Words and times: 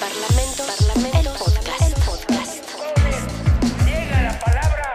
Parlamento, 0.00 0.62
Parlamento, 0.64 1.30
podcast, 1.38 1.82
el 1.82 1.94
podcast. 2.04 2.64
Llega 3.84 4.22
la 4.22 4.38
palabra 4.40 4.92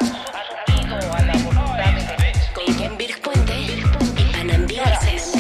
a 1.14 1.22
la 1.22 1.34
voluntad 1.44 1.94
de 1.94 2.34
Con 2.56 2.76
Ken 2.76 2.98
Puente 3.22 3.54
y 3.60 4.34
Panambi 4.34 4.76
Garcés. 4.76 5.34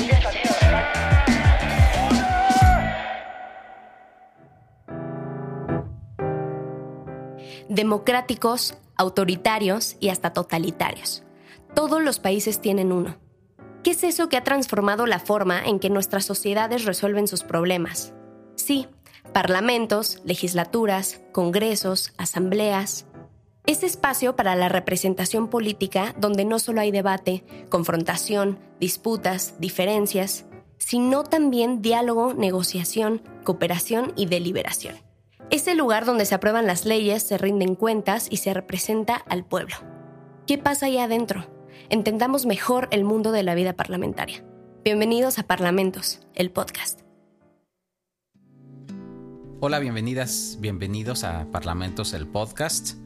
Democráticos, 7.67 8.75
autoritarios 8.95 9.97
y 9.99 10.09
hasta 10.09 10.31
totalitarios. 10.31 11.23
Todos 11.73 12.03
los 12.03 12.19
países 12.19 12.61
tienen 12.61 12.91
uno. 12.91 13.17
¿Qué 13.83 13.91
es 13.91 14.03
eso 14.03 14.29
que 14.29 14.37
ha 14.37 14.43
transformado 14.43 15.07
la 15.07 15.17
forma 15.17 15.65
en 15.65 15.79
que 15.79 15.89
nuestras 15.89 16.23
sociedades 16.23 16.85
resuelven 16.85 17.27
sus 17.27 17.43
problemas? 17.43 18.13
Sí, 18.55 18.87
parlamentos, 19.35 20.21
legislaturas, 20.23 21.19
congresos, 21.33 22.13
asambleas. 22.17 23.05
Ese 23.65 23.85
espacio 23.85 24.37
para 24.37 24.55
la 24.55 24.69
representación 24.69 25.49
política 25.49 26.15
donde 26.17 26.45
no 26.45 26.57
solo 26.57 26.79
hay 26.79 26.89
debate, 26.89 27.43
confrontación, 27.67 28.57
disputas, 28.79 29.59
diferencias, 29.59 30.45
sino 30.77 31.25
también 31.25 31.81
diálogo, 31.81 32.33
negociación, 32.33 33.23
cooperación 33.43 34.13
y 34.15 34.27
deliberación. 34.27 34.95
Es 35.49 35.67
el 35.67 35.79
lugar 35.79 36.05
donde 36.05 36.25
se 36.25 36.35
aprueban 36.35 36.65
las 36.65 36.85
leyes, 36.85 37.21
se 37.21 37.37
rinden 37.37 37.75
cuentas 37.75 38.27
y 38.29 38.37
se 38.37 38.53
representa 38.53 39.15
al 39.15 39.43
pueblo. 39.43 39.75
¿Qué 40.47 40.57
pasa 40.57 40.85
ahí 40.85 40.97
adentro? 40.97 41.45
Entendamos 41.89 42.45
mejor 42.45 42.87
el 42.91 43.03
mundo 43.03 43.33
de 43.33 43.43
la 43.43 43.53
vida 43.53 43.73
parlamentaria. 43.73 44.45
Bienvenidos 44.85 45.39
a 45.39 45.43
Parlamentos, 45.43 46.21
el 46.35 46.51
podcast. 46.51 47.04
Hola, 49.61 49.79
bienvenidas, 49.79 50.57
bienvenidos 50.59 51.23
a 51.23 51.49
Parlamentos, 51.49 52.13
el 52.13 52.27
podcast. 52.27 52.97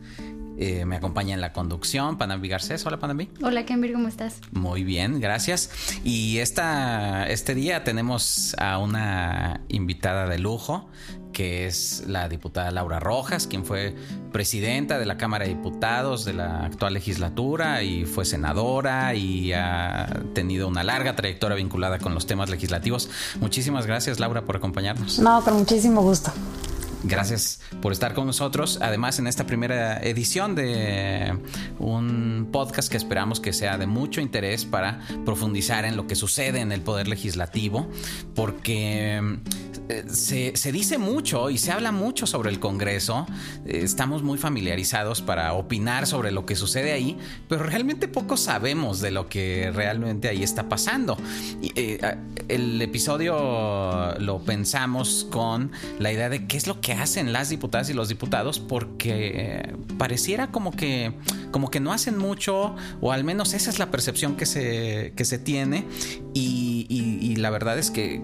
Eh, 0.57 0.83
me 0.83 0.95
acompaña 0.95 1.35
en 1.35 1.41
la 1.41 1.53
conducción 1.53 2.17
Panambi 2.17 2.49
Garcés. 2.49 2.83
Hola, 2.87 2.99
Panambi. 2.99 3.29
Hola, 3.43 3.65
Kenvir, 3.65 3.93
¿cómo 3.93 4.07
estás? 4.07 4.41
Muy 4.51 4.83
bien, 4.83 5.19
gracias. 5.21 5.69
Y 6.03 6.39
esta, 6.39 7.27
este 7.27 7.53
día 7.53 7.83
tenemos 7.83 8.55
a 8.57 8.79
una 8.79 9.61
invitada 9.69 10.27
de 10.27 10.39
lujo, 10.39 10.89
que 11.33 11.67
es 11.67 12.03
la 12.07 12.27
diputada 12.27 12.71
Laura 12.71 12.99
Rojas, 12.99 13.47
quien 13.47 13.65
fue 13.65 13.95
presidenta 14.31 14.99
de 14.99 15.05
la 15.05 15.17
Cámara 15.17 15.45
de 15.45 15.55
Diputados 15.55 16.25
de 16.25 16.33
la 16.33 16.65
actual 16.65 16.93
legislatura 16.93 17.83
y 17.83 18.05
fue 18.05 18.25
senadora 18.25 19.13
y 19.15 19.53
ha 19.53 20.21
tenido 20.33 20.67
una 20.67 20.83
larga 20.83 21.15
trayectoria 21.15 21.55
vinculada 21.55 21.99
con 21.99 22.13
los 22.13 22.25
temas 22.25 22.49
legislativos. 22.49 23.09
Muchísimas 23.39 23.85
gracias, 23.85 24.19
Laura, 24.19 24.45
por 24.45 24.57
acompañarnos. 24.57 25.19
No, 25.19 25.43
con 25.43 25.55
muchísimo 25.55 26.01
gusto. 26.01 26.31
Gracias 27.03 27.61
por 27.81 27.93
estar 27.93 28.13
con 28.13 28.25
nosotros. 28.25 28.79
Además, 28.81 29.19
en 29.19 29.27
esta 29.27 29.45
primera 29.45 30.01
edición 30.01 30.53
de 30.53 31.37
un 31.79 32.49
podcast 32.51 32.91
que 32.91 32.97
esperamos 32.97 33.39
que 33.39 33.53
sea 33.53 33.77
de 33.77 33.87
mucho 33.87 34.19
interés 34.19 34.65
para 34.65 34.99
profundizar 35.25 35.85
en 35.85 35.95
lo 35.95 36.07
que 36.07 36.15
sucede 36.15 36.59
en 36.59 36.73
el 36.73 36.81
Poder 36.81 37.07
Legislativo, 37.07 37.87
porque 38.35 39.39
se, 40.09 40.55
se 40.55 40.71
dice 40.71 40.97
mucho 40.97 41.49
y 41.49 41.57
se 41.57 41.71
habla 41.71 41.91
mucho 41.91 42.27
sobre 42.27 42.49
el 42.49 42.59
Congreso. 42.59 43.25
Eh, 43.65 43.81
Estamos 43.83 44.23
muy 44.23 44.37
familiarizados 44.37 45.21
para 45.21 45.53
opinar 45.53 46.07
sobre 46.07 46.31
lo 46.31 46.45
que 46.45 46.55
sucede 46.55 46.91
ahí, 46.91 47.17
pero 47.47 47.63
realmente 47.63 48.07
poco 48.07 48.37
sabemos 48.37 49.01
de 49.01 49.11
lo 49.11 49.27
que 49.27 49.71
realmente 49.73 50.29
ahí 50.29 50.43
está 50.43 50.69
pasando. 50.69 51.17
Y, 51.61 51.71
eh, 51.75 51.99
el 52.47 52.81
episodio 52.81 54.15
lo 54.19 54.39
pensamos 54.39 55.27
con 55.29 55.71
la 55.99 56.11
idea 56.11 56.29
de 56.29 56.47
qué 56.47 56.57
es 56.57 56.67
lo 56.67 56.81
que 56.81 56.93
hacen 56.93 57.33
las 57.33 57.49
diputadas 57.49 57.89
y 57.89 57.93
los 57.93 58.09
diputados 58.09 58.59
porque 58.59 59.75
pareciera 59.97 60.51
como 60.51 60.71
que 60.71 61.13
como 61.51 61.71
que 61.71 61.79
no 61.79 61.91
hacen 61.91 62.17
mucho 62.17 62.75
o 63.01 63.11
al 63.11 63.23
menos 63.23 63.53
esa 63.53 63.69
es 63.69 63.79
la 63.79 63.91
percepción 63.91 64.35
que 64.35 64.45
se, 64.45 65.13
que 65.15 65.25
se 65.25 65.39
tiene 65.39 65.85
y, 66.33 67.35
la 67.37 67.49
verdad 67.51 67.79
es 67.79 67.89
que 67.89 68.21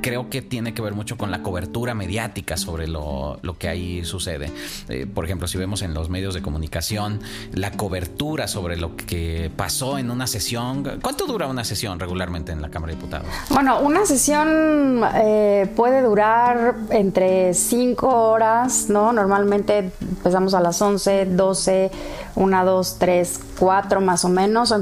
creo 0.00 0.30
que 0.30 0.42
tiene 0.42 0.74
que 0.74 0.82
ver 0.82 0.94
mucho 0.94 1.16
con 1.16 1.30
la 1.30 1.42
cobertura 1.42 1.94
mediática 1.94 2.56
sobre 2.56 2.88
lo, 2.88 3.38
lo 3.42 3.58
que 3.58 3.68
ahí 3.68 4.04
sucede. 4.04 4.50
Eh, 4.88 5.06
por 5.06 5.24
ejemplo, 5.24 5.48
si 5.48 5.58
vemos 5.58 5.82
en 5.82 5.94
los 5.94 6.08
medios 6.08 6.34
de 6.34 6.42
comunicación 6.42 7.20
la 7.52 7.72
cobertura 7.72 8.48
sobre 8.48 8.76
lo 8.76 8.96
que 8.96 9.50
pasó 9.56 9.98
en 9.98 10.10
una 10.10 10.26
sesión. 10.26 10.84
¿Cuánto 11.02 11.26
dura 11.26 11.46
una 11.46 11.64
sesión 11.64 11.98
regularmente 11.98 12.52
en 12.52 12.62
la 12.62 12.70
Cámara 12.70 12.92
de 12.92 12.96
Diputados? 12.96 13.26
Bueno, 13.50 13.80
una 13.80 14.04
sesión 14.06 15.02
eh, 15.14 15.70
puede 15.76 16.02
durar 16.02 16.76
entre 16.90 17.54
5 17.54 18.06
horas, 18.06 18.88
¿no? 18.88 19.12
Normalmente 19.12 19.90
empezamos 20.00 20.54
a 20.54 20.60
las 20.60 20.80
11, 20.80 21.26
12, 21.26 21.90
1, 22.34 22.64
2, 22.64 22.96
3, 22.98 23.40
4 23.58 24.00
más 24.00 24.24
o 24.24 24.28
menos. 24.28 24.72
Eh, 24.72 24.76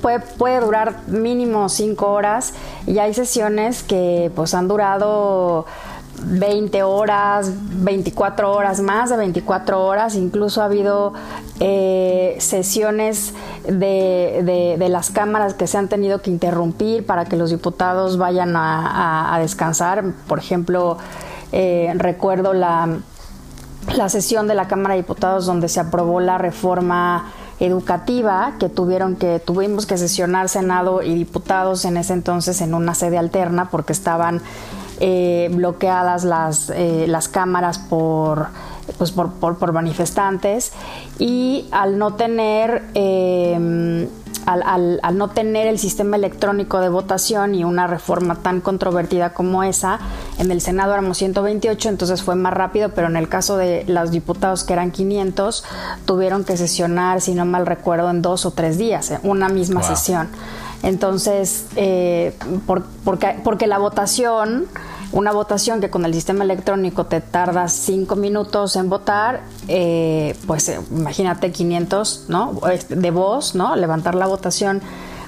puede, 0.00 0.20
puede 0.20 0.60
durar 0.60 1.08
mínimo 1.08 1.68
5 1.68 2.06
horas 2.06 2.54
y 2.90 2.98
hay 2.98 3.14
sesiones 3.14 3.82
que 3.82 4.30
pues 4.34 4.52
han 4.54 4.66
durado 4.68 5.64
20 6.22 6.82
horas, 6.82 7.50
24 7.54 8.52
horas, 8.52 8.80
más 8.80 9.10
de 9.10 9.16
24 9.16 9.82
horas. 9.86 10.16
Incluso 10.16 10.60
ha 10.60 10.66
habido 10.66 11.12
eh, 11.60 12.36
sesiones 12.40 13.32
de, 13.64 14.76
de- 14.78 14.88
las 14.88 15.10
cámaras 15.10 15.54
que 15.54 15.66
se 15.66 15.78
han 15.78 15.88
tenido 15.88 16.20
que 16.20 16.30
interrumpir 16.30 17.06
para 17.06 17.24
que 17.26 17.36
los 17.36 17.50
diputados 17.50 18.18
vayan 18.18 18.54
a 18.56 19.38
descansar. 19.40 20.04
Por 20.26 20.38
ejemplo, 20.40 20.98
eh, 21.52 21.92
recuerdo 21.96 22.52
la, 22.52 22.98
la 23.96 24.08
sesión 24.08 24.46
de 24.48 24.54
la 24.54 24.68
Cámara 24.68 24.94
de 24.94 25.00
Diputados 25.02 25.46
donde 25.46 25.68
se 25.68 25.80
aprobó 25.80 26.20
la 26.20 26.38
reforma 26.38 27.32
educativa 27.60 28.54
que 28.58 28.68
tuvieron 28.68 29.16
que 29.16 29.38
tuvimos 29.38 29.86
que 29.86 29.96
sesionar 29.98 30.48
Senado 30.48 31.02
y 31.02 31.14
diputados 31.14 31.84
en 31.84 31.96
ese 31.96 32.14
entonces 32.14 32.60
en 32.60 32.74
una 32.74 32.94
sede 32.94 33.18
alterna 33.18 33.70
porque 33.70 33.92
estaban 33.92 34.40
eh, 34.98 35.50
bloqueadas 35.52 36.24
las, 36.24 36.70
eh, 36.70 37.06
las 37.08 37.28
cámaras 37.28 37.78
por, 37.78 38.48
pues 38.98 39.12
por, 39.12 39.32
por- 39.34 39.72
manifestantes. 39.72 40.72
Y 41.18 41.66
al 41.70 41.98
no 41.98 42.14
tener 42.14 42.82
eh, 42.94 44.08
al, 44.52 44.62
al- 44.64 45.00
al 45.02 45.16
no 45.18 45.28
tener 45.28 45.66
el 45.66 45.78
sistema 45.78 46.16
electrónico 46.16 46.80
de 46.80 46.88
votación 46.88 47.54
y 47.54 47.64
una 47.64 47.86
reforma 47.86 48.36
tan 48.36 48.60
controvertida 48.60 49.32
como 49.32 49.62
esa, 49.62 49.98
en 50.38 50.50
el 50.50 50.60
Senado 50.60 50.92
éramos 50.92 51.18
128, 51.18 51.88
entonces 51.88 52.22
fue 52.22 52.34
más 52.34 52.52
rápido, 52.52 52.90
pero 52.90 53.06
en 53.08 53.16
el 53.16 53.28
caso 53.28 53.56
de 53.56 53.84
los 53.86 54.10
diputados 54.10 54.64
que 54.64 54.72
eran 54.72 54.90
500, 54.90 55.64
tuvieron 56.04 56.44
que 56.44 56.56
sesionar, 56.56 57.20
si 57.20 57.34
no 57.34 57.44
mal 57.44 57.66
recuerdo, 57.66 58.10
en 58.10 58.22
dos 58.22 58.46
o 58.46 58.50
tres 58.50 58.78
días, 58.78 59.10
eh, 59.10 59.20
una 59.22 59.48
misma 59.48 59.80
Wow. 59.80 59.88
sesión. 59.88 60.28
Entonces, 60.82 61.66
eh, 61.76 62.34
por- 62.66 62.84
porque, 63.04 63.36
porque 63.44 63.66
la 63.66 63.78
votación, 63.78 64.66
una 65.12 65.32
votación 65.32 65.80
que 65.80 65.90
con 65.90 66.04
el 66.04 66.14
sistema 66.14 66.44
electrónico 66.44 67.06
te 67.06 67.20
tardas 67.20 67.72
cinco 67.72 68.16
minutos 68.16 68.76
en 68.76 68.88
votar, 68.88 69.40
eh, 69.68 70.36
pues 70.46 70.68
eh, 70.68 70.80
imagínate 70.90 71.50
500, 71.50 72.26
¿no? 72.28 72.60
De 72.88 73.10
voz, 73.10 73.54
¿no? 73.54 73.74
Levantar 73.76 74.14
la 74.14 74.26
votación 74.26 74.80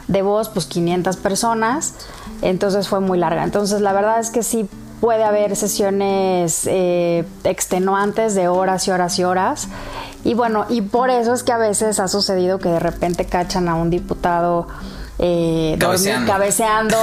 de 0.09 0.23
voz, 0.23 0.49
pues 0.49 0.67
500 0.67 1.17
personas, 1.17 1.95
entonces 2.43 2.89
fue 2.89 3.01
muy 3.01 3.19
larga. 3.19 3.45
Entonces, 3.45 3.81
la 3.81 3.93
verdad 3.93 4.21
es 4.21 4.31
que 4.31 4.43
sí 4.43 4.69
puede 5.01 5.25
haber 5.25 5.57
sesiones 5.57 6.63
eh, 6.67 7.25
extenuantes 7.43 8.37
de 8.37 8.47
horas 8.47 8.87
y 8.87 8.93
horas 8.93 9.19
y 9.19 9.25
horas. 9.25 9.69
Y 10.23 10.35
bueno, 10.35 10.67
y 10.69 10.83
por 10.83 11.11
eso 11.11 11.35
es 11.35 11.43
que 11.43 11.51
a 11.51 11.59
veces 11.59 11.99
ha 11.99 12.07
sucedido 12.07 12.59
que 12.59 12.69
de 12.69 12.79
repente 12.79 13.25
cachan 13.25 13.69
a 13.69 13.75
un 13.75 13.91
diputado 13.91 14.69
eh, 15.25 15.77
dormi- 15.77 15.79
Cabeceando. 15.79 16.33
cabeceando, 16.33 16.97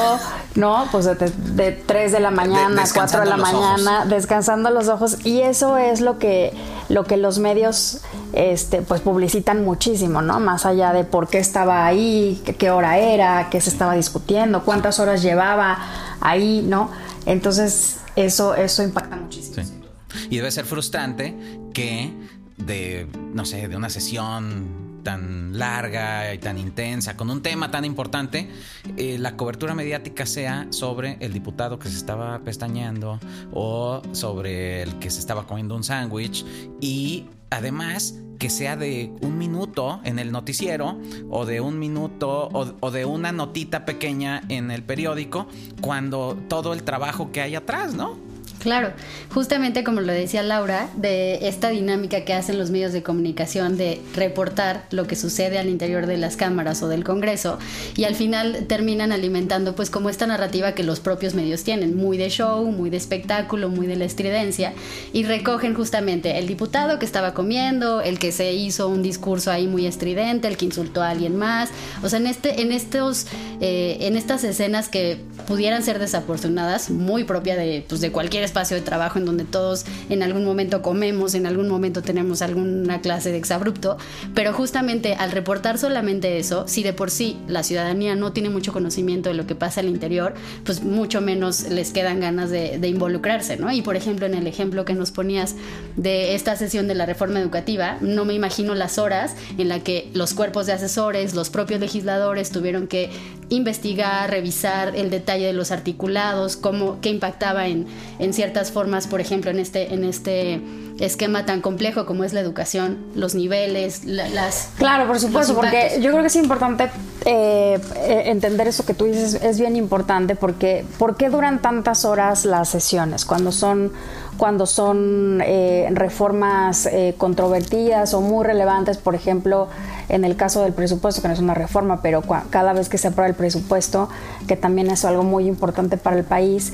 ¿no? 0.56 0.88
Pues 0.92 1.06
de, 1.06 1.16
de 1.16 1.72
3 1.72 2.12
de 2.12 2.20
la 2.20 2.32
mañana, 2.32 2.84
De- 2.84 2.90
4 2.94 3.22
de 3.22 3.26
la 3.26 3.36
ojos. 3.36 3.52
mañana, 3.54 4.06
descansando 4.06 4.70
los 4.72 4.90
ojos. 4.90 5.26
Y 5.26 5.40
eso 5.42 5.78
es 5.78 6.02
lo 6.02 6.20
que, 6.20 6.54
lo 6.90 7.06
que 7.06 7.16
los 7.16 7.40
medios 7.40 8.02
este, 8.34 8.82
pues 8.82 9.00
publicitan 9.02 9.64
muchísimo, 9.64 10.22
¿no? 10.22 10.40
Más 10.42 10.66
allá 10.66 10.92
de 10.92 11.06
por 11.06 11.30
qué 11.30 11.40
estaba 11.40 11.86
ahí, 11.86 12.42
qué, 12.46 12.56
qué 12.56 12.72
hora 12.72 12.98
era, 12.98 13.50
qué 13.50 13.62
se 13.62 13.70
estaba 13.70 13.94
discutiendo, 13.96 14.64
cuántas 14.66 15.00
horas 15.00 15.22
llevaba 15.22 15.78
ahí, 16.20 16.62
¿no? 16.68 16.92
Entonces, 17.26 18.00
eso, 18.18 18.54
eso 18.56 18.84
impacta 18.84 19.16
muchísimo. 19.16 19.64
Sí. 19.64 20.28
Y 20.30 20.38
debe 20.38 20.52
ser 20.52 20.66
frustrante 20.66 21.38
que 21.74 22.14
de, 22.58 23.08
no 23.34 23.46
sé, 23.46 23.68
de 23.70 23.78
una 23.78 23.90
sesión 23.90 24.89
tan 25.04 25.58
larga 25.58 26.34
y 26.34 26.38
tan 26.38 26.58
intensa, 26.58 27.16
con 27.16 27.30
un 27.30 27.42
tema 27.42 27.72
tan 27.72 27.86
importante, 27.86 28.50
eh, 28.98 29.18
la 29.20 29.36
cobertura 29.36 29.76
mediática 29.76 30.26
sea 30.26 30.68
sobre 30.70 31.18
el 31.20 31.34
diputado 31.34 31.80
que 31.80 31.90
se 31.90 31.98
estaba 31.98 32.40
pestañeando 32.40 33.20
o 33.54 34.02
sobre 34.12 34.84
el 34.84 35.00
que 35.00 35.10
se 35.10 35.20
estaba 35.20 35.46
comiendo 35.48 35.76
un 35.76 35.84
sándwich 35.84 36.46
y 36.82 37.26
además 37.50 38.16
que 38.38 38.50
sea 38.50 38.78
de 38.78 39.12
un 39.22 39.38
minuto 39.38 40.00
en 40.06 40.18
el 40.18 40.32
noticiero 40.32 40.98
o 41.30 41.46
de 41.46 41.60
un 41.60 41.78
minuto 41.78 42.48
o, 42.54 42.74
o 42.80 42.92
de 42.92 43.04
una 43.04 43.32
notita 43.32 43.86
pequeña 43.86 44.42
en 44.48 44.72
el 44.72 44.82
periódico 44.82 45.48
cuando 45.82 46.38
todo 46.48 46.74
el 46.74 46.84
trabajo 46.84 47.32
que 47.32 47.42
hay 47.42 47.56
atrás, 47.56 47.94
¿no? 47.94 48.29
Claro, 48.60 48.92
justamente 49.34 49.86
como 49.86 50.02
lo 50.02 50.12
decía 50.12 50.44
Laura, 50.44 50.90
de 50.98 51.48
esta 51.48 51.70
dinámica 51.70 52.26
que 52.26 52.34
hacen 52.34 52.58
los 52.58 52.72
medios 52.72 52.92
de 52.92 53.02
comunicación 53.02 53.78
de 53.78 54.02
reportar 54.14 54.86
lo 54.92 55.08
que 55.08 55.16
sucede 55.16 55.58
al 55.58 55.70
interior 55.70 56.08
de 56.08 56.18
las 56.18 56.36
cámaras 56.36 56.84
o 56.84 56.90
del 56.90 57.06
Congreso 57.06 57.58
y 57.96 58.04
al 58.04 58.16
final 58.16 58.66
terminan 58.68 59.14
alimentando 59.14 59.76
pues 59.76 59.90
como 59.90 60.10
esta 60.10 60.28
narrativa 60.28 60.74
que 60.74 60.84
los 60.84 61.00
propios 61.00 61.36
medios 61.36 61.64
tienen, 61.64 61.96
muy 61.96 62.18
de 62.18 62.30
show, 62.30 62.66
muy 62.66 62.90
de 62.90 62.98
espectáculo, 62.98 63.70
muy 63.70 63.88
de 63.88 63.96
la 63.96 64.04
estridencia 64.04 64.74
y 65.14 65.24
recogen 65.24 65.74
justamente 65.74 66.38
el 66.38 66.46
diputado 66.46 67.00
que 67.00 67.06
estaba 67.06 67.34
comiendo, 67.34 68.02
el 68.02 68.20
que 68.20 68.34
se 68.34 68.52
hizo 68.52 68.90
un 68.90 69.02
discurso 69.02 69.52
ahí 69.52 69.68
muy 69.68 69.86
estridente, 69.86 70.50
el 70.50 70.58
que 70.58 70.66
insultó 70.66 71.02
a 71.02 71.12
alguien 71.12 71.38
más, 71.38 71.70
o 72.04 72.10
sea, 72.10 72.20
en 72.20 72.28
este, 72.28 72.62
en 72.62 72.74
estos, 72.74 73.28
eh, 73.62 73.98
en 74.02 74.18
estas 74.18 74.44
escenas 74.44 74.90
que 74.90 75.18
pudieran 75.48 75.82
ser 75.82 75.98
desafortunadas, 75.98 76.90
muy 76.90 77.24
propia 77.24 77.56
de, 77.56 77.86
pues, 77.88 78.02
de 78.02 78.12
cualquier 78.12 78.44
espacio 78.50 78.76
de 78.76 78.82
trabajo 78.82 79.20
en 79.20 79.26
donde 79.26 79.46
todos 79.46 79.86
en 80.10 80.24
algún 80.24 80.44
momento 80.44 80.82
comemos, 80.82 81.36
en 81.36 81.46
algún 81.46 81.68
momento 81.68 82.02
tenemos 82.02 82.42
alguna 82.42 83.00
clase 83.02 83.32
de 83.32 83.38
exabrupto, 83.38 83.98
pero 84.34 84.54
justamente 84.54 85.14
al 85.14 85.32
reportar 85.32 85.78
solamente 85.78 86.38
eso, 86.40 86.68
si 86.68 86.84
de 86.84 86.94
por 86.94 87.12
sí 87.12 87.38
la 87.48 87.64
ciudadanía 87.64 88.16
no 88.16 88.34
tiene 88.34 88.50
mucho 88.50 88.74
conocimiento 88.74 89.30
de 89.30 89.36
lo 89.36 89.46
que 89.46 89.56
pasa 89.56 89.82
al 89.82 89.88
interior, 89.88 90.34
pues 90.64 90.84
mucho 90.84 91.22
menos 91.22 91.70
les 91.70 91.92
quedan 91.92 92.20
ganas 92.20 92.50
de, 92.50 92.90
involucrarse, 92.90 93.58
¿no? 93.58 93.72
Y 93.72 93.84
por 93.84 93.96
ejemplo, 93.96 94.26
en 94.26 94.34
el 94.34 94.48
ejemplo 94.48 94.84
que 94.84 94.94
nos 94.94 95.12
ponías 95.12 95.56
de 95.96 96.34
esta 96.34 96.56
sesión 96.56 96.88
de 96.88 96.96
la 96.96 97.06
reforma 97.06 97.40
educativa, 97.40 97.98
no 98.02 98.26
me 98.26 98.34
imagino 98.34 98.74
las 98.74 98.98
horas 98.98 99.36
en 99.60 99.70
la 99.70 99.82
que 99.82 100.10
los 100.14 100.34
cuerpos 100.34 100.66
de 100.66 100.74
asesores, 100.74 101.36
los 101.36 101.52
propios 101.52 101.80
legisladores 101.80 102.50
tuvieron 102.50 102.88
que 102.88 103.12
investigar, 103.50 104.30
revisar 104.30 104.96
el 104.96 105.10
detalle 105.10 105.48
de 105.48 105.54
los 105.54 105.72
articulados, 105.72 106.56
cómo, 106.56 107.00
qué 107.02 107.10
impactaba 107.10 107.68
en, 107.68 107.88
en 108.20 108.34
ciertas 108.34 108.72
formas, 108.72 109.08
por 109.08 109.22
ejemplo, 109.22 109.52
en 109.52 109.60
este, 109.60 109.94
en 109.94 110.04
este 110.04 110.62
esquema 111.00 111.46
tan 111.46 111.62
complejo 111.62 112.06
como 112.06 112.24
es 112.24 112.34
la 112.34 112.42
educación, 112.42 112.98
los 113.16 113.36
niveles, 113.36 114.06
las... 114.06 114.70
Claro, 114.78 115.08
por 115.08 115.20
supuesto, 115.20 115.56
porque 115.56 116.00
yo 116.02 116.12
creo 116.12 116.22
que 116.22 116.28
es 116.28 116.36
importante 116.36 116.90
eh, 117.26 117.80
eh, 117.96 118.24
entender 118.26 118.68
eso 118.68 118.86
que 118.86 118.94
tú 118.94 119.06
dices, 119.06 119.36
es 119.36 119.60
bien 119.60 119.76
importante 119.76 120.36
porque 120.36 120.86
¿por 120.98 121.18
qué 121.18 121.30
duran 121.30 121.62
tantas 121.62 122.06
horas 122.06 122.46
las 122.46 122.70
sesiones 122.70 123.26
cuando 123.26 123.52
son 123.52 123.92
cuando 124.40 124.66
son 124.66 125.44
eh, 125.46 125.88
reformas 125.92 126.90
controvertidas 127.18 128.16
o 128.16 128.22
muy 128.22 128.44
relevantes, 128.44 128.98
por 128.98 129.14
ejemplo, 129.14 129.68
en 130.08 130.26
el 130.26 130.36
caso 130.36 130.64
del 130.64 130.74
presupuesto, 130.74 131.22
que 131.22 131.28
no 131.28 131.36
es 131.36 131.40
una 131.40 131.54
reforma, 131.54 132.02
pero 132.02 132.24
cada 132.50 132.74
vez 132.74 132.90
que 132.90 132.98
se 132.98 133.10
aprueba 133.10 133.28
el 133.28 133.36
presupuesto, 133.36 134.10
que 134.48 134.56
también 134.56 134.90
es 134.90 135.06
algo 135.06 135.22
muy 135.22 135.46
importante 135.46 135.98
para 135.98 136.18
el 136.18 136.24
país, 136.24 136.74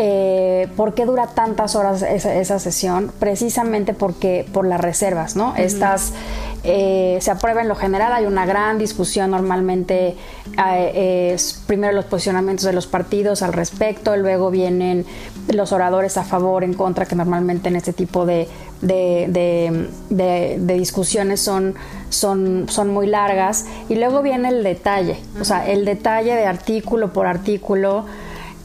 eh, 0.00 0.68
¿Por 0.76 0.94
qué 0.94 1.06
dura 1.06 1.26
tantas 1.26 1.74
horas 1.74 2.02
esa, 2.02 2.60
sesión? 2.60 3.10
Precisamente 3.18 3.94
porque 3.94 4.46
por 4.52 4.64
las 4.64 4.80
reservas, 4.80 5.34
¿no? 5.34 5.56
Estas 5.56 6.12
eh, 6.62 7.18
se 7.20 7.32
aprueba 7.32 7.62
en 7.62 7.68
lo 7.68 7.74
general, 7.74 8.12
hay 8.12 8.24
una 8.24 8.46
gran 8.46 8.78
discusión 8.78 9.32
normalmente, 9.32 10.14
eh, 10.66 11.36
primero 11.66 11.94
los 11.94 12.04
posicionamientos 12.04 12.64
de 12.64 12.74
los 12.74 12.86
partidos 12.86 13.42
al 13.42 13.52
respecto, 13.52 14.16
luego 14.16 14.52
vienen 14.52 15.04
los 15.48 15.72
oradores 15.72 16.16
a 16.16 16.24
favor, 16.24 16.64
en 16.64 16.74
contra, 16.74 17.06
que 17.06 17.16
normalmente 17.16 17.68
en 17.68 17.76
este 17.76 17.92
tipo 17.92 18.26
de, 18.26 18.48
de, 18.80 19.88
discusiones 20.60 21.40
son, 21.40 21.74
son, 22.10 22.66
son 22.68 22.88
muy 22.88 23.06
largas, 23.06 23.66
y 23.88 23.96
luego 23.96 24.22
viene 24.22 24.48
el 24.48 24.62
detalle, 24.62 25.18
o 25.40 25.44
sea, 25.44 25.66
el 25.68 25.84
detalle 25.84 26.34
de 26.34 26.46
artículo 26.46 27.12
por 27.12 27.26
artículo. 27.26 28.04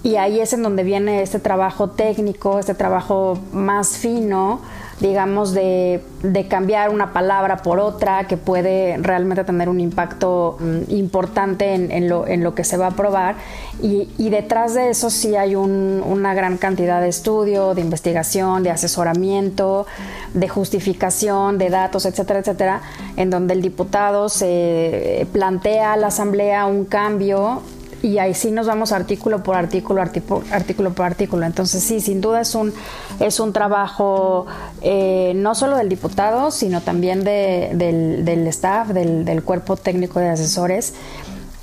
Y 0.04 0.18
ahí 0.18 0.42
es 0.42 0.52
en 0.52 0.64
donde 0.64 0.84
viene 0.84 1.22
este 1.22 1.40
trabajo 1.40 1.92
técnico, 1.92 2.60
este 2.60 2.74
trabajo 2.74 3.40
más 3.54 3.98
fino, 3.98 4.60
digamos, 5.00 5.54
de, 5.54 6.02
cambiar 6.50 6.90
una 6.90 7.14
palabra 7.14 7.58
por 7.58 7.80
otra 7.80 8.26
que 8.28 8.38
puede 8.38 8.98
realmente 8.98 9.44
tener 9.44 9.70
un 9.70 9.80
impacto 9.80 10.58
mm, 10.60 10.92
importante 10.92 11.74
en, 11.74 12.10
lo, 12.10 12.28
en, 12.28 12.44
lo, 12.44 12.56
que 12.56 12.64
se 12.64 12.78
va 12.78 12.86
a 12.86 12.90
aprobar. 12.90 13.36
Y, 13.82 14.30
detrás 14.30 14.74
de 14.74 14.90
eso 14.90 15.10
sí 15.10 15.36
hay 15.36 15.56
una 15.56 16.34
gran 16.34 16.58
cantidad 16.58 17.02
de 17.02 17.10
estudio, 17.10 17.74
de 17.76 17.82
investigación, 17.82 18.64
de 18.64 18.72
asesoramiento, 18.72 19.86
de 20.34 20.48
justificación, 20.48 21.58
de 21.58 21.70
datos, 21.70 22.06
etcétera, 22.06 22.40
etcétera, 22.40 22.82
en 23.18 23.30
donde 23.30 23.54
el 23.54 23.62
diputado 23.62 24.30
se 24.30 25.28
plantea 25.34 25.94
a 25.94 25.98
la 25.98 26.08
Asamblea 26.08 26.66
un 26.66 26.86
cambio 26.86 27.62
y 28.04 28.18
ahí 28.18 28.34
sí 28.34 28.52
nos 28.52 28.68
vamos 28.68 28.92
artículo 28.92 29.44
por 29.44 29.56
artículo, 29.56 30.02
artículo, 30.02 30.94
por 30.94 31.06
artículo. 31.06 31.46
Entonces 31.46 31.82
sí, 31.82 32.02
sin 32.02 32.20
duda 32.20 32.42
es 32.42 32.54
un, 32.54 32.74
es 33.22 33.40
un 33.40 33.54
trabajo 33.54 34.46
eh, 34.82 35.32
no 35.38 35.56
solo 35.56 35.78
del 35.78 35.88
diputado, 35.88 36.52
sino 36.52 36.82
también 36.82 37.24
del, 37.24 37.78
del, 38.26 38.48
staff, 38.48 38.90
del, 38.90 39.24
del, 39.24 39.42
cuerpo 39.42 39.78
técnico 39.78 40.20
de 40.20 40.28
asesores. 40.28 40.94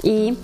Y, 0.02 0.38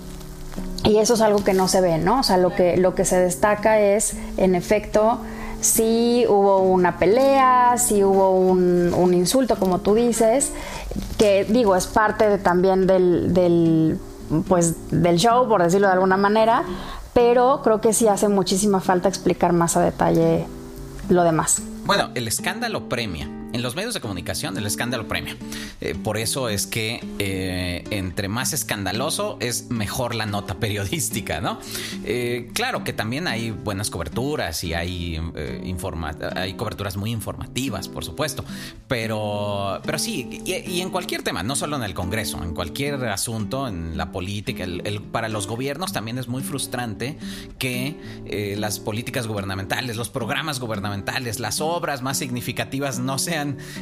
y, 0.83 0.97
eso 0.97 1.15
es 1.15 1.21
algo 1.21 1.43
que 1.43 1.53
no 1.53 1.67
se 1.67 1.81
ve, 1.81 1.97
¿no? 1.97 2.19
O 2.19 2.23
sea, 2.23 2.37
lo 2.37 2.53
que, 2.53 2.77
lo 2.77 2.93
que 2.93 3.03
se 3.03 3.19
destaca 3.19 3.79
es, 3.79 4.13
en 4.37 4.53
efecto, 4.53 5.17
si 5.61 6.25
hubo 6.29 6.59
una 6.59 6.99
pelea, 6.99 7.75
si 7.79 8.03
hubo 8.03 8.37
un, 8.37 8.93
un, 8.93 9.15
insulto, 9.15 9.55
como 9.55 9.79
tú 9.79 9.95
dices, 9.95 10.51
que 11.17 11.43
digo, 11.45 11.75
es 11.75 11.87
parte 11.87 12.29
de, 12.29 12.37
también 12.37 12.85
del 12.85 13.97
pues 14.47 14.75
del 14.91 15.17
show, 15.17 15.47
por 15.47 15.61
decirlo 15.61 15.87
de 15.87 15.93
alguna 15.93 16.17
manera, 16.17 16.63
pero 17.13 17.61
creo 17.63 17.81
que 17.81 17.93
sí 17.93 18.07
hace 18.07 18.27
muchísima 18.27 18.79
falta 18.79 19.09
explicar 19.09 19.53
más 19.53 19.77
a 19.77 19.81
detalle 19.81 20.45
lo 21.09 21.23
demás. 21.23 21.61
Bueno, 21.85 22.09
el 22.15 22.27
escándalo 22.27 22.89
premia 22.89 23.29
en 23.53 23.61
los 23.61 23.75
medios 23.75 23.93
de 23.93 24.01
comunicación 24.01 24.57
el 24.57 24.65
escándalo 24.65 25.07
premia. 25.07 25.35
Eh, 25.81 25.95
por 25.95 26.17
eso 26.17 26.49
es 26.49 26.67
que 26.67 26.99
eh, 27.19 27.83
entre 27.91 28.27
más 28.27 28.53
escandaloso 28.53 29.37
es 29.39 29.69
mejor 29.69 30.15
la 30.15 30.25
nota 30.25 30.55
periodística, 30.59 31.41
¿no? 31.41 31.59
Eh, 32.03 32.49
claro 32.53 32.83
que 32.83 32.93
también 32.93 33.27
hay 33.27 33.51
buenas 33.51 33.89
coberturas 33.89 34.63
y 34.63 34.73
hay, 34.73 35.19
hay 36.35 36.53
coberturas 36.53 36.97
muy 36.97 37.11
informativas, 37.11 37.87
por 37.87 38.03
supuesto, 38.03 38.43
pero, 38.87 39.81
pero 39.85 39.99
sí, 39.99 40.41
y, 40.45 40.81
en 40.81 40.89
cualquier 40.89 41.23
tema, 41.23 41.43
no 41.43 41.55
solo 41.55 41.77
en 41.77 41.83
el 41.83 41.93
Congreso, 41.93 42.43
en 42.43 42.53
cualquier 42.53 42.95
asunto, 43.05 43.67
en 43.67 43.97
la 43.97 44.11
política, 44.11 44.65
para 45.11 45.29
los 45.29 45.47
gobiernos 45.47 45.93
también 45.93 46.17
es 46.17 46.27
muy 46.27 46.43
frustrante 46.43 47.17
que 47.57 48.55
las 48.57 48.79
políticas 48.79 49.27
gubernamentales, 49.27 49.95
los 49.95 50.09
programas 50.09 50.59
gubernamentales, 50.59 51.39
las 51.39 51.61
obras 51.61 52.01
más 52.01 52.17
significativas 52.17 52.99
no 52.99 53.17
sean 53.17 53.36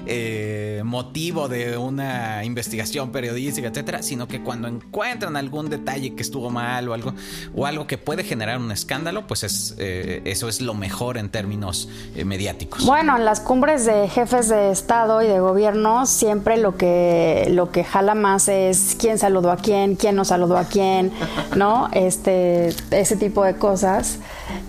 eh, 0.06 0.82
motivo 0.86 1.48
de 1.48 1.78
una 1.78 2.44
investigación 2.44 3.12
periodística, 3.12 3.68
etcétera, 3.68 4.04
sino 4.04 4.28
que 4.28 4.42
cuando 4.42 4.68
encuentran 4.68 5.36
algún 5.36 5.70
detalle 5.70 6.16
que 6.16 6.22
estuvo 6.22 6.50
mal 6.50 6.90
o 6.90 6.94
algo, 6.94 7.14
o 7.56 7.66
algo 7.66 7.88
que 7.88 7.98
puede 7.98 8.24
generar 8.24 8.60
un 8.60 8.72
escándalo, 8.72 9.28
pues 9.28 9.44
es, 9.44 9.76
eh, 9.78 10.22
eso 10.26 10.48
es 10.48 10.62
lo 10.62 10.74
mejor 10.74 11.18
en 11.18 11.30
términos 11.30 11.90
eh, 12.16 12.26
mediáticos. 12.26 12.86
Bueno, 12.86 13.18
en 13.18 13.26
las 13.26 13.40
cumbres 13.40 13.86
de 13.86 14.08
jefes 14.10 14.50
de 14.50 14.72
Estado 14.72 15.22
y 15.22 15.28
de 15.28 15.40
gobierno, 15.40 16.06
siempre 16.06 16.58
lo 16.58 16.78
que, 16.78 17.48
lo 17.52 17.72
que 17.72 17.84
jala 17.84 18.16
más 18.16 18.48
es 18.48 18.96
quién 19.00 19.18
saludó 19.18 19.52
a 19.52 19.58
quién, 19.58 19.96
quién 19.96 20.16
no 20.16 20.26
saludó 20.26 20.58
a 20.58 20.66
quién, 20.66 21.12
¿no? 21.56 21.90
Este, 21.92 22.74
ese 22.92 23.16
tipo 23.18 23.44
de 23.44 23.56
cosas, 23.56 24.20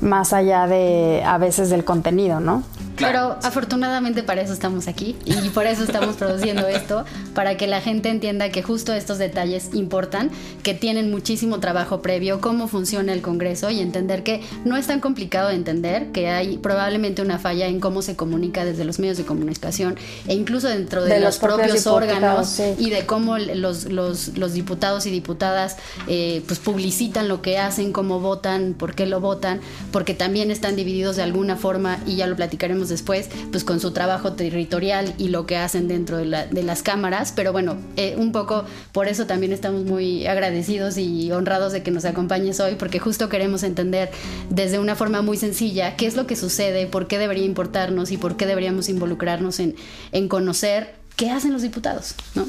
más 0.00 0.32
allá 0.32 0.66
de 0.66 1.22
a 1.24 1.38
veces 1.38 1.70
del 1.70 1.84
contenido, 1.84 2.40
¿no? 2.40 2.62
Pero 2.96 3.38
afortunadamente 3.42 4.22
para 4.22 4.42
eso 4.42 4.52
estamos 4.52 4.88
aquí 4.88 5.16
y 5.24 5.48
por 5.50 5.66
eso 5.66 5.84
estamos 5.84 6.16
produciendo 6.18 6.66
esto, 6.66 7.04
para 7.34 7.56
que 7.56 7.66
la 7.66 7.80
gente 7.80 8.08
entienda 8.08 8.50
que 8.50 8.62
justo 8.62 8.92
estos 8.92 9.18
detalles 9.18 9.70
importan, 9.74 10.30
que 10.62 10.74
tienen 10.74 11.10
muchísimo 11.10 11.60
trabajo 11.60 12.02
previo, 12.02 12.40
cómo 12.40 12.68
funciona 12.68 13.12
el 13.12 13.22
Congreso 13.22 13.70
y 13.70 13.80
entender 13.80 14.22
que 14.22 14.42
no 14.64 14.76
es 14.76 14.86
tan 14.86 15.00
complicado 15.00 15.48
de 15.48 15.54
entender, 15.54 16.12
que 16.12 16.28
hay 16.28 16.58
probablemente 16.58 17.22
una 17.22 17.38
falla 17.38 17.66
en 17.66 17.80
cómo 17.80 18.02
se 18.02 18.16
comunica 18.16 18.64
desde 18.64 18.84
los 18.84 18.98
medios 18.98 19.16
de 19.16 19.24
comunicación 19.24 19.96
e 20.26 20.34
incluso 20.34 20.68
dentro 20.68 21.04
de, 21.04 21.20
los, 21.20 21.38
propios, 21.38 21.86
órganos 21.86 22.60
y 22.78 22.90
de 22.90 23.06
cómo 23.06 23.38
los, 23.38 23.84
los, 23.84 24.36
los, 24.36 24.52
diputados 24.52 25.06
y 25.06 25.10
diputadas 25.10 25.76
eh, 26.06 26.42
pues 26.46 26.58
publicitan 26.58 27.28
lo 27.28 27.42
que 27.42 27.58
hacen, 27.58 27.92
cómo 27.92 28.20
votan, 28.20 28.74
por 28.74 28.94
qué 28.94 29.06
lo 29.06 29.20
votan, 29.20 29.60
porque 29.92 30.14
también 30.14 30.50
están 30.50 30.76
divididos 30.76 31.16
de 31.16 31.22
alguna 31.22 31.56
forma 31.56 31.98
y 32.06 32.16
ya 32.16 32.26
lo 32.26 32.36
platicaremos 32.36 32.85
después, 32.88 33.28
pues 33.50 33.64
con 33.64 33.80
su 33.80 33.92
trabajo 33.92 34.32
territorial 34.34 35.14
y 35.18 35.28
lo 35.28 35.46
que 35.46 35.56
hacen 35.56 35.88
dentro 35.88 36.18
de, 36.18 36.26
las 36.26 36.82
cámaras. 36.82 37.32
Pero 37.34 37.52
bueno, 37.52 37.76
eh, 37.96 38.14
un 38.16 38.32
poco 38.32 38.64
por 38.92 39.08
eso 39.08 39.26
también 39.26 39.52
estamos 39.52 39.84
muy 39.84 40.26
agradecidos 40.26 40.98
y 40.98 41.30
honrados 41.32 41.72
de 41.72 41.82
que 41.82 41.90
nos 41.90 42.04
acompañes 42.04 42.60
hoy, 42.60 42.74
porque 42.76 42.98
justo 42.98 43.28
queremos 43.28 43.62
entender 43.62 44.10
desde 44.50 44.78
una 44.78 44.94
forma 44.94 45.22
muy 45.22 45.36
sencilla 45.36 45.96
qué 45.96 46.06
es 46.06 46.16
lo 46.16 46.26
que 46.26 46.36
sucede, 46.36 46.86
por 46.86 47.08
qué 47.08 47.18
debería 47.18 47.44
importarnos 47.44 48.10
y 48.10 48.16
por 48.16 48.36
qué 48.36 48.46
deberíamos 48.46 48.88
involucrarnos 48.88 49.60
en 49.60 50.28
conocer 50.28 50.94
qué 51.16 51.30
hacen 51.30 51.52
los 51.52 51.62
diputados, 51.62 52.14
¿no? 52.34 52.46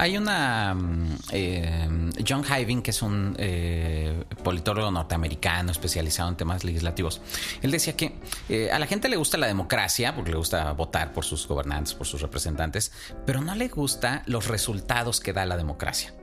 Hay 0.00 0.16
una. 0.16 0.72
mm, 0.74 1.16
eh, 1.32 1.88
John 2.26 2.42
Hyving, 2.42 2.80
que 2.80 2.90
es 2.90 3.02
un 3.02 3.36
eh, 3.38 4.24
politólogo 4.42 4.90
norteamericano 4.90 5.70
especializado 5.70 6.30
en 6.30 6.36
temas 6.36 6.64
legislativos, 6.64 7.20
él 7.60 7.70
decía 7.70 7.94
que 7.96 8.14
eh, 8.48 8.70
a 8.72 8.78
la 8.78 8.86
gente 8.86 9.10
le 9.10 9.16
gusta 9.16 9.36
la 9.36 9.46
democracia, 9.46 10.14
porque 10.14 10.30
le 10.30 10.38
gusta 10.38 10.72
votar 10.72 11.12
por 11.12 11.26
sus 11.26 11.46
gobernantes, 11.46 11.92
por 11.92 12.06
sus 12.06 12.22
representantes, 12.22 12.92
pero 13.26 13.42
no 13.42 13.54
le 13.54 13.68
gusta 13.68 14.22
los 14.24 14.46
resultados 14.46 15.20
que 15.20 15.34
da 15.34 15.44
la 15.44 15.58
democracia. 15.58 16.14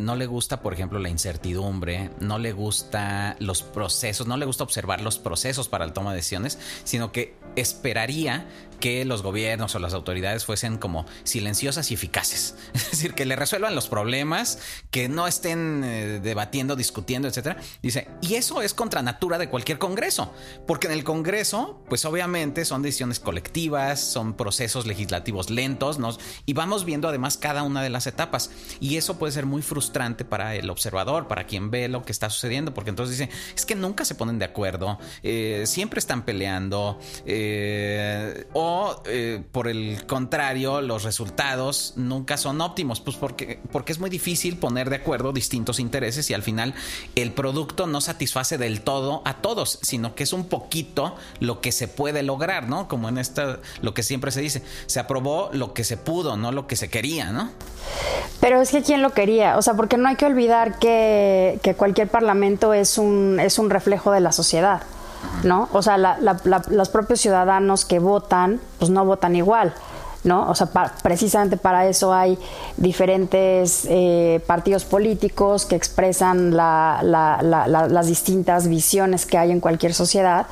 No 0.00 0.14
le 0.14 0.26
gusta, 0.26 0.62
por 0.62 0.72
ejemplo, 0.72 1.00
la 1.00 1.08
incertidumbre, 1.08 2.10
no 2.20 2.38
le 2.38 2.52
gusta 2.52 3.36
los 3.40 3.62
procesos, 3.62 4.26
no 4.26 4.36
le 4.36 4.46
gusta 4.46 4.62
observar 4.62 5.00
los 5.00 5.18
procesos 5.18 5.68
para 5.68 5.84
la 5.84 5.92
toma 5.92 6.10
de 6.10 6.16
decisiones, 6.16 6.58
sino 6.84 7.10
que 7.10 7.36
esperaría 7.56 8.46
que 8.82 9.04
los 9.04 9.22
gobiernos 9.22 9.76
o 9.76 9.78
las 9.78 9.94
autoridades 9.94 10.44
fuesen 10.44 10.76
como 10.76 11.06
silenciosas 11.22 11.92
y 11.92 11.94
eficaces. 11.94 12.56
Es 12.74 12.90
decir, 12.90 13.14
que 13.14 13.24
le 13.24 13.36
resuelvan 13.36 13.76
los 13.76 13.88
problemas, 13.88 14.58
que 14.90 15.08
no 15.08 15.28
estén 15.28 15.82
eh, 15.84 16.20
debatiendo, 16.20 16.74
discutiendo, 16.74 17.28
etcétera. 17.28 17.58
Dice, 17.80 18.08
y 18.20 18.34
eso 18.34 18.60
es 18.60 18.74
contra 18.74 19.00
natura 19.00 19.38
de 19.38 19.48
cualquier 19.48 19.78
congreso, 19.78 20.34
porque 20.66 20.88
en 20.88 20.94
el 20.94 21.04
congreso, 21.04 21.80
pues 21.88 22.04
obviamente 22.04 22.64
son 22.64 22.82
decisiones 22.82 23.20
colectivas, 23.20 24.00
son 24.00 24.34
procesos 24.34 24.84
legislativos 24.84 25.48
lentos, 25.48 26.00
¿no? 26.00 26.16
y 26.44 26.52
vamos 26.52 26.84
viendo 26.84 27.06
además 27.06 27.36
cada 27.36 27.62
una 27.62 27.84
de 27.84 27.90
las 27.90 28.08
etapas. 28.08 28.50
Y 28.80 28.96
eso 28.96 29.16
puede 29.16 29.32
ser 29.32 29.46
muy 29.46 29.62
frustrante 29.62 30.24
para 30.24 30.56
el 30.56 30.68
observador, 30.70 31.28
para 31.28 31.46
quien 31.46 31.70
ve 31.70 31.88
lo 31.88 32.02
que 32.02 32.10
está 32.10 32.30
sucediendo, 32.30 32.74
porque 32.74 32.90
entonces 32.90 33.16
dice, 33.16 33.32
es 33.54 33.64
que 33.64 33.76
nunca 33.76 34.04
se 34.04 34.16
ponen 34.16 34.40
de 34.40 34.44
acuerdo, 34.44 34.98
eh, 35.22 35.62
siempre 35.66 36.00
están 36.00 36.24
peleando, 36.24 36.98
eh, 37.26 38.48
o 38.52 38.71
eh, 39.06 39.42
por 39.52 39.68
el 39.68 40.06
contrario, 40.06 40.80
los 40.80 41.02
resultados 41.02 41.94
nunca 41.96 42.36
son 42.36 42.60
óptimos, 42.60 43.00
pues 43.00 43.16
porque, 43.16 43.60
porque 43.70 43.92
es 43.92 43.98
muy 43.98 44.10
difícil 44.10 44.56
poner 44.56 44.90
de 44.90 44.96
acuerdo 44.96 45.32
distintos 45.32 45.80
intereses 45.80 46.30
y 46.30 46.34
al 46.34 46.42
final 46.42 46.74
el 47.14 47.32
producto 47.32 47.86
no 47.86 48.00
satisface 48.00 48.58
del 48.58 48.82
todo 48.82 49.22
a 49.24 49.38
todos, 49.38 49.78
sino 49.82 50.14
que 50.14 50.24
es 50.24 50.32
un 50.32 50.44
poquito 50.48 51.16
lo 51.40 51.60
que 51.60 51.72
se 51.72 51.88
puede 51.88 52.22
lograr, 52.22 52.68
¿no? 52.68 52.88
Como 52.88 53.08
en 53.08 53.18
esta, 53.18 53.58
lo 53.80 53.94
que 53.94 54.02
siempre 54.02 54.30
se 54.30 54.40
dice, 54.40 54.62
se 54.86 55.00
aprobó 55.00 55.50
lo 55.52 55.74
que 55.74 55.84
se 55.84 55.96
pudo, 55.96 56.36
no 56.36 56.52
lo 56.52 56.66
que 56.66 56.76
se 56.76 56.88
quería, 56.88 57.32
¿no? 57.32 57.50
Pero 58.40 58.60
es 58.60 58.70
que 58.70 58.82
quién 58.82 59.02
lo 59.02 59.10
quería, 59.10 59.56
o 59.56 59.62
sea, 59.62 59.74
porque 59.74 59.96
no 59.96 60.08
hay 60.08 60.16
que 60.16 60.26
olvidar 60.26 60.78
que, 60.78 61.58
que 61.62 61.74
cualquier 61.74 62.08
parlamento 62.08 62.74
es 62.74 62.98
un, 62.98 63.38
es 63.40 63.58
un 63.58 63.70
reflejo 63.70 64.10
de 64.12 64.20
la 64.20 64.32
sociedad, 64.32 64.82
¿no? 65.44 65.68
O 65.72 65.82
sea, 65.82 65.96
la- 65.98 66.18
la- 66.20 66.36
la- 66.44 66.62
los 66.68 66.88
propios 66.88 67.20
ciudadanos 67.20 67.84
que 67.84 67.98
votan, 67.98 68.60
pues 68.78 68.90
no 68.90 69.04
votan 69.04 69.36
igual. 69.36 69.74
¿No? 70.24 70.48
O 70.48 70.54
sea, 70.54 70.68
precisamente 71.02 71.56
para 71.56 71.88
eso 71.88 72.14
hay 72.14 72.38
diferentes 72.76 73.86
eh, 73.88 74.40
partidos 74.46 74.84
políticos 74.84 75.64
que 75.64 75.74
expresan 75.74 76.56
la- 76.56 77.00
la- 77.02 77.40
la- 77.42 77.66
las 77.88 78.06
distintas 78.06 78.68
visiones 78.68 79.26
que 79.26 79.36
hay 79.36 79.50
en 79.50 79.58
cualquier 79.58 79.94
sociedad. 79.94 80.46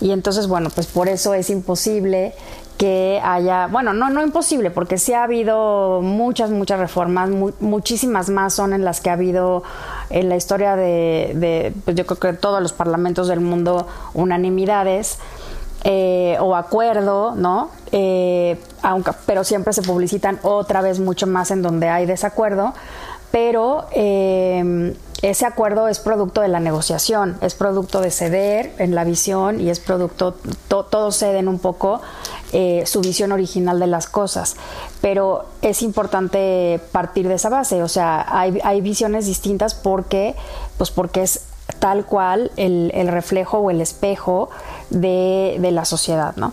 Y 0.00 0.10
entonces, 0.10 0.48
bueno, 0.48 0.70
pues 0.74 0.88
por 0.88 1.08
eso 1.08 1.32
es 1.34 1.48
imposible 1.50 2.34
que 2.76 3.20
haya, 3.22 3.68
bueno, 3.68 3.92
no, 3.92 4.10
no 4.10 4.22
imposible, 4.22 4.70
porque 4.70 4.98
sí 4.98 5.12
ha 5.12 5.22
habido 5.22 6.00
muchas, 6.02 6.50
muchas 6.50 6.80
reformas, 6.80 7.30
mu- 7.30 7.52
muchísimas 7.60 8.30
más 8.30 8.52
son 8.54 8.72
en 8.72 8.84
las 8.84 9.00
que 9.00 9.10
ha 9.10 9.12
habido 9.14 9.62
en 10.10 10.28
la 10.28 10.36
historia 10.36 10.74
de, 10.74 11.32
de, 11.36 11.72
pues 11.84 11.96
yo 11.96 12.04
creo 12.04 12.18
que 12.18 12.38
todos 12.38 12.60
los 12.60 12.72
parlamentos 12.72 13.28
del 13.28 13.40
mundo 13.40 13.86
unanimidades 14.14 15.18
eh, 15.84 16.36
o 16.40 16.56
acuerdo, 16.56 17.34
¿no? 17.36 17.70
Eh, 17.92 18.58
aunque, 18.82 19.12
pero 19.26 19.44
siempre 19.44 19.72
se 19.72 19.82
publicitan 19.82 20.38
otra 20.42 20.80
vez 20.80 20.98
mucho 20.98 21.26
más 21.26 21.50
en 21.50 21.62
donde 21.62 21.88
hay 21.90 22.06
desacuerdo, 22.06 22.72
pero 23.30 23.86
eh, 23.92 24.94
ese 25.22 25.46
acuerdo 25.46 25.88
es 25.88 25.98
producto 25.98 26.40
de 26.40 26.48
la 26.48 26.60
negociación, 26.60 27.36
es 27.40 27.54
producto 27.54 28.00
de 28.00 28.10
ceder 28.10 28.72
en 28.78 28.94
la 28.94 29.04
visión 29.04 29.60
y 29.60 29.70
es 29.70 29.80
producto, 29.80 30.34
to- 30.68 30.84
todos 30.84 31.16
ceden 31.18 31.48
un 31.48 31.58
poco 31.58 32.00
eh, 32.56 32.84
su 32.86 33.00
visión 33.00 33.32
original 33.32 33.80
de 33.80 33.88
las 33.88 34.06
cosas, 34.06 34.54
pero 35.00 35.44
es 35.60 35.82
importante 35.82 36.80
partir 36.92 37.26
de 37.26 37.34
esa 37.34 37.48
base, 37.48 37.82
o 37.82 37.88
sea, 37.88 38.24
hay, 38.28 38.60
hay 38.62 38.80
visiones 38.80 39.26
distintas 39.26 39.74
porque, 39.74 40.36
pues 40.78 40.92
porque 40.92 41.22
es 41.22 41.40
tal 41.80 42.06
cual 42.06 42.52
el, 42.56 42.92
el 42.94 43.08
reflejo 43.08 43.58
o 43.58 43.70
el 43.70 43.80
espejo 43.80 44.50
de, 44.90 45.56
de 45.58 45.70
la 45.72 45.84
sociedad, 45.84 46.36
¿no? 46.36 46.52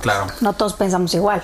Claro. 0.00 0.26
No 0.40 0.54
todos 0.54 0.74
pensamos 0.74 1.14
igual. 1.14 1.42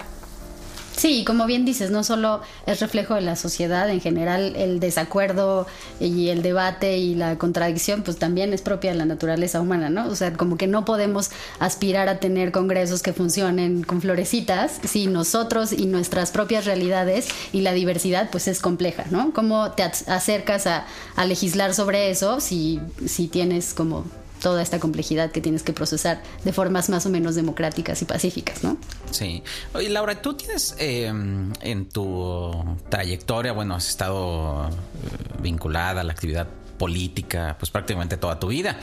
Sí, 0.96 1.24
como 1.24 1.46
bien 1.46 1.64
dices, 1.64 1.90
no 1.90 2.04
solo 2.04 2.42
es 2.66 2.80
reflejo 2.80 3.14
de 3.14 3.22
la 3.22 3.34
sociedad, 3.34 3.88
en 3.90 4.00
general 4.00 4.54
el 4.56 4.78
desacuerdo 4.78 5.66
y 5.98 6.28
el 6.28 6.42
debate 6.42 6.98
y 6.98 7.14
la 7.14 7.38
contradicción, 7.38 8.02
pues 8.02 8.18
también 8.18 8.52
es 8.52 8.60
propia 8.62 8.92
de 8.92 8.98
la 8.98 9.04
naturaleza 9.06 9.60
humana, 9.60 9.88
¿no? 9.88 10.06
O 10.08 10.14
sea, 10.14 10.32
como 10.34 10.56
que 10.56 10.66
no 10.66 10.84
podemos 10.84 11.30
aspirar 11.58 12.08
a 12.08 12.20
tener 12.20 12.52
congresos 12.52 13.02
que 13.02 13.12
funcionen 13.12 13.82
con 13.84 14.00
florecitas 14.02 14.80
si 14.84 15.06
nosotros 15.06 15.72
y 15.72 15.86
nuestras 15.86 16.30
propias 16.30 16.66
realidades 16.66 17.26
y 17.52 17.62
la 17.62 17.72
diversidad, 17.72 18.28
pues 18.30 18.46
es 18.46 18.60
compleja, 18.60 19.04
¿no? 19.10 19.32
¿Cómo 19.32 19.72
te 19.72 19.82
ac- 19.84 20.06
acercas 20.08 20.66
a, 20.66 20.86
a 21.16 21.24
legislar 21.24 21.74
sobre 21.74 22.10
eso 22.10 22.38
si, 22.40 22.80
si 23.06 23.28
tienes 23.28 23.72
como 23.74 24.04
toda 24.42 24.60
esta 24.62 24.78
complejidad 24.80 25.30
que 25.30 25.40
tienes 25.40 25.62
que 25.62 25.72
procesar 25.72 26.22
de 26.44 26.52
formas 26.52 26.88
más 26.90 27.06
o 27.06 27.10
menos 27.10 27.34
democráticas 27.34 28.02
y 28.02 28.04
pacíficas, 28.04 28.62
¿no? 28.64 28.76
Sí. 29.10 29.42
Oye, 29.72 29.88
Laura, 29.88 30.20
tú 30.20 30.34
tienes 30.34 30.74
eh, 30.78 31.06
en 31.06 31.88
tu 31.88 32.52
trayectoria, 32.88 33.52
bueno, 33.52 33.74
has 33.76 33.88
estado 33.88 34.68
eh, 34.68 34.72
vinculada 35.40 36.00
a 36.00 36.04
la 36.04 36.12
actividad 36.12 36.48
política, 36.78 37.56
pues 37.58 37.70
prácticamente 37.70 38.16
toda 38.16 38.38
tu 38.40 38.48
vida. 38.48 38.76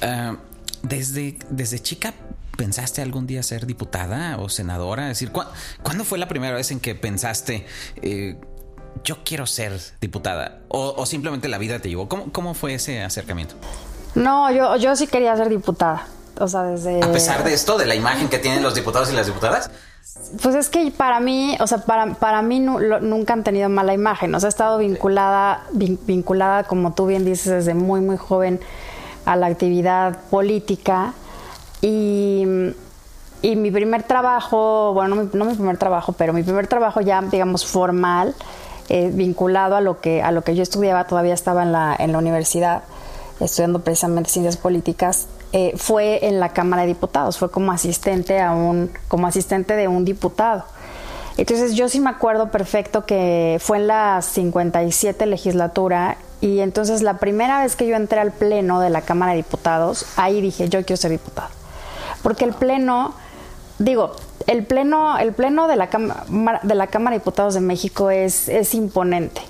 Eh, 0.00 0.36
desde, 0.82 1.38
desde 1.50 1.78
chica, 1.80 2.12
¿pensaste 2.56 3.02
algún 3.02 3.26
día 3.26 3.42
ser 3.42 3.66
diputada 3.66 4.38
o 4.38 4.48
senadora? 4.48 5.04
Es 5.10 5.18
decir, 5.20 5.30
¿cu- 5.32 5.44
¿cuándo 5.82 6.04
fue 6.04 6.18
la 6.18 6.26
primera 6.28 6.54
vez 6.56 6.70
en 6.70 6.80
que 6.80 6.94
pensaste, 6.94 7.64
eh, 8.02 8.36
yo 9.04 9.22
quiero 9.24 9.46
ser 9.46 9.80
diputada? 10.00 10.62
O, 10.68 10.94
o 10.96 11.06
simplemente 11.06 11.48
la 11.48 11.58
vida 11.58 11.78
te 11.78 11.88
llevó? 11.88 12.08
¿Cómo, 12.08 12.32
cómo 12.32 12.54
fue 12.54 12.74
ese 12.74 13.02
acercamiento? 13.02 13.54
No, 14.16 14.50
yo, 14.50 14.74
yo 14.76 14.96
sí 14.96 15.06
quería 15.06 15.36
ser 15.36 15.48
diputada. 15.48 16.06
O 16.40 16.48
sea, 16.48 16.64
desde... 16.64 17.02
A 17.02 17.12
pesar 17.12 17.44
de 17.44 17.54
esto, 17.54 17.78
de 17.78 17.86
la 17.86 17.94
imagen 17.94 18.28
que 18.28 18.38
tienen 18.38 18.62
los 18.62 18.74
diputados 18.74 19.10
y 19.12 19.14
las 19.14 19.26
diputadas. 19.26 19.70
Pues 20.42 20.54
es 20.54 20.68
que 20.68 20.90
para 20.90 21.20
mí, 21.20 21.56
o 21.60 21.66
sea, 21.66 21.78
para, 21.78 22.14
para 22.14 22.42
mí 22.42 22.58
nu- 22.60 22.78
lo- 22.80 23.00
nunca 23.00 23.32
han 23.32 23.44
tenido 23.44 23.68
mala 23.68 23.94
imagen. 23.94 24.34
O 24.34 24.40
sea, 24.40 24.48
he 24.48 24.50
estado 24.50 24.78
vinculada, 24.78 25.62
vin- 25.72 25.98
vinculada, 26.04 26.64
como 26.64 26.92
tú 26.94 27.06
bien 27.06 27.24
dices, 27.24 27.52
desde 27.52 27.74
muy, 27.74 28.00
muy 28.00 28.16
joven 28.16 28.60
a 29.24 29.36
la 29.36 29.46
actividad 29.46 30.18
política. 30.30 31.12
Y, 31.80 32.44
y 33.42 33.56
mi 33.56 33.70
primer 33.70 34.02
trabajo, 34.02 34.92
bueno, 34.94 35.14
no 35.14 35.22
mi, 35.22 35.30
no 35.32 35.44
mi 35.44 35.54
primer 35.54 35.76
trabajo, 35.78 36.12
pero 36.12 36.32
mi 36.32 36.42
primer 36.42 36.66
trabajo 36.66 37.00
ya, 37.00 37.20
digamos, 37.22 37.66
formal, 37.66 38.34
eh, 38.88 39.10
vinculado 39.12 39.76
a 39.76 39.80
lo, 39.80 40.00
que, 40.00 40.22
a 40.22 40.32
lo 40.32 40.42
que 40.42 40.54
yo 40.54 40.62
estudiaba, 40.62 41.04
todavía 41.04 41.34
estaba 41.34 41.62
en 41.62 41.72
la, 41.72 41.94
en 41.98 42.12
la 42.12 42.18
universidad, 42.18 42.82
estudiando 43.40 43.80
precisamente 43.80 44.30
ciencias 44.30 44.56
políticas, 44.56 45.26
eh, 45.52 45.74
fue 45.76 46.26
en 46.26 46.40
la 46.40 46.50
Cámara 46.50 46.82
de 46.82 46.88
Diputados, 46.88 47.38
fue 47.38 47.50
como 47.50 47.72
asistente 47.72 48.40
a 48.40 48.52
un, 48.52 48.90
como 49.08 49.26
asistente 49.26 49.74
de 49.74 49.88
un 49.88 50.04
diputado. 50.04 50.64
Entonces 51.36 51.74
yo 51.74 51.88
sí 51.88 52.00
me 52.00 52.10
acuerdo 52.10 52.50
perfecto 52.50 53.04
que 53.04 53.58
fue 53.60 53.76
en 53.78 53.88
la 53.88 54.22
57 54.22 55.26
legislatura 55.26 56.16
y 56.40 56.60
entonces 56.60 57.02
la 57.02 57.18
primera 57.18 57.62
vez 57.62 57.76
que 57.76 57.86
yo 57.86 57.96
entré 57.96 58.20
al 58.20 58.32
pleno 58.32 58.80
de 58.80 58.90
la 58.90 59.02
Cámara 59.02 59.32
de 59.32 59.38
Diputados, 59.38 60.06
ahí 60.16 60.40
dije, 60.40 60.68
yo 60.68 60.84
quiero 60.84 60.96
ser 60.96 61.10
diputado. 61.10 61.48
Porque 62.22 62.44
el 62.44 62.54
pleno, 62.54 63.14
digo, 63.78 64.12
el 64.46 64.64
pleno, 64.64 65.18
el 65.18 65.32
pleno 65.32 65.68
de 65.68 65.76
la 65.76 65.88
Cámara, 65.88 66.60
de 66.62 66.74
la 66.74 66.86
Cámara 66.86 67.14
de 67.14 67.20
Diputados 67.20 67.54
de 67.54 67.60
México 67.60 68.10
es, 68.10 68.48
es 68.48 68.74
imponente. 68.74 69.42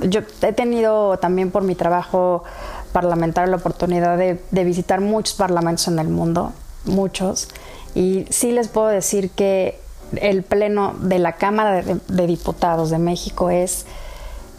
Yo 0.00 0.20
he 0.42 0.52
tenido 0.52 1.18
también 1.18 1.50
por 1.50 1.62
mi 1.62 1.74
trabajo 1.74 2.44
parlamentario 2.92 3.50
la 3.50 3.56
oportunidad 3.56 4.16
de, 4.16 4.42
de 4.50 4.64
visitar 4.64 5.00
muchos 5.00 5.34
parlamentos 5.34 5.88
en 5.88 5.98
el 5.98 6.08
mundo, 6.08 6.52
muchos, 6.84 7.48
y 7.94 8.26
sí 8.30 8.52
les 8.52 8.68
puedo 8.68 8.88
decir 8.88 9.30
que 9.30 9.80
el 10.16 10.42
pleno 10.42 10.94
de 11.00 11.18
la 11.18 11.32
Cámara 11.32 11.82
de, 11.82 11.98
de 12.06 12.26
Diputados 12.26 12.90
de 12.90 12.98
México 12.98 13.50
es, 13.50 13.86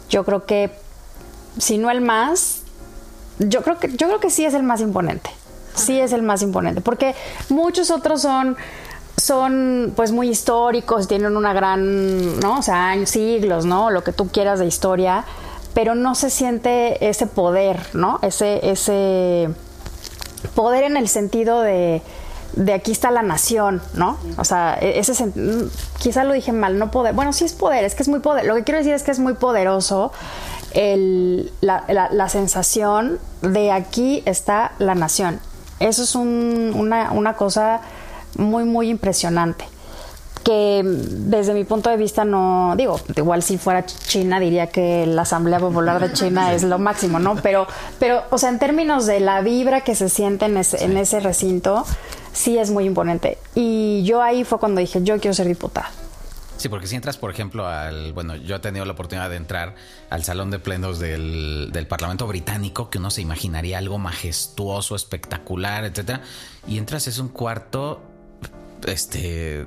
yo 0.08 0.24
creo 0.24 0.44
que, 0.44 0.70
si 1.58 1.78
no 1.78 1.90
el 1.90 2.00
más, 2.00 2.62
yo 3.38 3.62
creo 3.62 3.78
que, 3.78 3.88
yo 3.88 4.06
creo 4.06 4.20
que 4.20 4.30
sí 4.30 4.44
es 4.44 4.54
el 4.54 4.62
más 4.62 4.80
imponente. 4.80 5.30
Sí 5.74 5.98
es 6.00 6.12
el 6.12 6.22
más 6.22 6.42
imponente. 6.42 6.80
Porque 6.80 7.14
muchos 7.48 7.90
otros 7.90 8.22
son, 8.22 8.56
son 9.16 9.92
pues 9.96 10.12
muy 10.12 10.28
históricos, 10.28 11.08
tienen 11.08 11.36
una 11.36 11.52
gran, 11.52 12.38
¿no? 12.40 12.58
O 12.58 12.62
sea, 12.62 12.88
años, 12.88 13.10
siglos, 13.10 13.64
¿no? 13.64 13.90
Lo 13.90 14.04
que 14.04 14.12
tú 14.12 14.28
quieras 14.28 14.60
de 14.60 14.66
historia. 14.66 15.24
Pero 15.74 15.94
no 15.94 16.14
se 16.14 16.30
siente 16.30 17.08
ese 17.08 17.26
poder, 17.26 17.80
¿no? 17.94 18.18
Ese, 18.22 18.70
ese 18.70 19.48
poder 20.54 20.84
en 20.84 20.96
el 20.96 21.08
sentido 21.08 21.60
de, 21.62 22.00
de 22.54 22.72
aquí 22.72 22.92
está 22.92 23.10
la 23.10 23.22
nación, 23.22 23.82
¿no? 23.94 24.16
O 24.38 24.44
sea, 24.44 24.78
e-, 24.80 24.98
ese 25.00 25.26
mm, 25.26 25.68
quizá 25.98 26.22
lo 26.24 26.32
dije 26.32 26.52
mal, 26.52 26.78
no 26.78 26.90
poder. 26.90 27.12
Bueno, 27.14 27.32
sí 27.32 27.44
es 27.44 27.52
poder, 27.54 27.84
es 27.84 27.94
que 27.94 28.02
es 28.04 28.08
muy 28.08 28.20
poder. 28.20 28.44
Lo 28.46 28.54
que 28.54 28.62
quiero 28.64 28.78
decir 28.78 28.94
es 28.94 29.02
que 29.02 29.10
es 29.10 29.18
muy 29.18 29.34
poderoso 29.34 30.12
el- 30.72 31.52
la, 31.60 31.84
la- 31.88 32.08
la 32.10 32.28
sensación 32.28 33.18
de 33.42 33.72
aquí 33.72 34.22
está 34.26 34.72
la 34.78 34.94
nación. 34.94 35.40
Eso 35.80 36.04
es 36.04 36.14
un- 36.14 36.72
una, 36.76 37.10
una 37.10 37.34
cosa 37.34 37.80
muy, 38.36 38.64
muy 38.64 38.90
impresionante 38.90 39.64
que 40.44 40.82
desde 40.84 41.54
mi 41.54 41.64
punto 41.64 41.90
de 41.90 41.96
vista 41.96 42.24
no 42.24 42.74
digo 42.76 43.00
igual 43.16 43.42
si 43.42 43.58
fuera 43.58 43.84
China 43.84 44.38
diría 44.38 44.68
que 44.68 45.06
la 45.06 45.22
Asamblea 45.22 45.58
Popular 45.58 46.00
de 46.00 46.12
China 46.12 46.52
es 46.54 46.62
lo 46.62 46.78
máximo 46.78 47.18
no 47.18 47.36
pero 47.36 47.66
pero 47.98 48.22
o 48.30 48.38
sea 48.38 48.50
en 48.50 48.58
términos 48.58 49.06
de 49.06 49.20
la 49.20 49.40
vibra 49.40 49.80
que 49.80 49.94
se 49.94 50.08
siente 50.08 50.44
en 50.44 50.58
ese, 50.58 50.84
en 50.84 50.96
ese 50.96 51.20
recinto 51.20 51.84
sí 52.32 52.58
es 52.58 52.70
muy 52.70 52.84
imponente 52.84 53.38
y 53.54 54.04
yo 54.04 54.22
ahí 54.22 54.44
fue 54.44 54.58
cuando 54.58 54.80
dije 54.80 55.02
yo 55.02 55.18
quiero 55.18 55.34
ser 55.34 55.48
diputada 55.48 55.90
Sí, 56.56 56.68
porque 56.68 56.86
si 56.86 56.94
entras, 56.94 57.18
por 57.18 57.30
ejemplo, 57.30 57.66
al. 57.66 58.12
Bueno, 58.12 58.36
yo 58.36 58.56
he 58.56 58.58
tenido 58.60 58.84
la 58.84 58.92
oportunidad 58.92 59.28
de 59.28 59.36
entrar 59.36 59.74
al 60.08 60.24
salón 60.24 60.50
de 60.50 60.58
plenos 60.60 60.98
del, 60.98 61.70
del 61.72 61.86
Parlamento 61.86 62.26
Británico, 62.26 62.90
que 62.90 62.98
uno 62.98 63.10
se 63.10 63.20
imaginaría 63.20 63.76
algo 63.76 63.98
majestuoso, 63.98 64.94
espectacular, 64.94 65.84
etcétera. 65.84 66.22
Y 66.66 66.78
entras, 66.78 67.08
es 67.08 67.18
un 67.18 67.28
cuarto. 67.28 68.00
Este. 68.86 69.66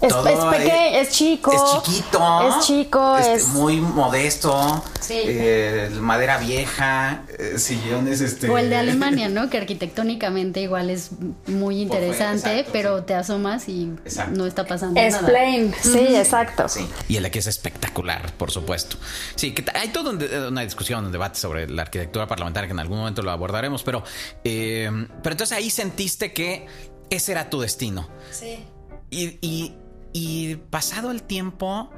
Es- 0.00 0.08
todo 0.08 0.28
es 0.28 0.56
peque- 0.56 1.00
es 1.00 1.10
chico, 1.10 1.52
Es 1.52 1.84
chiquito. 1.84 2.48
es 2.58 2.66
chico, 2.66 3.16
este, 3.16 3.34
es- 3.34 3.48
Muy 3.48 3.80
modesto. 3.80 4.82
Sí. 5.00 5.14
eh, 5.24 5.90
madera 6.00 6.38
vieja. 6.38 7.24
eh, 7.38 7.58
sillones, 7.58 8.20
este. 8.20 8.48
O 8.48 8.58
el 8.58 8.68
de 8.70 8.76
Alemania, 8.76 9.28
¿no? 9.28 9.48
Que 9.50 9.58
arquitectónicamente 9.58 10.60
igual 10.60 10.90
es 10.90 11.10
muy 11.46 11.80
interesante, 11.80 12.50
exacto, 12.50 12.70
pero 12.72 12.98
sí. 12.98 13.04
te 13.06 13.14
asomas 13.14 13.68
y 13.68 13.92
Exacto. 14.04 14.32
no 14.36 14.46
está 14.46 14.64
pasando 14.66 15.00
es 15.00 15.12
nada. 15.14 15.26
plain 15.28 15.74
sí 15.80 15.98
exacto 16.16 16.68
Sí, 16.68 16.86
y 17.08 17.16
el 17.16 17.24
aquí 17.24 17.38
es 17.38 17.46
espectacular, 17.46 18.32
por 18.34 18.50
supuesto. 18.50 18.96
Sí, 19.34 19.52
que 19.52 19.64
hay 19.74 19.88
toda 19.88 20.12
una 20.48 20.60
discusión, 20.62 21.04
un 21.06 21.12
debate 21.12 21.38
sobre 21.38 21.68
la 21.68 21.82
arquitectura 21.82 22.26
parlamentaria 22.26 22.68
que 22.68 22.72
en 22.72 22.80
algún 22.80 22.98
momento 22.98 23.22
lo 23.22 23.30
abordaremos, 23.30 23.82
pero, 23.82 24.02
eh, 24.44 24.90
pero 25.22 25.32
entonces 25.34 25.56
ahí 25.56 25.70
sentiste 25.70 26.32
que 26.32 26.66
ese 27.10 27.32
era 27.32 27.50
tu 27.50 27.60
destino. 27.60 28.08
Sí. 28.30 28.64
Y, 29.12 29.38
y- 29.40 29.74
y 30.14 30.56
pasado 30.56 31.10
el 31.10 31.22
tiempo, 31.22 31.88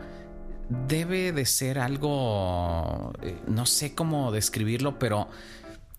debe 0.68 1.32
de 1.32 1.46
ser 1.46 1.78
algo, 1.78 3.12
eh, 3.22 3.36
no 3.48 3.66
sé 3.66 3.94
cómo 3.94 4.30
describirlo, 4.32 4.98
pero 4.98 5.28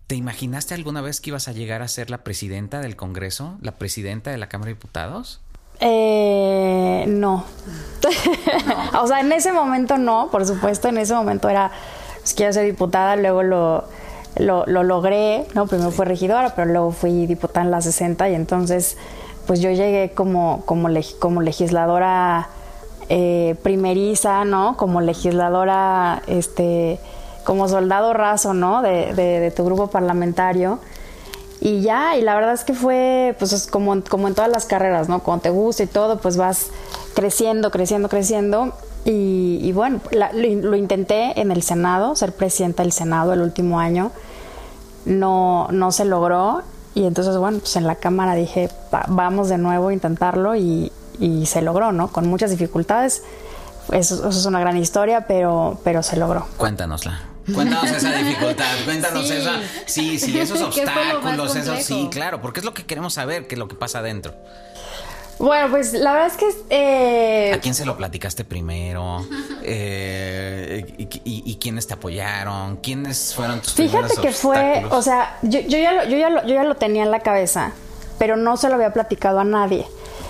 ¿te 0.06 0.14
imaginaste 0.14 0.74
alguna 0.74 1.00
vez 1.02 1.20
que 1.20 1.30
ibas 1.30 1.48
a 1.48 1.52
llegar 1.52 1.82
a 1.82 1.88
ser 1.88 2.10
la 2.10 2.18
presidenta 2.24 2.80
del 2.80 2.96
Congreso, 2.96 3.58
la 3.60 3.72
presidenta 3.72 4.30
de 4.30 4.38
la 4.38 4.48
Cámara 4.48 4.68
de 4.68 4.74
Diputados? 4.74 5.40
Eh, 5.80 7.04
no. 7.08 7.44
o 9.00 9.06
sea, 9.06 9.20
en 9.20 9.32
ese 9.32 9.52
momento 9.52 9.98
no, 9.98 10.28
por 10.30 10.46
supuesto, 10.46 10.88
en 10.88 10.98
ese 10.98 11.14
momento 11.14 11.48
era, 11.48 11.70
pues, 12.20 12.34
quiero 12.34 12.52
ser 12.52 12.64
diputada, 12.66 13.16
luego 13.16 13.42
lo, 13.42 13.84
lo, 14.36 14.64
lo 14.66 14.82
logré, 14.84 15.46
¿no? 15.54 15.66
Primero 15.66 15.90
fui 15.90 16.06
regidora, 16.06 16.54
pero 16.54 16.70
luego 16.70 16.92
fui 16.92 17.26
diputada 17.26 17.64
en 17.64 17.70
la 17.70 17.82
60 17.82 18.30
y 18.30 18.34
entonces, 18.34 18.96
pues 19.46 19.60
yo 19.60 19.70
llegué 19.70 20.12
como, 20.14 20.62
como, 20.66 20.88
como 21.18 21.42
legisladora 21.42 22.48
eh, 23.08 23.54
primeriza, 23.62 24.44
¿no? 24.44 24.76
Como 24.76 25.00
legisladora, 25.00 26.22
este, 26.26 26.98
como 27.44 27.68
soldado 27.68 28.12
raso, 28.12 28.54
¿no? 28.54 28.82
De, 28.82 29.12
de- 29.14 29.40
de 29.40 29.50
tu 29.50 29.64
grupo 29.64 29.86
parlamentario. 29.88 30.78
Y 31.60 31.80
ya, 31.80 32.16
y 32.16 32.22
la 32.22 32.34
verdad 32.34 32.52
es 32.52 32.64
que 32.64 32.74
fue, 32.74 33.34
pues 33.38 33.52
es 33.52 33.66
como, 33.66 34.02
como 34.08 34.28
en 34.28 34.34
todas 34.34 34.50
las 34.50 34.66
carreras, 34.66 35.08
¿no? 35.08 35.20
Cuando 35.20 35.42
te 35.42 35.50
gusta 35.50 35.82
y 35.84 35.86
todo, 35.86 36.18
pues 36.18 36.36
vas 36.36 36.66
creciendo, 37.14 37.70
creciendo, 37.70 38.08
creciendo. 38.08 38.72
Y, 39.04 39.60
y 39.62 39.72
bueno, 39.72 40.00
lo, 40.10 40.68
lo 40.70 40.76
intenté 40.76 41.40
en 41.40 41.50
el 41.52 41.62
Senado, 41.62 42.14
ser 42.16 42.32
presidenta 42.34 42.82
del 42.82 42.92
Senado 42.92 43.32
el 43.32 43.40
último 43.40 43.78
año. 43.78 44.10
No, 45.04 45.68
no 45.70 45.92
se 45.92 46.04
logró. 46.04 46.62
Y 46.96 47.04
entonces, 47.04 47.36
bueno, 47.36 47.58
pues 47.58 47.76
en 47.76 47.86
la 47.86 47.96
Cámara 47.96 48.34
dije, 48.34 48.70
"Va- 48.92 49.04
vamos 49.06 49.50
de 49.50 49.58
nuevo 49.58 49.88
a 49.88 49.92
intentarlo 49.92 50.56
y, 50.56 50.90
y 51.20 51.44
se 51.44 51.60
logró, 51.60 51.92
¿no? 51.92 52.08
Con 52.08 52.26
muchas 52.26 52.50
dificultades. 52.50 53.22
Eso, 53.92 54.14
eso 54.16 54.28
es 54.30 54.46
una 54.46 54.60
gran 54.60 54.78
historia, 54.78 55.26
pero, 55.28 55.78
pero 55.84 56.02
se 56.02 56.16
logró. 56.16 56.46
Cuéntanosla. 56.56 57.20
Cuéntanos 57.54 57.90
esa 57.90 58.12
dificultad, 58.12 58.64
cuéntanos 58.86 59.28
Sí. 59.28 59.34
esa. 59.34 59.52
Sí, 59.86 60.18
sí, 60.18 60.40
esos 60.40 60.58
¿Qué 60.74 60.86
fue 60.86 61.04
lo 61.12 61.20
más 61.20 61.38
obstáculos, 61.38 61.56
eso 61.56 61.76
sí, 61.76 62.08
claro, 62.10 62.40
porque 62.40 62.60
es 62.60 62.64
lo 62.66 62.72
que 62.72 62.86
queremos 62.86 63.12
saber, 63.12 63.46
que 63.46 63.54
es 63.56 63.58
lo 63.58 63.68
que 63.68 63.76
pasa 63.76 63.98
adentro. 63.98 64.34
Bueno, 65.38 65.68
pues 65.70 65.92
la 65.92 66.12
verdad 66.12 66.28
es 66.28 66.36
que... 66.36 66.46
eh, 66.70 67.52
¿A 67.54 67.60
quién 67.60 67.74
se 67.74 67.84
lo 67.84 67.96
platicaste 67.96 68.44
primero? 68.44 69.24
Eh, 69.68 70.94
y, 70.96 71.02
y- 71.24 71.42
y 71.44 71.56
quiénes 71.56 71.88
te 71.88 71.94
apoyaron? 71.94 72.76
¿Quiénes 72.76 73.34
fueron 73.34 73.60
tus 73.60 73.72
Fíjate 73.74 74.14
que 74.22 74.30
fue, 74.30 74.84
o 74.90 75.02
sea, 75.02 75.38
yo, 75.42 75.58
yo 75.58 75.76
ya 75.78 75.90
lo, 75.90 76.04
yo, 76.04 76.16
ya 76.16 76.30
lo, 76.30 76.42
yo 76.46 76.54
ya 76.54 76.62
lo 76.62 76.76
tenía 76.76 77.02
en 77.02 77.10
la 77.10 77.18
cabeza, 77.18 77.72
pero 78.16 78.36
no 78.36 78.56
se 78.56 78.68
lo 78.68 78.76
había 78.76 78.92
platicado 78.92 79.40
a 79.40 79.44
nadie. 79.44 79.84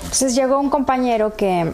Entonces 0.04 0.34
llegó 0.34 0.58
un 0.58 0.70
compañero 0.70 1.36
que, 1.36 1.70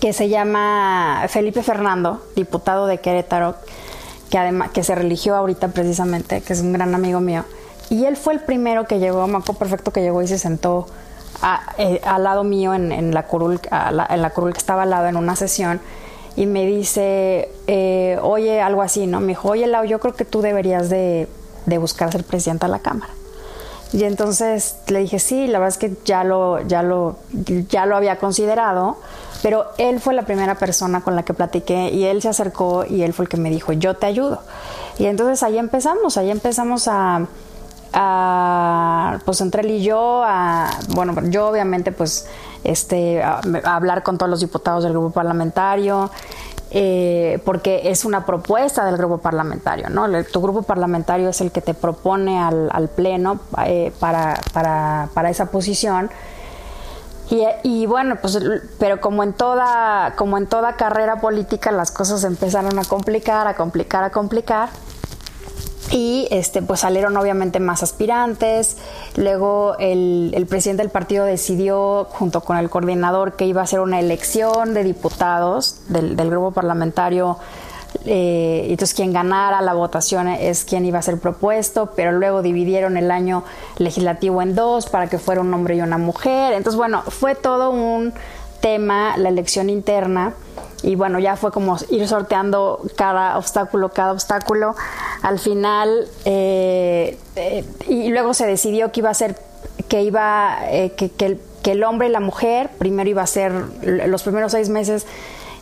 que 0.00 0.12
se 0.12 0.28
llama 0.28 1.24
Felipe 1.28 1.64
Fernando, 1.64 2.24
diputado 2.36 2.86
de 2.86 2.98
Querétaro, 2.98 3.56
que 4.30 4.38
además 4.38 4.70
que 4.70 4.84
se 4.84 4.94
religió 4.94 5.34
ahorita 5.34 5.68
precisamente, 5.68 6.42
que 6.42 6.52
es 6.52 6.60
un 6.60 6.72
gran 6.72 6.94
amigo 6.94 7.18
mío. 7.20 7.44
Y 7.90 8.04
él 8.04 8.16
fue 8.16 8.34
el 8.34 8.40
primero 8.40 8.86
que 8.86 9.00
llegó, 9.00 9.26
me 9.26 9.38
acuerdo 9.38 9.58
perfecto 9.58 9.92
que 9.92 10.00
llegó 10.02 10.22
y 10.22 10.28
se 10.28 10.38
sentó 10.38 10.86
a- 11.42 11.74
eh, 11.78 12.00
al 12.04 12.24
lado 12.24 12.44
mío 12.44 12.74
en, 12.74 12.92
en 12.92 13.12
la 13.14 13.24
curul, 13.24 13.60
la- 13.70 14.06
en 14.10 14.22
la 14.22 14.30
curul 14.30 14.52
que 14.52 14.58
estaba 14.58 14.82
al 14.82 14.90
lado 14.90 15.06
en 15.06 15.16
una 15.16 15.36
sesión 15.36 15.80
y 16.36 16.46
me 16.46 16.66
dice, 16.66 17.50
eh, 17.66 18.18
oye, 18.22 18.60
algo 18.60 18.82
así, 18.82 19.06
¿no? 19.06 19.20
Me 19.20 19.28
dijo, 19.28 19.48
oye, 19.50 19.66
Lau, 19.66 19.84
yo 19.84 20.00
creo 20.00 20.14
que 20.14 20.24
tú 20.24 20.42
deberías 20.42 20.90
de, 20.90 21.28
de 21.66 21.78
buscar 21.78 22.12
ser 22.12 22.24
presidenta 22.24 22.66
de 22.66 22.72
la 22.72 22.78
Cámara. 22.80 23.12
Y 23.92 24.02
entonces 24.04 24.76
le 24.88 24.98
dije, 24.98 25.18
sí, 25.18 25.46
la 25.46 25.58
verdad 25.60 25.68
es 25.74 25.78
que 25.78 25.96
ya 26.04 26.24
lo, 26.24 26.60
ya 26.66 26.82
lo, 26.82 27.16
ya 27.70 27.86
lo 27.86 27.96
había 27.96 28.18
considerado, 28.18 28.96
pero 29.42 29.66
él 29.78 30.00
fue 30.00 30.12
la 30.12 30.22
primera 30.22 30.56
persona 30.56 31.02
con 31.02 31.14
la 31.16 31.22
que 31.22 31.32
platiqué 31.32 31.90
y 31.90 32.04
él 32.04 32.20
se 32.20 32.28
acercó 32.28 32.84
y 32.84 33.02
él 33.02 33.12
fue 33.14 33.24
el 33.26 33.28
que 33.28 33.36
me 33.36 33.48
dijo, 33.48 33.72
yo 33.72 33.94
te 33.94 34.06
ayudo. 34.06 34.40
Y 34.98 35.06
entonces 35.06 35.42
ahí 35.44 35.56
empezamos, 35.56 36.16
ahí 36.18 36.30
empezamos 36.30 36.88
a, 36.88 37.26
a, 37.92 39.18
pues 39.24 39.40
entre 39.40 39.62
él 39.62 39.70
y 39.70 39.82
yo, 39.82 40.22
a, 40.24 40.70
bueno, 40.88 41.14
yo 41.28 41.48
obviamente 41.48 41.92
pues 41.92 42.26
este, 42.64 43.22
hablar 43.22 44.02
con 44.02 44.18
todos 44.18 44.30
los 44.30 44.40
diputados 44.40 44.84
del 44.84 44.92
grupo 44.92 45.10
parlamentario, 45.10 46.10
eh, 46.70 47.40
porque 47.44 47.82
es 47.90 48.04
una 48.04 48.26
propuesta 48.26 48.84
del 48.84 48.96
grupo 48.96 49.18
parlamentario, 49.18 49.88
¿no? 49.88 50.06
Tu 50.24 50.42
grupo 50.42 50.62
parlamentario 50.62 51.28
es 51.28 51.40
el 51.40 51.52
que 51.52 51.60
te 51.60 51.74
propone 51.74 52.40
al, 52.40 52.88
pleno 52.94 53.38
eh, 53.64 53.92
para, 54.00 54.40
para, 54.52 55.08
para 55.14 55.30
esa 55.30 55.46
posición. 55.46 56.10
Y, 57.30 57.44
y 57.62 57.86
bueno, 57.86 58.16
pues, 58.20 58.38
pero 58.78 59.00
como 59.00 59.22
en 59.22 59.32
toda, 59.32 60.14
como 60.16 60.38
en 60.38 60.46
toda 60.46 60.76
carrera 60.76 61.20
política, 61.20 61.72
las 61.72 61.90
cosas 61.90 62.24
empezaron 62.24 62.78
a 62.78 62.84
complicar, 62.84 63.46
a 63.46 63.54
complicar, 63.54 64.04
a 64.04 64.10
complicar. 64.10 64.68
Y 65.92 66.26
este, 66.30 66.62
pues 66.62 66.80
salieron 66.80 67.16
obviamente 67.16 67.60
más 67.60 67.82
aspirantes. 67.82 68.76
Luego 69.14 69.76
el, 69.78 70.32
el 70.34 70.46
presidente 70.46 70.82
del 70.82 70.90
partido 70.90 71.24
decidió, 71.24 72.06
junto 72.10 72.40
con 72.40 72.56
el 72.56 72.68
coordinador, 72.68 73.36
que 73.36 73.46
iba 73.46 73.60
a 73.60 73.64
hacer 73.64 73.80
una 73.80 74.00
elección 74.00 74.74
de 74.74 74.82
diputados 74.82 75.82
del, 75.88 76.16
del 76.16 76.30
grupo 76.30 76.50
parlamentario. 76.50 77.38
Eh, 78.04 78.66
entonces 78.68 78.94
quien 78.94 79.12
ganara 79.12 79.62
la 79.62 79.72
votación 79.72 80.28
es 80.28 80.64
quien 80.64 80.84
iba 80.84 80.98
a 80.98 81.02
ser 81.02 81.18
propuesto, 81.18 81.92
pero 81.96 82.12
luego 82.12 82.42
dividieron 82.42 82.96
el 82.96 83.10
año 83.10 83.44
legislativo 83.78 84.42
en 84.42 84.54
dos 84.54 84.88
para 84.88 85.08
que 85.08 85.18
fuera 85.18 85.40
un 85.40 85.54
hombre 85.54 85.76
y 85.76 85.80
una 85.80 85.98
mujer. 85.98 86.52
Entonces, 86.52 86.76
bueno, 86.76 87.02
fue 87.02 87.34
todo 87.34 87.70
un 87.70 88.12
tema, 88.60 89.16
la 89.16 89.28
elección 89.28 89.70
interna 89.70 90.34
y 90.82 90.94
bueno, 90.94 91.18
ya 91.18 91.36
fue 91.36 91.50
como 91.50 91.76
ir 91.90 92.06
sorteando 92.06 92.80
cada 92.96 93.38
obstáculo, 93.38 93.90
cada 93.90 94.12
obstáculo. 94.12 94.74
Al 95.22 95.38
final, 95.38 96.06
eh, 96.24 97.18
eh, 97.34 97.64
y 97.88 98.08
luego 98.08 98.34
se 98.34 98.46
decidió 98.46 98.92
que 98.92 99.00
iba 99.00 99.10
a 99.10 99.14
ser, 99.14 99.36
que 99.88 100.02
iba, 100.02 100.58
eh, 100.70 100.92
que, 100.92 101.10
el, 101.24 101.40
que 101.62 101.72
el 101.72 101.82
hombre 101.82 102.08
y 102.08 102.10
la 102.10 102.20
mujer, 102.20 102.70
primero 102.78 103.08
iba 103.08 103.22
a 103.22 103.26
ser, 103.26 103.52
los 103.82 104.22
primeros 104.22 104.52
seis 104.52 104.68
meses 104.68 105.06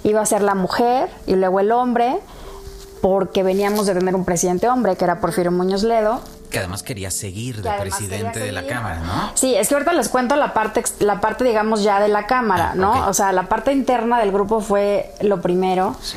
iba 0.02 0.20
a 0.20 0.26
ser 0.26 0.42
la 0.42 0.54
mujer 0.54 1.08
y 1.26 1.36
luego 1.36 1.60
el 1.60 1.72
hombre, 1.72 2.18
porque 3.00 3.42
veníamos 3.42 3.86
de 3.86 3.94
tener 3.94 4.14
un 4.14 4.24
presidente 4.24 4.68
hombre, 4.68 4.96
que 4.96 5.04
era 5.04 5.20
Porfirio 5.20 5.52
Muñoz 5.52 5.84
Ledo, 5.84 6.20
Que 6.54 6.60
además 6.60 6.82
quería 6.82 7.10
seguir 7.10 7.60
de 7.62 7.70
presidente 7.72 8.38
de 8.38 8.52
la. 8.52 8.66
Cámara, 8.66 9.00
¿no? 9.00 9.30
Sí, 9.34 9.54
es 9.54 9.68
que 9.68 9.74
ahorita 9.74 9.92
les 9.92 10.08
cuento 10.08 10.36
la 10.36 10.54
parte, 10.54 10.82
la 11.00 11.20
parte 11.20 11.44
digamos 11.44 11.82
ya 11.82 12.00
de 12.00 12.08
la 12.08 12.26
cámara, 12.26 12.70
Ah, 12.72 12.74
¿no? 12.76 13.08
O 13.08 13.12
sea, 13.12 13.32
la 13.32 13.42
parte 13.42 13.72
interna 13.72 14.18
del 14.20 14.32
grupo 14.32 14.60
fue 14.60 15.12
lo 15.20 15.40
primero. 15.42 15.94
Sí. 16.00 16.16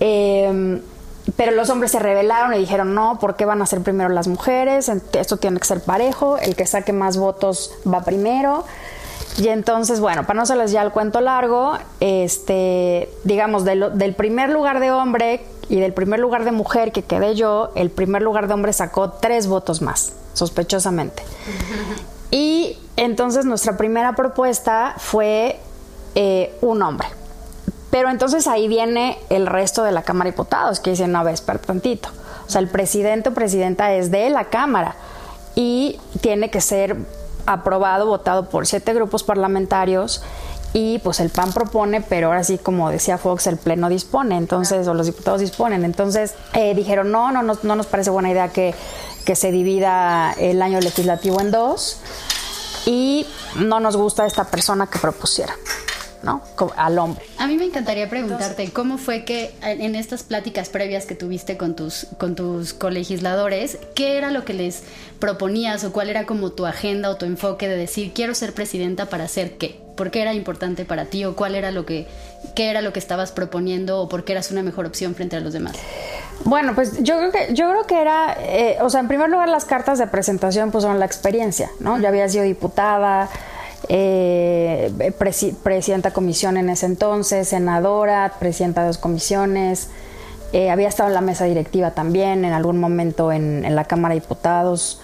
Eh, 0.00 0.80
pero 1.36 1.52
los 1.52 1.70
hombres 1.70 1.90
se 1.90 1.98
rebelaron 1.98 2.54
y 2.54 2.58
dijeron, 2.58 2.94
no, 2.94 3.18
¿por 3.18 3.34
qué 3.36 3.44
van 3.46 3.62
a 3.62 3.66
ser 3.66 3.80
primero 3.80 4.10
las 4.10 4.28
mujeres? 4.28 4.90
Esto 5.12 5.36
tiene 5.38 5.58
que 5.58 5.66
ser 5.66 5.80
parejo, 5.80 6.38
el 6.38 6.54
que 6.54 6.66
saque 6.66 6.92
más 6.92 7.16
votos 7.16 7.72
va 7.90 8.02
primero. 8.04 8.64
Y 9.38 9.48
entonces, 9.48 9.98
bueno, 10.00 10.22
para 10.22 10.34
no 10.36 10.42
hacerles 10.42 10.70
ya 10.70 10.82
el 10.82 10.92
cuento 10.92 11.20
largo, 11.20 11.76
este, 12.00 13.10
digamos, 13.24 13.64
del 13.64 14.14
primer 14.16 14.50
lugar 14.50 14.78
de 14.80 14.92
hombre 14.92 15.44
y 15.68 15.80
del 15.80 15.92
primer 15.92 16.20
lugar 16.20 16.44
de 16.44 16.52
mujer 16.52 16.92
que 16.92 17.02
quedé 17.02 17.34
yo, 17.34 17.70
el 17.74 17.90
primer 17.90 18.22
lugar 18.22 18.48
de 18.48 18.54
hombre 18.54 18.72
sacó 18.72 19.10
tres 19.10 19.46
votos 19.46 19.82
más, 19.82 20.12
sospechosamente. 20.32 21.22
Y 22.30 22.78
entonces 22.96 23.44
nuestra 23.44 23.76
primera 23.76 24.14
propuesta 24.14 24.94
fue 24.98 25.60
eh, 26.14 26.56
un 26.60 26.82
hombre. 26.82 27.08
Pero 27.90 28.10
entonces 28.10 28.48
ahí 28.48 28.66
viene 28.66 29.18
el 29.30 29.46
resto 29.46 29.84
de 29.84 29.92
la 29.92 30.02
Cámara 30.02 30.28
de 30.28 30.32
Diputados, 30.32 30.80
que 30.80 30.90
dicen, 30.90 31.12
no, 31.12 31.20
a 31.20 31.22
ver, 31.22 31.34
espera 31.34 31.60
tantito. 31.60 32.08
O 32.46 32.50
sea, 32.50 32.60
el 32.60 32.68
presidente 32.68 33.28
o 33.28 33.34
presidenta 33.34 33.92
es 33.94 34.10
de 34.10 34.30
la 34.30 34.46
Cámara 34.46 34.96
y 35.54 36.00
tiene 36.20 36.50
que 36.50 36.60
ser 36.60 36.96
aprobado, 37.46 38.06
votado 38.06 38.48
por 38.48 38.66
siete 38.66 38.92
grupos 38.94 39.22
parlamentarios 39.22 40.22
y 40.76 40.98
pues 40.98 41.20
el 41.20 41.30
PAN 41.30 41.52
propone, 41.52 42.00
pero 42.00 42.26
ahora 42.26 42.42
sí, 42.42 42.58
como 42.58 42.90
decía 42.90 43.16
Fox, 43.16 43.46
el 43.46 43.58
Pleno 43.58 43.88
dispone, 43.88 44.36
entonces, 44.36 44.88
o 44.88 44.92
los 44.92 45.06
diputados 45.06 45.40
disponen. 45.40 45.84
Entonces 45.84 46.34
eh, 46.52 46.74
dijeron, 46.74 47.12
no, 47.12 47.30
no, 47.30 47.44
no, 47.44 47.56
no 47.62 47.76
nos 47.76 47.86
parece 47.86 48.10
buena 48.10 48.28
idea 48.28 48.48
que, 48.48 48.74
que 49.24 49.36
se 49.36 49.52
divida 49.52 50.32
el 50.32 50.60
año 50.60 50.80
legislativo 50.80 51.40
en 51.40 51.52
dos 51.52 52.00
y 52.86 53.24
no 53.54 53.78
nos 53.78 53.96
gusta 53.96 54.26
esta 54.26 54.44
persona 54.44 54.88
que 54.88 54.98
propusiera. 54.98 55.54
¿no? 56.24 56.42
Al 56.76 56.98
hombre. 56.98 57.24
A 57.38 57.46
mí 57.46 57.56
me 57.56 57.66
encantaría 57.66 58.08
preguntarte, 58.08 58.72
¿cómo 58.72 58.96
fue 58.96 59.24
que 59.24 59.54
en 59.62 59.94
estas 59.94 60.22
pláticas 60.22 60.70
previas 60.70 61.04
que 61.04 61.14
tuviste 61.14 61.58
con 61.58 61.76
tus, 61.76 62.06
con 62.18 62.34
tus 62.34 62.72
colegisladores, 62.72 63.78
qué 63.94 64.16
era 64.16 64.30
lo 64.30 64.44
que 64.46 64.54
les 64.54 64.84
proponías 65.20 65.84
o 65.84 65.92
cuál 65.92 66.08
era 66.08 66.24
como 66.24 66.50
tu 66.50 66.64
agenda 66.64 67.10
o 67.10 67.16
tu 67.16 67.26
enfoque 67.26 67.68
de 67.68 67.76
decir, 67.76 68.12
quiero 68.14 68.34
ser 68.34 68.54
presidenta 68.54 69.10
para 69.10 69.24
hacer 69.24 69.58
qué? 69.58 69.83
¿Por 69.94 70.10
qué 70.10 70.22
era 70.22 70.34
importante 70.34 70.84
para 70.84 71.06
ti 71.06 71.24
o 71.24 71.36
cuál 71.36 71.54
era 71.54 71.70
lo 71.70 71.86
que, 71.86 72.08
qué 72.54 72.70
era 72.70 72.80
lo 72.82 72.92
que 72.92 72.98
estabas 72.98 73.32
proponiendo 73.32 74.00
o 74.00 74.08
por 74.08 74.24
qué 74.24 74.32
eras 74.32 74.50
una 74.50 74.62
mejor 74.62 74.86
opción 74.86 75.14
frente 75.14 75.36
a 75.36 75.40
los 75.40 75.52
demás? 75.52 75.76
Bueno, 76.44 76.74
pues 76.74 77.02
yo 77.02 77.16
creo 77.18 77.32
que, 77.32 77.54
yo 77.54 77.70
creo 77.70 77.86
que 77.86 78.00
era, 78.00 78.36
eh, 78.40 78.78
o 78.80 78.90
sea, 78.90 79.00
en 79.00 79.08
primer 79.08 79.30
lugar 79.30 79.48
las 79.48 79.64
cartas 79.64 79.98
de 79.98 80.06
presentación 80.06 80.70
pues 80.70 80.82
son 80.82 80.98
la 80.98 81.06
experiencia, 81.06 81.70
¿no? 81.78 81.98
Ya 82.00 82.08
había 82.08 82.28
sido 82.28 82.44
diputada, 82.44 83.28
eh, 83.88 84.92
presidenta 85.62 86.12
comisión 86.12 86.56
en 86.56 86.70
ese 86.70 86.86
entonces, 86.86 87.48
senadora, 87.48 88.32
presidenta 88.38 88.80
de 88.82 88.88
dos 88.88 88.98
comisiones, 88.98 89.88
eh, 90.52 90.70
había 90.70 90.88
estado 90.88 91.08
en 91.08 91.14
la 91.14 91.20
mesa 91.20 91.46
directiva 91.46 91.92
también, 91.92 92.44
en 92.44 92.52
algún 92.52 92.78
momento 92.78 93.32
en, 93.32 93.74
la 93.74 93.84
Cámara 93.84 94.14
de 94.14 94.20
Diputados 94.20 95.00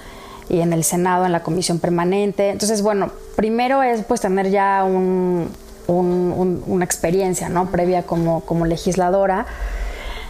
y 0.51 0.61
en 0.61 0.73
el 0.73 0.85
Senado, 0.85 1.25
en 1.25 1.33
la 1.33 1.43
comisión 1.43 1.79
permanente. 1.79 2.51
Entonces, 2.51 2.83
bueno, 2.83 3.11
primero 3.37 3.83
es 3.83 4.05
pues 4.05 4.21
tener 4.21 4.51
ya 4.51 4.85
una 5.87 6.85
experiencia 6.85 7.49
¿no? 7.49 7.71
previa 7.71 8.03
como, 8.03 8.41
como 8.43 8.67
legisladora. 8.67 9.47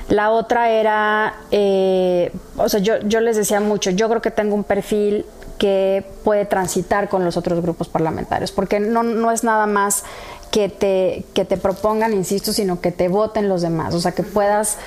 La 0.09 0.31
otra 0.31 0.71
era, 0.71 1.35
eh, 1.51 2.33
o 2.57 2.69
sea, 2.69 2.81
yo, 2.81 2.99
yo 3.01 3.21
les 3.21 3.37
decía 3.37 3.61
mucho, 3.61 3.91
yo 3.91 4.09
creo 4.09 4.21
que 4.21 4.31
tengo 4.31 4.55
un 4.55 4.65
perfil 4.65 5.25
que 5.57 6.05
puede 6.25 6.47
transitar 6.47 7.09
con 7.09 7.25
los 7.25 7.37
otros 7.37 7.63
grupos 7.63 7.89
parlamentarios, 7.89 8.51
porque 8.51 8.81
no, 8.81 9.03
no 9.03 9.31
es 9.31 9.45
nada 9.45 9.67
más 9.67 10.05
que 10.51 10.69
te, 10.69 11.25
que 11.33 11.45
te 11.45 11.57
propongan, 11.57 12.13
insisto, 12.13 12.53
sino 12.53 12.81
que 12.81 12.91
te 12.91 13.09
voten 13.09 13.49
los 13.49 13.63
demás, 13.63 13.95
o 13.95 14.01
sea, 14.01 14.13
que 14.13 14.23
puedas 14.23 14.79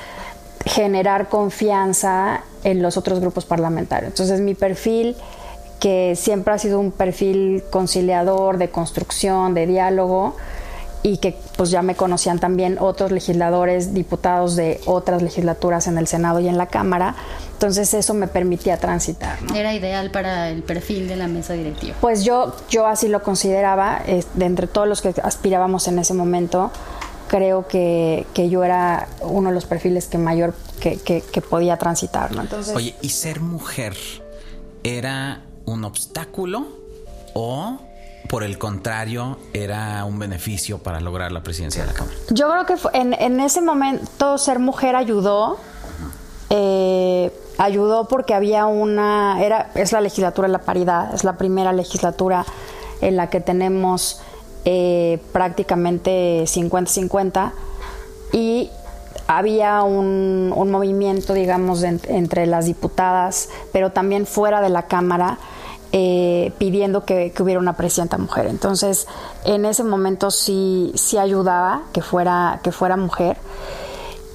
generar 0.66 1.30
confianza 1.30 2.42
en 2.64 2.82
los 2.82 2.98
otros 2.98 3.20
grupos 3.20 3.46
parlamentarios. 3.46 4.12
Entonces, 4.12 4.40
mi 4.40 4.56
perfil, 4.56 5.16
que 5.80 6.16
siempre 6.16 6.54
ha 6.54 6.58
sido 6.58 6.80
un 6.80 6.92
perfil 6.92 7.64
conciliador, 7.70 8.58
de 8.58 8.70
construcción, 8.70 9.54
de 9.54 9.68
diálogo, 9.68 10.36
y 11.06 11.18
que 11.18 11.38
pues 11.58 11.70
ya 11.70 11.82
me 11.82 11.96
conocían 11.96 12.40
también 12.40 12.78
otros 12.80 13.12
legisladores, 13.12 13.94
diputados 13.94 14.56
de 14.56 14.80
otras 14.86 15.22
legislaturas 15.22 15.88
en 15.88 15.98
el 15.98 16.08
Senado 16.08 16.40
y 16.40 16.48
en 16.48 16.58
la 16.58 16.68
Cámara. 16.68 17.16
Entonces 17.52 17.94
eso 17.94 18.14
me 18.14 18.28
permitía 18.28 18.78
transitar. 18.78 19.38
Era 19.54 19.74
ideal 19.74 20.12
para 20.12 20.50
el 20.50 20.64
perfil 20.64 21.10
de 21.10 21.18
la 21.18 21.28
mesa 21.28 21.54
directiva. 21.54 21.96
Pues 22.00 22.24
yo, 22.24 22.56
yo 22.70 22.88
así 22.88 23.10
lo 23.10 23.22
consideraba, 23.22 24.02
de 24.06 24.46
entre 24.46 24.68
todos 24.68 24.88
los 24.88 25.02
que 25.02 25.14
aspirábamos 25.22 25.90
en 25.90 26.00
ese 26.00 26.14
momento, 26.14 26.72
creo 27.34 27.68
que, 27.68 28.28
que 28.36 28.48
yo 28.48 28.64
era 28.64 29.08
uno 29.22 29.50
de 29.50 29.56
los 29.56 29.66
perfiles 29.66 30.06
que 30.06 30.20
mayor 30.20 30.54
que, 30.80 31.00
que, 31.00 31.42
podía 31.42 31.78
transitar. 31.78 32.30
Entonces, 32.32 32.76
Oye, 32.76 32.96
¿y 33.02 33.10
ser 33.10 33.40
mujer 33.40 33.98
era 34.84 35.42
un 35.66 35.84
obstáculo 35.84 36.68
o 37.34 37.80
por 38.30 38.44
el 38.44 38.60
contrario, 38.60 39.40
era 39.52 40.06
un 40.06 40.20
beneficio 40.20 40.78
para 40.78 41.02
lograr 41.02 41.32
la 41.32 41.42
presidencia 41.42 41.82
de 41.82 41.88
la 41.88 41.94
Cámara? 41.94 42.16
Yo 42.30 42.48
creo 42.52 42.66
que 42.68 42.76
en, 43.00 43.14
en 43.14 43.40
ese 43.40 43.62
momento 43.62 44.38
ser 44.38 44.60
mujer 44.60 44.96
ayudó. 44.96 45.58
Eh, 46.52 47.32
ayudó 47.58 48.08
porque 48.08 48.36
había 48.36 48.68
una. 48.68 49.44
Era, 49.44 49.72
es 49.74 49.92
la 49.92 50.02
legislatura 50.02 50.48
de 50.48 50.52
la 50.52 50.62
paridad, 50.62 51.16
es 51.16 51.24
la 51.24 51.36
primera 51.38 51.74
legislatura 51.74 52.46
en 53.02 53.18
la 53.18 53.32
que 53.32 53.42
tenemos 53.42 54.22
eh, 54.66 55.20
prácticamente 55.32 56.44
50-50 56.44 57.52
y 58.32 58.70
había 59.28 59.84
un, 59.84 60.54
un 60.56 60.72
movimiento, 60.72 61.34
digamos, 61.34 61.84
entre 61.84 62.46
las 62.46 62.66
diputadas, 62.66 63.50
pero 63.72 63.92
también 63.92 64.26
fuera 64.26 64.62
de 64.62 64.70
la 64.70 64.88
Cámara 64.88 65.38
eh, 65.96 66.52
pidiendo 66.58 67.06
que, 67.06 67.32
hubiera 67.40 67.60
una 67.60 67.78
presidenta 67.78 68.18
mujer. 68.18 68.48
Entonces, 68.48 69.08
en 69.46 69.64
ese 69.64 69.84
momento 69.84 70.32
sí, 70.32 70.92
sí 70.96 71.20
ayudaba 71.20 71.84
que 71.94 72.02
fuera, 72.02 72.62
que 72.64 72.72
fuera 72.72 72.98
mujer. 72.98 73.38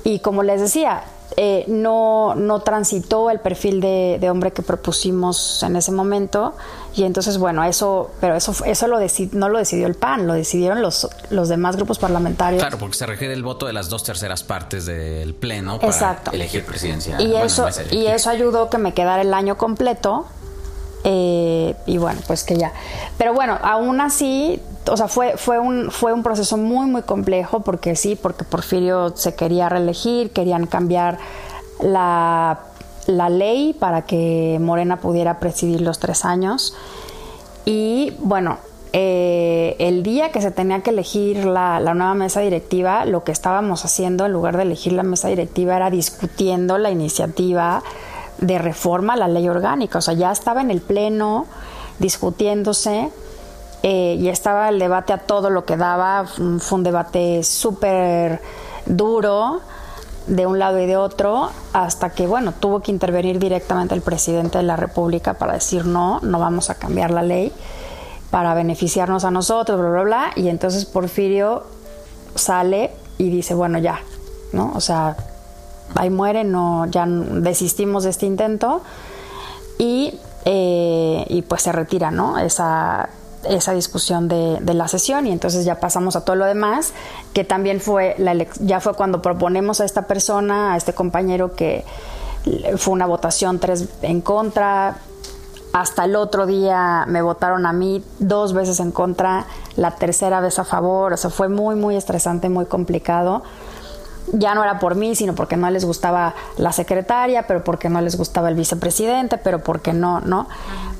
Y 0.05 0.21
como 0.21 0.45
les 0.45 0.61
decía, 0.61 1.03
eh, 1.37 1.65
no, 1.67 2.37
no 2.37 2.61
transitó 2.61 3.29
el 3.29 3.41
perfil 3.41 3.81
de, 3.81 4.25
hombre 4.31 4.53
que 4.53 4.63
propusimos 4.63 5.61
en 5.65 5.75
ese 5.75 5.91
momento. 5.91 6.55
Y 6.99 7.05
entonces, 7.05 7.39
bueno, 7.39 7.63
eso, 7.63 8.11
pero 8.21 8.35
eso, 8.35 8.53
eso 8.65 8.89
lo 8.89 8.99
no 9.33 9.49
lo 9.49 9.59
decidió 9.59 9.87
el 9.87 9.95
PAN, 9.95 10.27
lo 10.27 10.33
decidieron 10.33 10.83
los, 10.83 11.09
los 11.31 11.49
demás 11.49 11.77
grupos 11.77 12.01
parlamentarios. 12.01 12.61
Claro, 12.61 12.77
porque 12.77 12.97
se 12.97 13.07
requiere 13.07 13.35
el 13.35 13.45
voto 13.45 13.67
de 13.67 13.73
las 13.73 13.89
dos 13.89 14.03
terceras 14.03 14.43
partes 14.43 14.85
del 14.85 15.33
Pleno 15.35 15.79
para 15.79 16.21
elegir 16.33 16.67
presidencia. 16.67 17.23
Y, 17.23 17.37
eso, 17.37 17.69
y 17.93 18.07
eso 18.07 18.31
ayudó 18.31 18.69
que 18.69 18.79
me 18.79 18.95
quedara 18.95 19.23
el 19.23 19.33
año 19.33 19.57
completo 19.57 20.27
eh, 21.05 21.77
y 21.87 21.99
bueno, 21.99 22.21
pues 22.27 22.43
que 22.43 22.57
ya. 22.57 22.73
Pero 23.17 23.33
bueno, 23.33 23.57
aún 23.63 24.01
así, 24.01 24.61
o 24.91 24.97
sea, 24.97 25.07
fue, 25.07 25.37
fue, 25.37 25.61
un, 25.61 25.93
fue 25.93 26.13
un 26.13 26.25
proceso 26.25 26.57
muy, 26.57 26.89
muy 26.89 27.03
complejo, 27.03 27.61
porque 27.61 27.95
sí, 27.95 28.19
porque 28.21 28.43
Porfirio 28.43 29.17
se 29.17 29.37
quería 29.37 29.69
reelegir, 29.69 30.33
querían 30.33 30.67
cambiar 30.67 31.19
la, 31.81 32.59
la 33.09 33.31
ley 33.31 33.73
para 33.73 34.03
que 34.03 34.59
Morena 34.61 34.99
pudiera 34.99 35.41
presidir 35.41 35.81
los 35.81 35.99
tres 35.99 36.25
años. 36.25 36.75
Y 37.65 38.13
bueno, 38.19 38.59
eh, 38.93 39.77
el 39.79 40.03
día 40.03 40.31
que 40.31 40.43
se 40.43 40.51
tenía 40.51 40.83
que 40.83 40.91
elegir 40.91 41.45
la, 41.45 41.81
la, 41.81 41.95
nueva 41.95 42.15
mesa 42.15 42.41
directiva, 42.41 43.07
lo 43.07 43.25
que 43.25 43.33
estábamos 43.33 43.85
haciendo 43.85 44.27
en 44.27 44.33
lugar 44.33 44.57
de 44.57 44.63
elegir 44.65 44.93
la 44.93 45.03
mesa 45.03 45.29
directiva 45.29 45.75
era 45.75 45.91
discutiendo 45.91 46.77
la 46.77 46.91
iniciativa 46.91 47.83
de 48.39 48.59
reforma 48.59 49.15
a 49.15 49.17
la 49.17 49.29
ley 49.29 49.49
orgánica. 49.49 49.99
O 49.99 50.03
sea, 50.03 50.15
ya 50.15 50.31
estaba 50.31 50.61
en 50.61 50.71
el 50.71 50.83
Pleno 50.83 51.47
discutiéndose 51.99 53.11
eh, 53.83 54.17
y 54.21 54.29
estaba 54.29 54.69
el 54.69 54.79
debate 54.79 55.15
a 55.15 55.19
todo 55.19 55.49
lo 55.49 55.65
que 55.65 55.79
daba. 55.79 56.27
Fue 56.27 56.79
un 56.79 56.85
debate 56.85 57.43
súper 57.43 58.43
duro 58.85 59.63
de 60.29 60.47
un 60.47 60.59
lado 60.59 60.79
y 60.79 60.87
de 60.87 60.97
otro, 60.97 61.51
hasta 61.73 62.11
que, 62.11 62.27
bueno, 62.27 62.53
tuvo 62.53 62.81
que 62.81 62.93
intervenir 62.93 63.39
directamente 63.39 63.95
el 63.95 64.03
presidente 64.03 64.59
de 64.59 64.65
la 64.65 64.77
República 64.77 65.35
para 65.35 65.55
decir 65.55 65.87
no, 65.87 66.21
no 66.21 66.39
vamos 66.39 66.71
a 66.71 66.75
cambiar 66.75 67.11
la 67.11 67.23
ley 67.23 67.53
para 68.31 68.55
beneficiarnos 68.55 69.25
a 69.25 69.31
nosotros, 69.31 69.81
bla, 69.81 69.89
bla, 69.91 70.03
bla. 70.03 70.31
Y 70.37 70.49
entonces 70.49 70.85
Porfirio 70.85 71.65
sale 72.35 72.91
y 73.17 73.31
dice, 73.31 73.55
bueno, 73.55 73.79
ya, 73.79 74.01
¿no? 74.53 74.73
O 74.75 74.81
sea, 74.81 75.17
ahí 75.95 76.11
muere, 76.11 76.45
no, 76.45 76.87
ya 76.87 77.07
desistimos 77.07 78.05
de 78.05 78.11
este 78.11 78.27
intento 78.27 78.83
y, 79.79 80.19
eh, 80.45 81.25
y 81.29 81.43
pues 81.43 81.63
se 81.63 81.73
retira, 81.73 82.11
¿no? 82.11 82.39
Esa, 82.39 83.09
esa 83.45 83.73
discusión 83.73 84.29
de, 84.29 84.59
de, 84.61 84.75
la 84.75 84.89
sesión 84.89 85.27
y 85.27 85.33
entonces 85.33 85.65
ya 85.65 85.81
pasamos 85.81 86.17
a 86.17 86.25
todo 86.25 86.37
lo 86.37 86.45
demás, 86.45 86.93
que 87.33 87.45
también 87.45 87.81
fue, 87.81 88.15
la 88.19 88.35
ya 88.61 88.81
fue 88.81 88.95
cuando 88.95 89.23
proponemos 89.23 89.81
a 89.81 89.85
esta 89.85 90.03
persona, 90.03 90.75
a 90.75 90.77
este 90.77 90.93
compañero 90.93 91.55
que 91.55 91.85
fue 92.77 92.95
una 92.95 93.07
votación 93.07 93.59
tres 93.59 93.89
en 94.03 94.21
contra, 94.21 94.99
hasta 95.73 96.05
el 96.05 96.17
otro 96.17 96.47
día 96.47 97.05
me 97.07 97.23
votaron 97.23 97.67
a 97.67 97.73
mí 97.73 98.03
dos 98.19 98.53
veces 98.53 98.81
en 98.81 98.91
contra, 98.91 99.47
la 99.77 99.97
tercera 99.97 100.41
vez 100.41 100.59
a 100.59 100.65
favor, 100.65 101.13
o 101.13 101.17
sea, 101.17 101.31
fue 101.31 101.49
muy, 101.49 101.77
muy 101.77 101.97
estresante, 101.97 102.49
muy 102.49 102.67
complicado 102.67 103.43
ya 104.33 104.55
no 104.55 104.63
era 104.63 104.79
por 104.79 104.95
mí, 104.95 105.15
sino 105.15 105.35
porque 105.35 105.57
no 105.57 105.71
les 105.71 105.85
gustaba 105.85 106.35
la 106.57 106.73
secretaria, 106.73 107.47
pero 107.47 107.65
porque 107.65 107.89
no 107.89 108.01
les 108.01 108.17
gustaba 108.17 108.49
el 108.49 108.55
vicepresidente, 108.55 109.39
pero 109.39 109.61
porque 109.61 109.93
no, 109.93 110.21
¿no? 110.21 110.49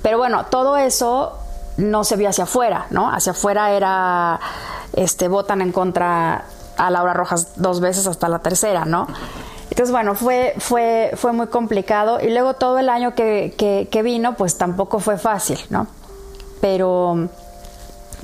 Pero 0.03 0.19
bueno, 0.19 0.47
todo 0.47 0.77
eso 0.77 1.37
no 1.79 2.05
se 2.05 2.17
vio 2.17 2.29
hacia 2.29 2.45
afuera, 2.45 2.87
¿no? 2.91 3.11
Hacia 3.11 3.33
afuera 3.33 3.71
era, 3.71 4.39
este, 4.93 5.29
votan 5.29 5.63
en 5.63 5.73
contra 5.73 6.45
a 6.77 6.91
Laura 6.91 7.15
Rojas 7.15 7.53
dos 7.57 7.81
veces 7.81 8.07
hasta 8.07 8.29
la 8.29 8.41
tercera, 8.41 8.85
¿no? 8.85 9.07
Entonces, 9.71 9.93
bueno, 9.93 10.15
fue, 10.15 10.55
fue, 10.59 11.13
fue 11.15 11.33
muy 11.33 11.47
complicado 11.47 12.21
y 12.21 12.31
luego 12.31 12.55
todo 12.55 12.79
el 12.79 12.89
año 12.89 13.15
que, 13.15 13.55
que, 13.91 14.03
vino, 14.03 14.35
pues 14.35 14.59
tampoco 14.59 14.99
fue 14.99 15.19
fácil, 15.19 15.59
¿no? 15.71 15.87
Pero, 16.61 17.29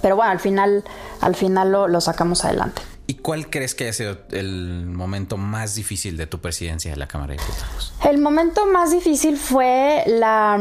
pero 0.02 0.16
bueno, 0.16 0.32
al 0.32 0.40
final, 0.40 0.82
al 1.20 1.36
final 1.36 1.70
lo, 1.70 1.86
lo 1.86 2.00
sacamos 2.00 2.44
adelante. 2.44 2.82
¿Y 3.06 3.14
cuál 3.14 3.50
crees 3.50 3.74
que 3.74 3.86
ha 3.88 3.92
sido 3.92 4.16
el 4.30 4.86
momento 4.86 5.36
más 5.36 5.74
difícil 5.74 6.16
de 6.16 6.26
tu 6.26 6.38
presidencia 6.38 6.90
de 6.90 6.96
la 6.96 7.06
Cámara 7.06 7.34
de 7.34 7.38
Diputados? 7.38 7.92
El 8.02 8.18
momento 8.18 8.64
más 8.66 8.92
difícil 8.92 9.36
fue 9.36 10.04
la, 10.06 10.58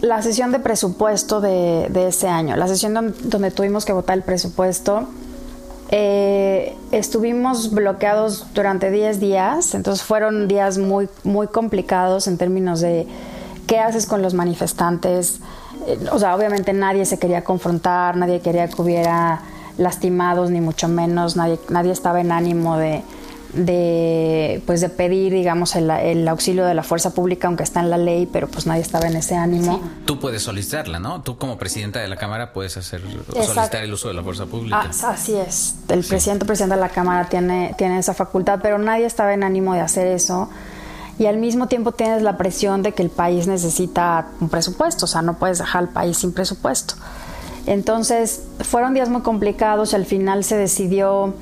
la 0.00 0.22
sesión 0.22 0.52
de 0.52 0.58
presupuesto 0.58 1.42
de, 1.42 1.88
de, 1.90 2.08
ese 2.08 2.28
año, 2.28 2.56
la 2.56 2.66
sesión 2.66 2.94
donde, 2.94 3.50
tuvimos 3.50 3.84
que 3.84 3.92
votar 3.92 4.16
el 4.16 4.24
presupuesto. 4.24 5.06
Eh, 5.90 6.74
estuvimos 6.92 7.70
bloqueados 7.72 8.46
durante 8.54 8.90
10 8.90 9.20
días, 9.20 9.74
entonces 9.74 10.02
fueron 10.02 10.48
días 10.48 10.78
muy, 10.78 11.10
muy 11.24 11.48
complicados 11.48 12.26
en 12.26 12.38
términos 12.38 12.80
de 12.80 13.06
qué 13.66 13.78
haces 13.80 14.06
con 14.06 14.22
los 14.22 14.32
manifestantes. 14.32 15.40
Eh, 15.86 15.98
o 16.10 16.18
sea, 16.18 16.34
obviamente 16.34 16.72
nadie 16.72 17.04
se 17.04 17.18
quería 17.18 17.44
confrontar, 17.44 18.16
nadie 18.16 18.40
quería 18.40 18.66
que 18.68 18.80
hubiera 18.80 19.42
lastimados, 19.78 20.50
ni 20.50 20.60
mucho 20.60 20.88
menos, 20.88 21.36
nadie, 21.36 21.58
nadie 21.68 21.92
estaba 21.92 22.20
en 22.20 22.32
ánimo 22.32 22.76
de, 22.76 23.02
de, 23.52 24.62
pues 24.66 24.80
de 24.80 24.88
pedir, 24.88 25.32
digamos, 25.32 25.76
el, 25.76 26.26
auxilio 26.28 26.64
de 26.64 26.74
la 26.74 26.82
fuerza 26.82 27.14
pública, 27.14 27.48
aunque 27.48 27.62
está 27.62 27.80
en 27.80 27.90
la 27.90 27.98
ley, 27.98 28.28
pero 28.30 28.48
pues 28.48 28.66
nadie 28.66 28.82
estaba 28.82 29.06
en 29.06 29.16
ese 29.16 29.36
ánimo. 29.36 29.80
Tú 30.06 30.18
puedes 30.18 30.42
solicitarla, 30.42 30.98
¿no? 30.98 31.22
Tú 31.22 31.36
como 31.36 31.58
presidenta 31.58 32.00
de 32.00 32.08
la 32.08 32.16
Cámara 32.16 32.52
puedes 32.52 32.76
hacer 32.76 33.02
solicitar 33.30 33.82
el 33.82 33.92
uso 33.92 34.08
de 34.08 34.14
la 34.14 34.22
fuerza 34.22 34.46
pública. 34.46 34.90
Ah, 35.02 35.10
así 35.10 35.34
es. 35.34 35.76
El 35.88 36.04
presidente 36.04 36.46
presidente 36.46 36.76
de 36.76 36.80
la 36.80 36.88
Cámara 36.88 37.28
tiene, 37.28 37.74
tiene 37.76 37.98
esa 37.98 38.14
facultad, 38.14 38.60
pero 38.62 38.78
nadie 38.78 39.04
estaba 39.04 39.34
en 39.34 39.42
ánimo 39.42 39.74
de 39.74 39.80
hacer 39.80 40.06
eso. 40.06 40.48
Y 41.18 41.26
al 41.26 41.36
mismo 41.36 41.68
tiempo 41.68 41.92
tienes 41.92 42.22
la 42.22 42.38
presión 42.38 42.82
de 42.82 42.92
que 42.92 43.02
el 43.02 43.10
país 43.10 43.46
necesita 43.46 44.28
un 44.40 44.48
presupuesto, 44.48 45.04
o 45.04 45.08
sea, 45.08 45.20
no 45.20 45.34
puedes 45.34 45.58
dejar 45.58 45.82
al 45.82 45.88
país 45.90 46.18
sin 46.18 46.32
presupuesto. 46.32 46.94
Entonces, 47.66 48.44
fueron 48.60 48.94
días 48.94 49.08
muy 49.08 49.22
complicados 49.22 49.92
y 49.92 49.96
al 49.96 50.06
final 50.06 50.44
se 50.44 50.56
decidió 50.56 51.34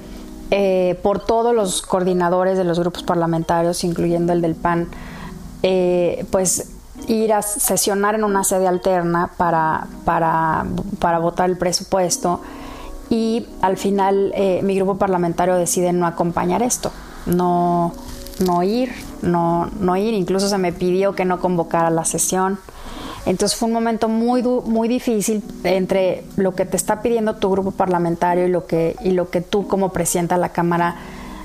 eh, 0.50 0.98
por 1.02 1.24
todos 1.24 1.54
los 1.54 1.82
coordinadores 1.82 2.58
de 2.58 2.64
los 2.64 2.78
grupos 2.78 3.02
parlamentarios, 3.02 3.84
incluyendo 3.84 4.32
el 4.32 4.42
del 4.42 4.54
PAN, 4.54 4.88
eh, 5.62 6.24
pues 6.30 6.72
ir 7.06 7.32
a 7.32 7.42
sesionar 7.42 8.14
en 8.14 8.24
una 8.24 8.44
sede 8.44 8.66
alterna 8.66 9.30
para, 9.36 9.86
para, 10.04 10.66
para 10.98 11.18
votar 11.18 11.48
el 11.48 11.56
presupuesto 11.56 12.40
y 13.10 13.46
al 13.60 13.76
final 13.76 14.32
eh, 14.34 14.60
mi 14.62 14.76
grupo 14.76 14.96
parlamentario 14.96 15.56
decide 15.56 15.92
no 15.92 16.06
acompañar 16.06 16.62
esto, 16.62 16.92
no, 17.26 17.92
no 18.38 18.62
ir, 18.62 18.92
no, 19.22 19.68
no 19.80 19.96
ir, 19.96 20.14
incluso 20.14 20.48
se 20.48 20.58
me 20.58 20.72
pidió 20.72 21.14
que 21.14 21.24
no 21.24 21.40
convocara 21.40 21.90
la 21.90 22.04
sesión. 22.04 22.58
Entonces 23.26 23.58
fue 23.58 23.68
un 23.68 23.74
momento 23.74 24.08
muy, 24.08 24.42
muy 24.42 24.88
difícil 24.88 25.42
entre 25.64 26.24
lo 26.36 26.54
que 26.54 26.64
te 26.64 26.76
está 26.76 27.02
pidiendo 27.02 27.36
tu 27.36 27.50
grupo 27.50 27.70
parlamentario 27.70 28.46
y 28.46 28.48
lo 28.48 28.66
que, 28.66 28.96
y 29.02 29.10
lo 29.10 29.30
que 29.30 29.40
tú 29.40 29.68
como 29.68 29.90
presidenta 29.90 30.36
de 30.36 30.40
la 30.40 30.50
Cámara 30.50 30.96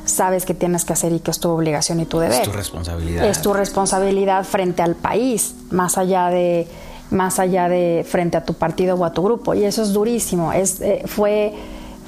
sabes 0.06 0.46
que 0.46 0.54
tienes 0.54 0.86
que 0.86 0.94
hacer 0.94 1.12
y 1.12 1.20
que 1.20 1.32
es 1.32 1.40
tu 1.40 1.50
obligación 1.50 2.00
y 2.00 2.06
tu 2.06 2.20
deber. 2.20 2.42
Es 2.42 2.48
tu 2.48 2.52
responsabilidad. 2.52 3.28
Es 3.28 3.42
tu 3.42 3.54
responsabilidad 3.54 4.44
frente 4.46 4.82
al 4.82 4.96
país, 4.96 5.56
más 5.72 5.98
allá 5.98 6.30
de 6.30 6.68
más 7.12 7.38
allá 7.38 7.70
de 7.70 8.04
frente 8.08 8.36
a 8.36 8.44
tu 8.44 8.56
partido 8.56 8.96
o 8.96 9.06
a 9.06 9.14
tu 9.14 9.22
grupo 9.22 9.54
y 9.54 9.64
eso 9.64 9.84
es 9.84 9.94
durísimo. 9.94 10.54
Es 10.54 10.82
eh, 10.82 11.04
fue 11.06 11.54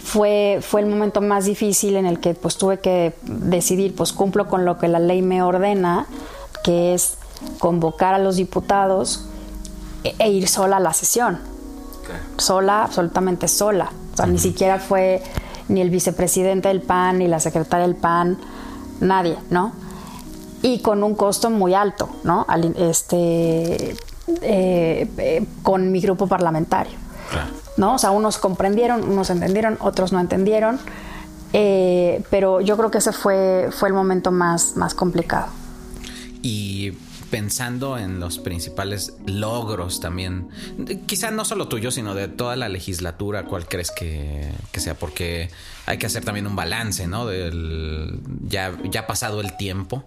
fue 0.01 0.59
fue 0.61 0.81
el 0.81 0.87
momento 0.87 1.21
más 1.21 1.45
difícil 1.45 1.97
en 1.97 2.05
el 2.05 2.19
que 2.19 2.33
pues 2.33 2.57
tuve 2.57 2.79
que 2.79 3.13
decidir, 3.23 3.95
pues 3.95 4.13
cumplo 4.13 4.47
con 4.47 4.63
lo 4.63 4.77
que 4.77 4.87
la 4.87 4.99
ley 4.99 5.21
me 5.21 5.41
ordena, 5.41 6.07
que 6.63 6.93
es 6.93 7.17
convocar 7.59 8.13
a 8.13 8.19
los 8.19 8.37
diputados 8.37 9.25
e 10.17 10.29
ir 10.29 10.47
sola 10.47 10.77
a 10.77 10.79
la 10.79 10.93
sesión. 10.93 11.39
Sola, 12.37 12.83
absolutamente 12.83 13.47
sola. 13.47 13.91
O 14.13 14.17
sea, 14.17 14.27
ni 14.27 14.37
siquiera 14.37 14.79
fue 14.79 15.21
ni 15.67 15.81
el 15.81 15.89
vicepresidente 15.89 16.69
del 16.69 16.81
PAN, 16.81 17.19
ni 17.19 17.27
la 17.27 17.39
secretaria 17.39 17.85
del 17.85 17.95
PAN, 17.95 18.37
nadie, 18.99 19.37
¿no? 19.49 19.73
Y 20.61 20.79
con 20.79 21.03
un 21.03 21.15
costo 21.15 21.49
muy 21.49 21.73
alto, 21.73 22.09
¿no? 22.23 22.45
Este, 22.77 23.95
eh, 24.41 25.09
eh, 25.17 25.45
con 25.63 25.91
mi 25.91 26.01
grupo 26.01 26.27
parlamentario. 26.27 26.93
¿No? 27.75 27.95
O 27.95 27.97
sea, 27.99 28.11
unos 28.11 28.37
comprendieron, 28.37 29.07
unos 29.07 29.29
entendieron, 29.29 29.77
otros 29.81 30.11
no 30.11 30.19
entendieron. 30.19 30.79
Eh, 31.53 32.23
pero 32.29 32.59
yo 32.61 32.75
creo 32.75 32.91
que 32.91 32.97
ese 32.97 33.11
fue, 33.11 33.69
fue 33.71 33.89
el 33.89 33.93
momento 33.93 34.31
más, 34.31 34.75
más 34.75 34.93
complicado. 34.95 35.47
Y 36.41 36.93
pensando 37.29 37.97
en 37.97 38.19
los 38.19 38.39
principales 38.39 39.13
logros 39.25 39.99
también, 39.99 40.49
quizá 41.05 41.31
no 41.31 41.45
solo 41.45 41.67
tuyo, 41.67 41.91
sino 41.91 42.15
de 42.15 42.27
toda 42.27 42.55
la 42.55 42.69
legislatura, 42.69 43.43
¿cuál 43.43 43.67
crees 43.67 43.91
que, 43.91 44.51
sea? 44.73 44.95
Porque 44.95 45.49
hay 45.87 45.97
que 45.97 46.05
hacer 46.05 46.23
también 46.25 46.45
un 46.45 46.55
balance, 46.55 47.07
¿no? 47.07 47.25
Del, 47.25 48.19
ya, 48.45 48.77
ya 48.91 49.07
pasado 49.07 49.39
el 49.39 49.55
tiempo, 49.55 50.03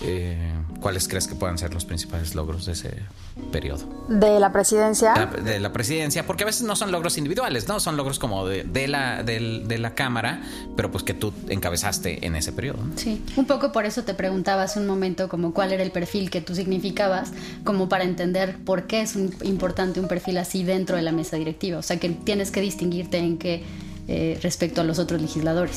eh, 0.00 0.52
¿cuáles 0.80 1.08
crees 1.08 1.26
que 1.26 1.34
puedan 1.34 1.58
ser 1.58 1.74
los 1.74 1.84
principales 1.84 2.36
logros 2.36 2.66
de 2.66 2.72
ese 2.72 3.02
periodo? 3.50 3.84
¿De 4.08 4.38
la 4.38 4.52
presidencia? 4.52 5.12
De 5.44 5.58
la, 5.58 5.72
presidencia, 5.72 6.24
porque 6.24 6.44
a 6.44 6.46
veces 6.46 6.62
no 6.62 6.76
son 6.76 6.92
logros 6.92 7.18
individuales, 7.18 7.66
¿no? 7.66 7.80
Son 7.80 7.96
logros 7.96 8.20
como 8.20 8.46
de, 8.46 8.62
de 8.62 8.86
la, 8.86 9.24
de, 9.24 9.76
la 9.76 9.96
Cámara, 9.96 10.40
pero 10.76 10.92
pues 10.92 11.02
que 11.02 11.14
tú 11.14 11.32
encabezaste 11.48 12.24
en 12.24 12.36
ese 12.36 12.52
periodo. 12.52 12.78
Sí, 12.94 13.20
un 13.34 13.46
poco 13.46 13.72
por 13.72 13.86
eso 13.86 14.04
te 14.04 14.14
preguntaba 14.14 14.62
hace 14.62 14.78
un 14.78 14.86
momento 14.86 15.28
como 15.28 15.52
cuál 15.52 15.72
era 15.72 15.82
el 15.82 15.90
perfil 15.90 16.30
que 16.30 16.42
tú 16.42 16.54
significabas, 16.54 17.32
como 17.64 17.88
para 17.88 18.04
entender 18.04 18.56
por 18.64 18.86
qué 18.86 19.00
es 19.00 19.16
importante 19.42 19.98
un 19.98 20.06
perfil 20.06 20.38
así 20.38 20.62
dentro 20.62 20.94
de 20.94 21.02
la 21.02 21.10
mesa 21.10 21.36
directiva. 21.36 21.78
O 21.78 21.82
sea, 21.82 21.98
que 21.98 22.10
tienes 22.10 22.52
que 22.52 22.60
distinguirte 22.60 23.18
en 23.18 23.36
qué 23.36 23.64
eh, 24.06 24.38
respecto 24.42 24.80
a 24.80 24.84
los 24.84 24.98
otros 24.98 25.20
legisladores? 25.20 25.76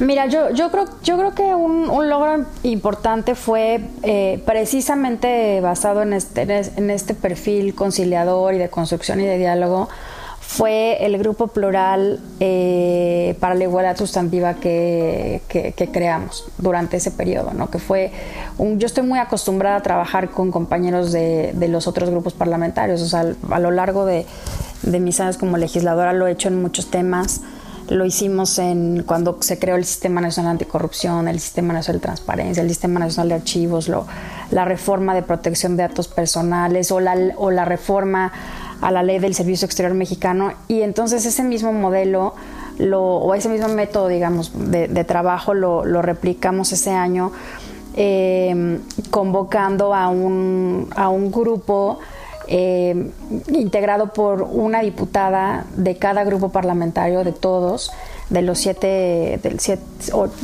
Mira, 0.00 0.26
yo, 0.26 0.50
yo, 0.50 0.70
creo, 0.70 0.86
yo 1.02 1.18
creo 1.18 1.34
que 1.34 1.54
un, 1.54 2.08
logro 2.08 2.46
importante 2.62 3.34
fue 3.34 3.80
eh, 4.02 4.42
precisamente 4.46 5.60
basado 5.60 6.02
en 6.02 6.12
este, 6.12 6.42
en 6.42 6.90
este 6.90 7.14
perfil 7.14 7.74
conciliador 7.74 8.54
y 8.54 8.58
de 8.58 8.70
construcción 8.70 9.20
y 9.20 9.26
de 9.26 9.38
diálogo, 9.38 9.88
fue 10.48 11.04
el 11.04 11.18
grupo 11.18 11.48
plural 11.48 12.20
eh, 12.40 13.36
para 13.38 13.54
la 13.54 13.64
igualdad 13.64 13.98
sustantiva 13.98 14.54
que, 14.54 15.42
que, 15.46 15.88
creamos 15.92 16.46
durante 16.56 16.96
ese 16.96 17.10
periodo, 17.10 17.52
¿no? 17.52 17.70
que 17.70 17.78
fue 17.78 18.12
un, 18.56 18.78
yo 18.78 18.86
estoy 18.86 19.04
muy 19.04 19.18
acostumbrada 19.18 19.76
a 19.76 19.82
trabajar 19.82 20.30
con 20.30 20.50
compañeros 20.50 21.12
de, 21.12 21.52
de 21.52 21.68
los 21.68 21.86
otros 21.86 22.08
grupos 22.08 22.32
parlamentarios, 22.32 23.02
o 23.02 23.06
sea, 23.06 23.26
a 23.50 23.58
lo 23.58 23.70
largo 23.70 24.06
de, 24.06 24.24
de 24.82 25.00
mis 25.00 25.20
años 25.20 25.36
como 25.36 25.58
legisladora 25.58 26.14
lo 26.14 26.26
he 26.26 26.32
hecho 26.32 26.48
en 26.48 26.62
muchos 26.62 26.90
temas, 26.90 27.42
lo 27.88 28.04
hicimos 28.04 28.58
en 28.58 29.02
cuando 29.04 29.38
se 29.40 29.58
creó 29.58 29.76
el 29.76 29.84
Sistema 29.84 30.20
Nacional 30.20 30.52
Anticorrupción, 30.52 31.28
el 31.28 31.40
Sistema 31.40 31.72
Nacional 31.72 32.00
de 32.00 32.06
Transparencia, 32.06 32.62
el 32.62 32.68
Sistema 32.68 33.00
Nacional 33.00 33.30
de 33.30 33.34
Archivos, 33.36 33.88
lo, 33.88 34.06
la 34.50 34.64
reforma 34.64 35.14
de 35.14 35.22
protección 35.22 35.76
de 35.76 35.84
datos 35.84 36.08
personales 36.08 36.90
o 36.92 37.00
la, 37.00 37.16
o 37.36 37.50
la 37.50 37.64
reforma 37.64 38.32
a 38.80 38.90
la 38.90 39.02
ley 39.02 39.18
del 39.18 39.34
Servicio 39.34 39.66
Exterior 39.66 39.94
Mexicano. 39.94 40.52
Y 40.68 40.82
entonces 40.82 41.24
ese 41.24 41.42
mismo 41.42 41.72
modelo 41.72 42.34
lo, 42.78 43.02
o 43.02 43.34
ese 43.34 43.48
mismo 43.48 43.68
método, 43.68 44.08
digamos, 44.08 44.52
de, 44.54 45.04
trabajo 45.04 45.54
lo, 45.54 45.84
lo, 45.84 46.02
replicamos 46.02 46.72
ese 46.72 46.90
año 46.90 47.32
eh, 47.96 48.78
convocando 49.10 49.94
a 49.94 50.08
un, 50.08 50.88
a 50.94 51.08
un 51.08 51.32
grupo 51.32 51.98
eh, 52.48 53.10
integrado 53.48 54.12
por 54.12 54.42
una 54.42 54.80
diputada 54.80 55.66
de 55.76 55.96
cada 55.96 56.24
grupo 56.24 56.48
parlamentario, 56.48 57.22
de 57.22 57.32
todos, 57.32 57.92
de 58.30 58.42
los 58.42 58.58
siete, 58.58 59.38
del 59.42 59.60
siete 59.60 59.82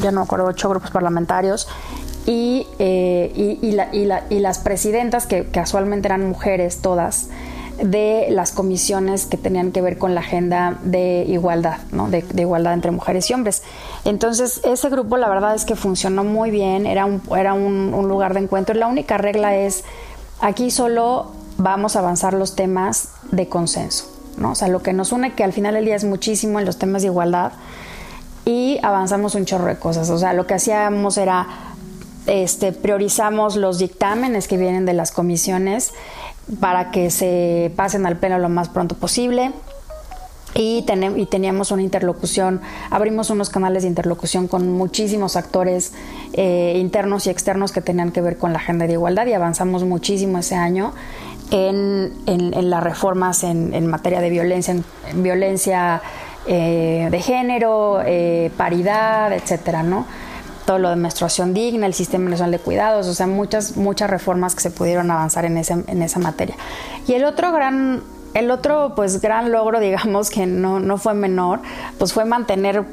ya 0.00 0.10
no 0.10 0.20
me 0.20 0.24
acuerdo, 0.24 0.44
ocho 0.46 0.68
grupos 0.68 0.90
parlamentarios, 0.90 1.66
y, 2.26 2.66
eh, 2.78 3.32
y, 3.34 4.40
las 4.40 4.58
presidentas, 4.58 5.26
que 5.26 5.46
casualmente 5.46 6.08
eran 6.08 6.28
mujeres 6.28 6.78
todas, 6.82 7.28
de 7.82 8.28
las 8.30 8.52
comisiones 8.52 9.26
que 9.26 9.36
tenían 9.36 9.72
que 9.72 9.80
ver 9.80 9.98
con 9.98 10.14
la 10.14 10.20
agenda 10.20 10.78
de 10.84 11.24
igualdad, 11.26 11.78
¿no? 11.90 12.08
de, 12.08 12.24
igualdad 12.36 12.74
entre 12.74 12.90
mujeres 12.90 13.30
y 13.30 13.34
hombres. 13.34 13.62
Entonces, 14.04 14.60
ese 14.64 14.90
grupo 14.90 15.16
la 15.16 15.28
verdad 15.28 15.54
es 15.54 15.64
que 15.64 15.74
funcionó 15.74 16.22
muy 16.22 16.50
bien, 16.50 16.86
era 16.86 17.06
un, 17.06 17.22
era 17.36 17.54
un 17.54 18.08
lugar 18.08 18.34
de 18.34 18.40
encuentro. 18.40 18.74
La 18.74 18.86
única 18.86 19.18
regla 19.18 19.56
es, 19.56 19.84
aquí 20.40 20.70
solo 20.70 21.32
vamos 21.56 21.96
a 21.96 22.00
avanzar 22.00 22.34
los 22.34 22.56
temas 22.56 23.10
de 23.30 23.48
consenso. 23.48 24.06
¿no? 24.36 24.52
O 24.52 24.54
sea, 24.54 24.68
lo 24.68 24.82
que 24.82 24.92
nos 24.92 25.12
une, 25.12 25.34
que 25.34 25.44
al 25.44 25.52
final 25.52 25.74
del 25.74 25.84
día 25.84 25.96
es 25.96 26.04
muchísimo 26.04 26.58
en 26.58 26.66
los 26.66 26.78
temas 26.78 27.02
de 27.02 27.08
igualdad, 27.08 27.52
y 28.44 28.78
avanzamos 28.82 29.34
un 29.34 29.44
chorro 29.44 29.66
de 29.66 29.76
cosas. 29.76 30.10
O 30.10 30.18
sea, 30.18 30.32
lo 30.32 30.46
que 30.46 30.54
hacíamos 30.54 31.16
era 31.16 31.46
este, 32.26 32.72
priorizamos 32.72 33.56
los 33.56 33.78
dictámenes 33.78 34.48
que 34.48 34.56
vienen 34.56 34.86
de 34.86 34.92
las 34.92 35.12
comisiones 35.12 35.92
para 36.60 36.90
que 36.90 37.10
se 37.10 37.72
pasen 37.76 38.06
al 38.06 38.16
pleno 38.16 38.38
lo 38.38 38.48
más 38.48 38.68
pronto 38.68 38.94
posible. 38.96 39.52
Y, 40.56 40.84
y, 41.16 41.26
teníamos 41.26 41.72
una 41.72 41.82
interlocución, 41.82 42.60
abrimos 42.88 43.28
unos 43.30 43.50
canales 43.50 43.82
de 43.82 43.88
interlocución 43.88 44.46
con 44.46 44.70
muchísimos 44.70 45.34
actores 45.34 45.92
eh, 46.32 46.74
internos 46.76 47.26
y 47.26 47.30
externos 47.30 47.72
que 47.72 47.80
tenían 47.80 48.12
que 48.12 48.20
ver 48.20 48.38
con 48.38 48.52
la 48.52 48.60
agenda 48.60 48.86
de 48.86 48.92
igualdad 48.92 49.26
y 49.26 49.32
avanzamos 49.32 49.82
muchísimo 49.82 50.38
ese 50.38 50.54
año 50.54 50.92
en, 51.50 52.70
las 52.70 52.82
reformas 52.82 53.44
en, 53.44 53.86
materia 53.86 54.20
de 54.20 54.30
violencia, 54.30 54.74
en, 54.74 55.22
violencia 55.22 56.02
eh, 56.46 57.08
de 57.10 57.20
género, 57.20 58.00
eh, 58.04 58.50
paridad, 58.56 59.32
etcétera, 59.32 59.82
¿no? 59.82 60.06
todo 60.64 60.78
lo 60.78 60.90
de 60.90 60.96
menstruación 60.96 61.54
digna, 61.54 61.86
el 61.86 61.94
sistema 61.94 62.30
nacional 62.30 62.52
de 62.52 62.58
cuidados, 62.58 63.06
o 63.06 63.14
sea, 63.14 63.26
muchas, 63.26 63.76
muchas 63.76 64.08
reformas 64.08 64.54
que 64.54 64.62
se 64.62 64.70
pudieron 64.70 65.10
avanzar 65.10 65.44
en, 65.44 65.58
ese, 65.58 65.74
en 65.86 66.02
esa 66.02 66.18
materia. 66.18 66.56
Y 67.06 67.12
el 67.12 67.24
otro 67.24 67.52
gran, 67.52 68.02
el 68.32 68.50
otro 68.50 68.94
pues 68.94 69.20
gran 69.20 69.52
logro, 69.52 69.80
digamos, 69.80 70.30
que 70.30 70.46
no, 70.46 70.80
no 70.80 70.98
fue 70.98 71.14
menor, 71.14 71.60
pues 71.98 72.12
fue 72.12 72.24
mantener 72.24 72.84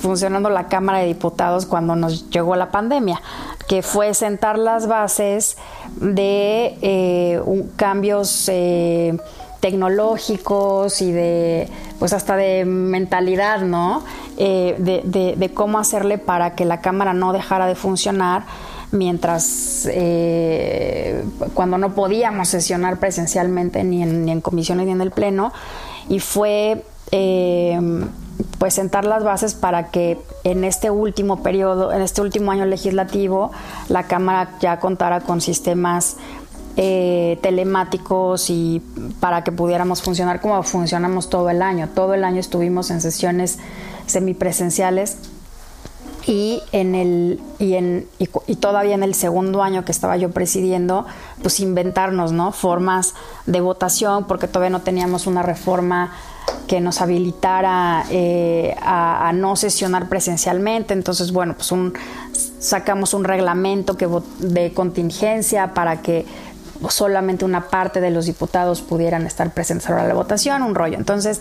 funcionando 0.00 0.50
la 0.50 0.68
Cámara 0.68 0.98
de 0.98 1.06
Diputados 1.06 1.66
cuando 1.66 1.96
nos 1.96 2.30
llegó 2.30 2.56
la 2.56 2.70
pandemia, 2.70 3.20
que 3.68 3.82
fue 3.82 4.14
sentar 4.14 4.58
las 4.58 4.86
bases 4.86 5.56
de 5.96 6.78
eh, 6.82 7.42
cambios 7.76 8.48
eh, 8.48 9.16
tecnológicos 9.60 11.00
y 11.02 11.10
de, 11.10 11.68
pues 11.98 12.12
hasta 12.12 12.36
de 12.36 12.64
mentalidad, 12.64 13.62
¿no? 13.62 14.04
Eh, 14.36 14.76
de, 14.78 15.50
cómo 15.54 15.78
hacerle 15.78 16.18
para 16.18 16.54
que 16.54 16.64
la 16.64 16.80
cámara 16.80 17.14
no 17.14 17.32
dejara 17.32 17.66
de 17.66 17.74
funcionar 17.74 18.44
mientras 18.92 19.88
eh, 19.90 21.24
cuando 21.54 21.78
no 21.78 21.94
podíamos 21.94 22.48
sesionar 22.48 22.98
presencialmente 22.98 23.82
ni 23.82 24.02
en, 24.02 24.26
ni 24.26 24.32
en, 24.32 24.40
comisiones 24.40 24.86
ni 24.86 24.92
en 24.92 25.00
el 25.00 25.10
pleno 25.10 25.52
y 26.08 26.20
fue 26.20 26.84
eh, 27.10 27.80
pues 28.58 28.74
sentar 28.74 29.04
las 29.04 29.24
bases 29.24 29.54
para 29.54 29.90
que 29.90 30.18
en 30.44 30.64
este 30.64 30.90
último 30.90 31.42
periodo, 31.42 31.92
en 31.92 32.02
este 32.02 32.20
último 32.20 32.50
año 32.50 32.64
legislativo, 32.64 33.50
la 33.88 34.04
Cámara 34.04 34.56
ya 34.60 34.78
contara 34.78 35.20
con 35.20 35.40
sistemas 35.40 36.16
eh, 36.76 37.38
telemáticos 37.42 38.50
y 38.50 38.82
para 39.20 39.44
que 39.44 39.52
pudiéramos 39.52 40.02
funcionar 40.02 40.40
como 40.40 40.62
funcionamos 40.62 41.30
todo 41.30 41.48
el 41.50 41.62
año. 41.62 41.88
Todo 41.94 42.14
el 42.14 42.24
año 42.24 42.40
estuvimos 42.40 42.90
en 42.90 43.00
sesiones 43.00 43.58
semipresenciales 44.06 45.18
y 46.26 46.62
en 46.72 46.94
el 46.94 47.40
y 47.58 47.74
en 47.74 48.08
y, 48.18 48.56
todavía 48.56 48.94
en 48.94 49.02
el 49.02 49.14
segundo 49.14 49.62
año 49.62 49.84
que 49.84 49.92
estaba 49.92 50.16
yo 50.16 50.30
presidiendo 50.30 51.06
pues 51.42 51.60
inventarnos 51.60 52.32
no 52.32 52.52
formas 52.52 53.14
de 53.46 53.60
votación 53.60 54.24
porque 54.24 54.48
todavía 54.48 54.70
no 54.70 54.82
teníamos 54.82 55.26
una 55.26 55.42
reforma 55.42 56.12
que 56.66 56.80
nos 56.80 57.00
habilitara 57.00 58.04
eh, 58.10 58.74
a, 58.82 59.28
a, 59.28 59.32
no 59.32 59.54
sesionar 59.54 60.08
presencialmente 60.08 60.94
entonces 60.94 61.32
bueno 61.32 61.54
pues 61.54 61.70
un 61.70 61.94
sacamos 62.58 63.14
un 63.14 63.22
reglamento 63.22 63.96
que 63.96 64.08
de 64.40 64.72
contingencia 64.72 65.74
para 65.74 66.02
que 66.02 66.26
solamente 66.88 67.44
una 67.44 67.68
parte 67.68 68.00
de 68.00 68.10
los 68.10 68.26
diputados 68.26 68.82
pudieran 68.82 69.26
estar 69.26 69.50
presentes 69.52 69.88
a 69.88 70.06
la 70.06 70.14
votación, 70.14 70.62
un 70.62 70.74
rollo. 70.74 70.96
Entonces, 70.96 71.40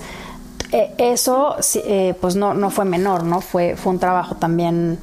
eh, 0.76 0.94
eso 0.98 1.56
eh, 1.76 2.16
pues 2.20 2.36
no, 2.36 2.54
no 2.54 2.70
fue 2.70 2.84
menor, 2.84 3.24
¿no? 3.24 3.40
Fue, 3.40 3.78
fue 3.78 3.94
un 3.94 4.00
trabajo 4.00 4.36
también 4.36 5.00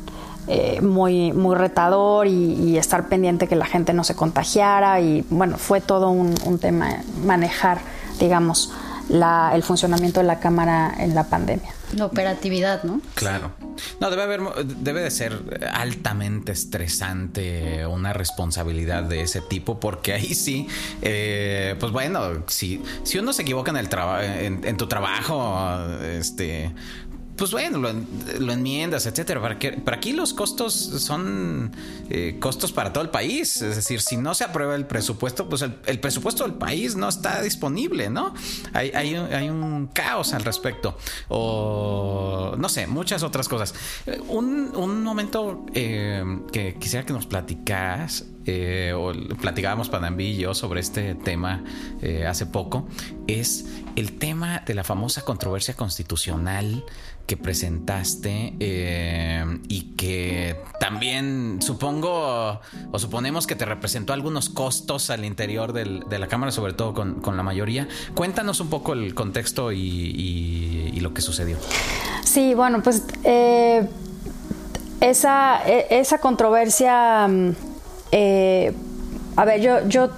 eh, 0.46 0.82
muy, 0.82 1.32
muy 1.32 1.56
retador 1.56 2.26
y, 2.26 2.76
estar 2.76 3.08
pendiente 3.08 3.48
que 3.48 3.56
la 3.56 3.64
gente 3.64 3.94
no 3.94 4.04
se 4.04 4.14
contagiara 4.14 5.00
y 5.00 5.24
bueno, 5.30 5.56
fue 5.56 5.80
todo 5.80 6.11
un, 6.11 6.35
un 6.44 6.58
tema 6.58 6.98
manejar, 7.24 7.78
digamos, 8.18 8.70
la, 9.08 9.52
el 9.54 9.62
funcionamiento 9.62 10.20
de 10.20 10.26
la 10.26 10.40
Cámara 10.40 10.92
en 10.98 11.14
la 11.14 11.24
pandemia. 11.24 11.70
La 11.92 12.07
operatividad, 12.07 12.85
¿no? 12.85 13.00
Claro. 13.14 13.52
No, 14.00 14.11
debe 14.11 14.22
haber, 14.22 14.40
debe 14.64 15.02
de 15.02 15.11
ser 15.11 15.61
altamente 15.72 16.52
estresante 16.52 17.87
una 17.87 18.12
responsabilidad 18.12 19.02
de 19.02 19.22
ese 19.22 19.40
tipo, 19.40 19.81
porque 19.81 20.12
ahí 20.12 20.35
sí, 20.35 20.68
eh, 21.02 21.76
pues 21.78 21.92
bueno, 21.92 22.44
si, 22.48 22.83
si 23.02 23.18
uno 23.18 23.33
se 23.33 23.42
equivoca 23.42 23.70
en 23.70 23.76
el 23.76 23.88
trabajo, 23.88 24.22
en, 24.22 24.76
tu 24.76 24.87
trabajo, 24.87 25.78
este, 26.02 26.72
pues 27.37 27.51
bueno, 27.51 27.79
lo, 27.79 28.53
enmiendas, 28.53 29.07
etcétera. 29.07 29.40
Para 29.40 29.59
que, 29.59 29.83
aquí 29.87 30.12
los 30.12 30.35
costos 30.35 30.75
son 30.75 31.73
eh, 32.11 32.37
costos 32.38 32.73
para 32.73 32.92
todo 32.92 33.03
el 33.03 33.11
país. 33.11 33.62
Es 33.62 33.77
decir, 33.77 34.01
si 34.01 34.16
no 34.16 34.35
se 34.35 34.45
aprueba 34.45 34.75
el 34.75 34.87
presupuesto, 34.87 35.49
pues 35.49 35.62
el, 35.62 36.01
presupuesto 36.01 36.45
del 36.45 36.55
país 36.55 36.95
no 36.95 37.09
está 37.09 37.40
disponible, 37.42 38.11
¿no? 38.11 38.35
Hay, 38.73 38.90
hay, 38.90 39.49
un 39.49 39.88
caos 39.92 40.35
al 40.35 40.45
respecto. 40.45 40.97
O 41.29 42.55
no 42.59 42.68
sé, 42.68 42.87
muchas 42.87 43.23
otras 43.23 43.49
cosas. 43.49 43.75
Un, 44.29 44.75
un 44.77 45.03
momento 45.03 45.66
eh, 45.75 46.25
que 46.53 46.75
quisiera 46.75 47.07
que 47.07 47.12
nos 47.12 47.27
platicas 47.27 48.27
eh, 48.46 48.92
o 48.96 49.12
platicábamos 49.40 49.88
Panambi 49.88 50.26
y 50.26 50.37
yo 50.38 50.55
sobre 50.55 50.81
este 50.81 51.14
tema 51.14 51.62
eh, 52.00 52.26
hace 52.26 52.46
poco, 52.46 52.88
es 53.26 53.66
el 53.96 54.18
tema 54.18 54.62
de 54.66 54.74
la 54.74 54.85
famosa 54.85 55.22
controversia 55.22 55.74
constitucional 55.74 56.85
que 57.26 57.37
presentaste 57.37 58.55
eh, 58.59 59.44
y 59.68 59.94
que 59.94 60.57
también 60.81 61.59
supongo 61.62 62.61
o 62.90 62.98
suponemos 62.98 63.46
que 63.46 63.55
te 63.55 63.64
representó 63.64 64.12
algunos 64.12 64.48
costos 64.48 65.11
al 65.11 65.24
interior 65.24 65.72
de 65.72 66.18
la 66.18 66.26
Cámara, 66.26 66.50
sobre 66.50 66.72
todo 66.72 66.94
con, 66.94 67.37
la 67.37 67.42
mayoría. 67.44 67.87
Cuéntanos 68.14 68.61
un 68.61 68.70
poco 68.70 68.92
el 68.92 69.14
contexto 69.14 69.70
y, 69.72 70.98
lo 71.00 71.14
que 71.14 71.20
sucedió. 71.20 71.57
Sí, 72.24 72.55
bueno, 72.55 72.81
pues 72.83 73.02
esa, 75.02 75.62
e, 75.66 75.87
esa 75.90 76.18
controversia 76.18 77.26
mm, 77.28 77.71
eh, 78.12 78.75
a 79.37 79.44
ver, 79.46 79.61
yo, 79.61 79.88
yo, 79.88 80.11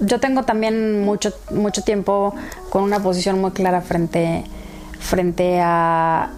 yo 0.00 0.18
tengo 0.18 0.44
también 0.44 1.04
mucho, 1.04 1.32
mucho 1.50 1.82
tiempo 1.82 2.34
con 2.70 2.82
una 2.82 3.00
posición 3.00 3.40
muy 3.40 3.50
clara 3.50 3.82
frente, 3.82 4.44
frente 4.98 5.60
a, 5.62 6.30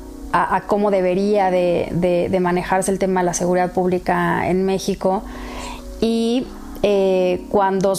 cómo 0.67 0.91
debería 0.91 1.53
de, 1.53 2.37
manejarse 2.41 2.91
el 2.91 2.99
tema 2.99 3.21
de 3.21 3.27
la 3.27 3.35
seguridad 3.35 3.71
pública 3.71 4.49
en 4.49 4.65
México. 4.67 5.23
Y 6.01 6.49
eh, 6.83 7.47
cuando, 7.51 7.95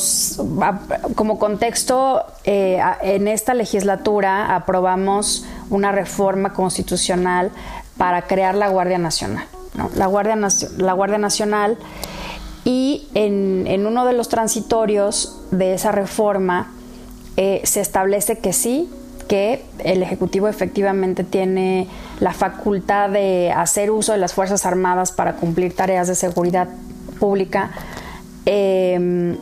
como 1.15 1.39
contexto, 1.39 2.23
eh, 2.43 2.81
en 3.01 3.29
esta 3.29 3.53
legislatura 3.53 4.53
aprobamos 4.53 5.45
una 5.69 5.93
reforma 5.93 6.51
constitucional 6.51 7.51
para 7.97 8.23
crear 8.23 8.53
la 8.53 8.67
Guardia 8.67 8.97
Nacional. 8.97 9.45
La, 9.95 10.07
Guardia, 10.07 10.37
la 10.77 10.93
Guardia 10.93 11.17
Nacional 11.17 11.77
y 12.65 13.07
en, 13.13 13.85
uno 13.85 14.05
de 14.05 14.13
los 14.13 14.27
transitorios 14.27 15.39
de 15.51 15.75
esa 15.75 15.91
reforma 15.91 16.73
eh, 17.37 17.61
se 17.63 17.79
establece 17.79 18.39
que 18.39 18.53
sí, 18.53 18.89
que 19.27 19.63
el 19.83 20.01
Ejecutivo 20.01 20.47
efectivamente 20.47 21.23
tiene 21.23 21.87
la 22.19 22.33
facultad 22.33 23.11
de 23.11 23.53
hacer 23.55 23.91
uso 23.91 24.11
de 24.11 24.17
las 24.17 24.33
Fuerzas 24.33 24.65
Armadas 24.65 25.11
para 25.11 25.35
cumplir 25.35 25.75
tareas 25.75 26.07
de 26.07 26.15
seguridad 26.15 26.67
pública 27.19 27.71
em, 28.45 29.37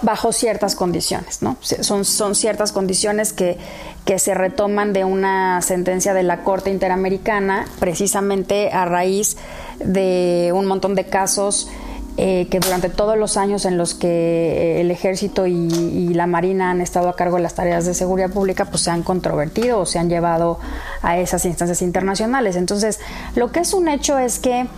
bajo 0.00 0.32
ciertas 0.32 0.74
condiciones. 0.74 1.42
¿no? 1.42 1.58
Son, 1.60 2.06
son 2.06 2.34
ciertas 2.34 2.72
condiciones 2.72 3.34
que, 3.34 3.58
que 4.06 4.18
se 4.18 4.32
retoman 4.32 4.94
de 4.94 5.04
una 5.04 5.60
sentencia 5.60 6.14
de 6.14 6.22
la 6.22 6.44
Corte 6.44 6.70
Interamericana 6.70 7.66
precisamente 7.78 8.72
a 8.72 8.86
raíz 8.86 9.36
de 9.80 10.50
un 10.54 10.64
montón 10.64 10.94
de 10.94 11.04
casos 11.04 11.68
eh, 12.16 12.46
que 12.48 12.60
durante 12.60 12.90
todos 12.90 13.18
los 13.18 13.36
años 13.36 13.64
en 13.64 13.76
los 13.76 13.94
que 13.94 14.06
eh, 14.06 14.80
el 14.80 14.92
ejército 14.92 15.48
y, 15.48 16.14
la 16.14 16.28
marina 16.28 16.70
han 16.70 16.80
estado 16.80 17.08
a 17.08 17.16
cargo 17.16 17.38
de 17.38 17.42
las 17.42 17.54
tareas 17.54 17.86
de 17.86 17.94
seguridad 17.94 18.30
pública, 18.30 18.66
pues 18.66 18.82
se 18.82 18.90
han 18.92 19.02
controvertido 19.02 19.80
o 19.80 19.86
se 19.86 19.98
han 19.98 20.08
llevado 20.08 20.60
a 21.02 21.18
esas 21.18 21.44
instancias 21.44 21.82
internacionales. 21.82 22.54
Entonces, 22.54 23.00
lo 23.34 23.50
que 23.50 23.60
es 23.60 23.74
un 23.74 23.88
hecho 23.88 24.16
es 24.16 24.38
que 24.38 24.68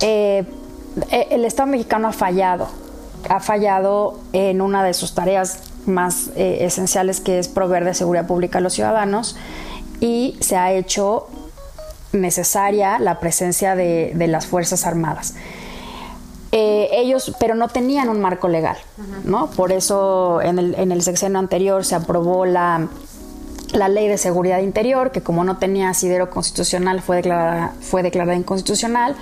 eh, 0.00 0.44
el 1.30 1.46
Estado 1.46 1.70
mexicano 1.70 2.08
ha 2.08 2.12
fallado, 2.12 2.68
ha 3.30 3.40
fallado 3.40 4.20
en 4.34 4.60
una 4.60 4.84
de 4.84 4.92
sus 4.92 5.14
tareas 5.14 5.60
más 5.86 6.28
esenciales 6.36 7.20
que 7.20 7.38
es 7.38 7.48
proveer 7.48 7.86
de 7.86 7.94
seguridad 7.94 8.26
pública 8.26 8.58
a 8.58 8.60
los 8.60 8.74
ciudadanos 8.74 9.36
y 10.00 10.36
se 10.40 10.56
ha 10.56 10.72
hecho 10.72 11.28
necesaria 12.12 12.98
la 12.98 13.20
presencia 13.20 13.74
de 13.74 14.26
las 14.28 14.46
Fuerzas 14.46 14.86
Armadas. 14.86 15.34
Eh, 16.56 16.88
ellos, 16.92 17.34
pero 17.40 17.56
no 17.56 17.66
tenían 17.66 18.08
un 18.08 18.20
marco 18.20 18.46
legal, 18.46 18.76
¿no? 19.24 19.50
Por 19.50 19.72
eso 19.72 20.40
en 20.40 20.60
el, 20.60 20.76
en 20.76 20.92
el 20.92 21.02
sexenio 21.02 21.40
anterior 21.40 21.84
se 21.84 21.96
aprobó 21.96 22.46
la, 22.46 22.86
la 23.72 23.88
ley 23.88 24.06
de 24.06 24.18
seguridad 24.18 24.60
interior, 24.60 25.10
que 25.10 25.20
como 25.20 25.42
no 25.42 25.56
tenía 25.56 25.88
asidero 25.88 26.30
constitucional 26.30 27.02
fue 27.02 27.16
declarada, 27.16 27.72
fue 27.80 28.04
declarada 28.04 28.36
inconstitucional. 28.36 29.16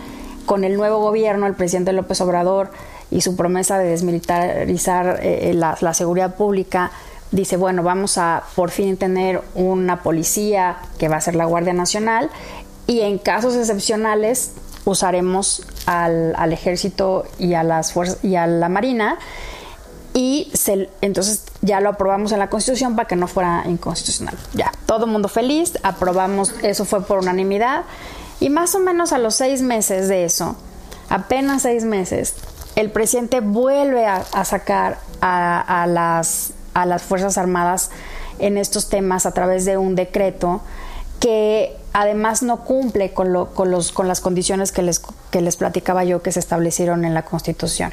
Con 0.44 0.62
el 0.64 0.76
nuevo 0.76 0.98
gobierno, 0.98 1.46
el 1.46 1.54
presidente 1.54 1.94
López 1.94 2.20
Obrador 2.20 2.70
y 3.10 3.22
su 3.22 3.34
promesa 3.34 3.78
de 3.78 3.88
desmilitarizar 3.88 5.20
eh, 5.22 5.54
la, 5.54 5.78
la 5.80 5.94
seguridad 5.94 6.34
pública, 6.34 6.90
dice, 7.30 7.56
bueno, 7.56 7.82
vamos 7.82 8.18
a 8.18 8.42
por 8.54 8.70
fin 8.70 8.98
tener 8.98 9.40
una 9.54 10.02
policía 10.02 10.76
que 10.98 11.08
va 11.08 11.16
a 11.16 11.20
ser 11.22 11.34
la 11.34 11.46
Guardia 11.46 11.72
Nacional 11.72 12.28
y 12.86 13.00
en 13.00 13.16
casos 13.16 13.56
excepcionales 13.56 14.52
usaremos 14.84 15.62
al, 15.86 16.34
al 16.36 16.52
ejército 16.52 17.24
y 17.38 17.54
a 17.54 17.62
las 17.62 17.92
fuerzas 17.92 18.18
y 18.22 18.36
a 18.36 18.46
la 18.46 18.68
marina 18.68 19.18
y 20.14 20.50
se, 20.52 20.90
entonces 21.00 21.44
ya 21.62 21.80
lo 21.80 21.90
aprobamos 21.90 22.32
en 22.32 22.38
la 22.38 22.50
Constitución 22.50 22.96
para 22.96 23.08
que 23.08 23.16
no 23.16 23.28
fuera 23.28 23.64
inconstitucional. 23.66 24.36
Ya, 24.52 24.72
todo 24.86 25.06
mundo 25.06 25.28
feliz, 25.28 25.78
aprobamos, 25.82 26.54
eso 26.62 26.84
fue 26.84 27.02
por 27.02 27.18
unanimidad 27.18 27.84
y 28.40 28.50
más 28.50 28.74
o 28.74 28.78
menos 28.78 29.12
a 29.12 29.18
los 29.18 29.34
seis 29.34 29.62
meses 29.62 30.08
de 30.08 30.24
eso, 30.24 30.56
apenas 31.08 31.62
seis 31.62 31.84
meses, 31.84 32.34
el 32.76 32.90
presidente 32.90 33.40
vuelve 33.40 34.06
a, 34.06 34.24
a 34.32 34.44
sacar 34.44 34.98
a, 35.20 35.82
a, 35.82 35.86
las, 35.86 36.52
a 36.74 36.86
las 36.86 37.02
Fuerzas 37.02 37.38
Armadas 37.38 37.90
en 38.38 38.58
estos 38.58 38.88
temas 38.88 39.26
a 39.26 39.32
través 39.32 39.64
de 39.64 39.76
un 39.76 39.94
decreto 39.94 40.62
que 41.22 41.76
además 41.92 42.42
no 42.42 42.64
cumple 42.64 43.12
con, 43.12 43.32
lo, 43.32 43.54
con, 43.54 43.70
los, 43.70 43.92
con 43.92 44.08
las 44.08 44.20
condiciones 44.20 44.72
que 44.72 44.82
les, 44.82 45.00
que 45.30 45.40
les 45.40 45.54
platicaba 45.54 46.02
yo 46.02 46.20
que 46.20 46.32
se 46.32 46.40
establecieron 46.40 47.04
en 47.04 47.14
la 47.14 47.22
Constitución. 47.22 47.92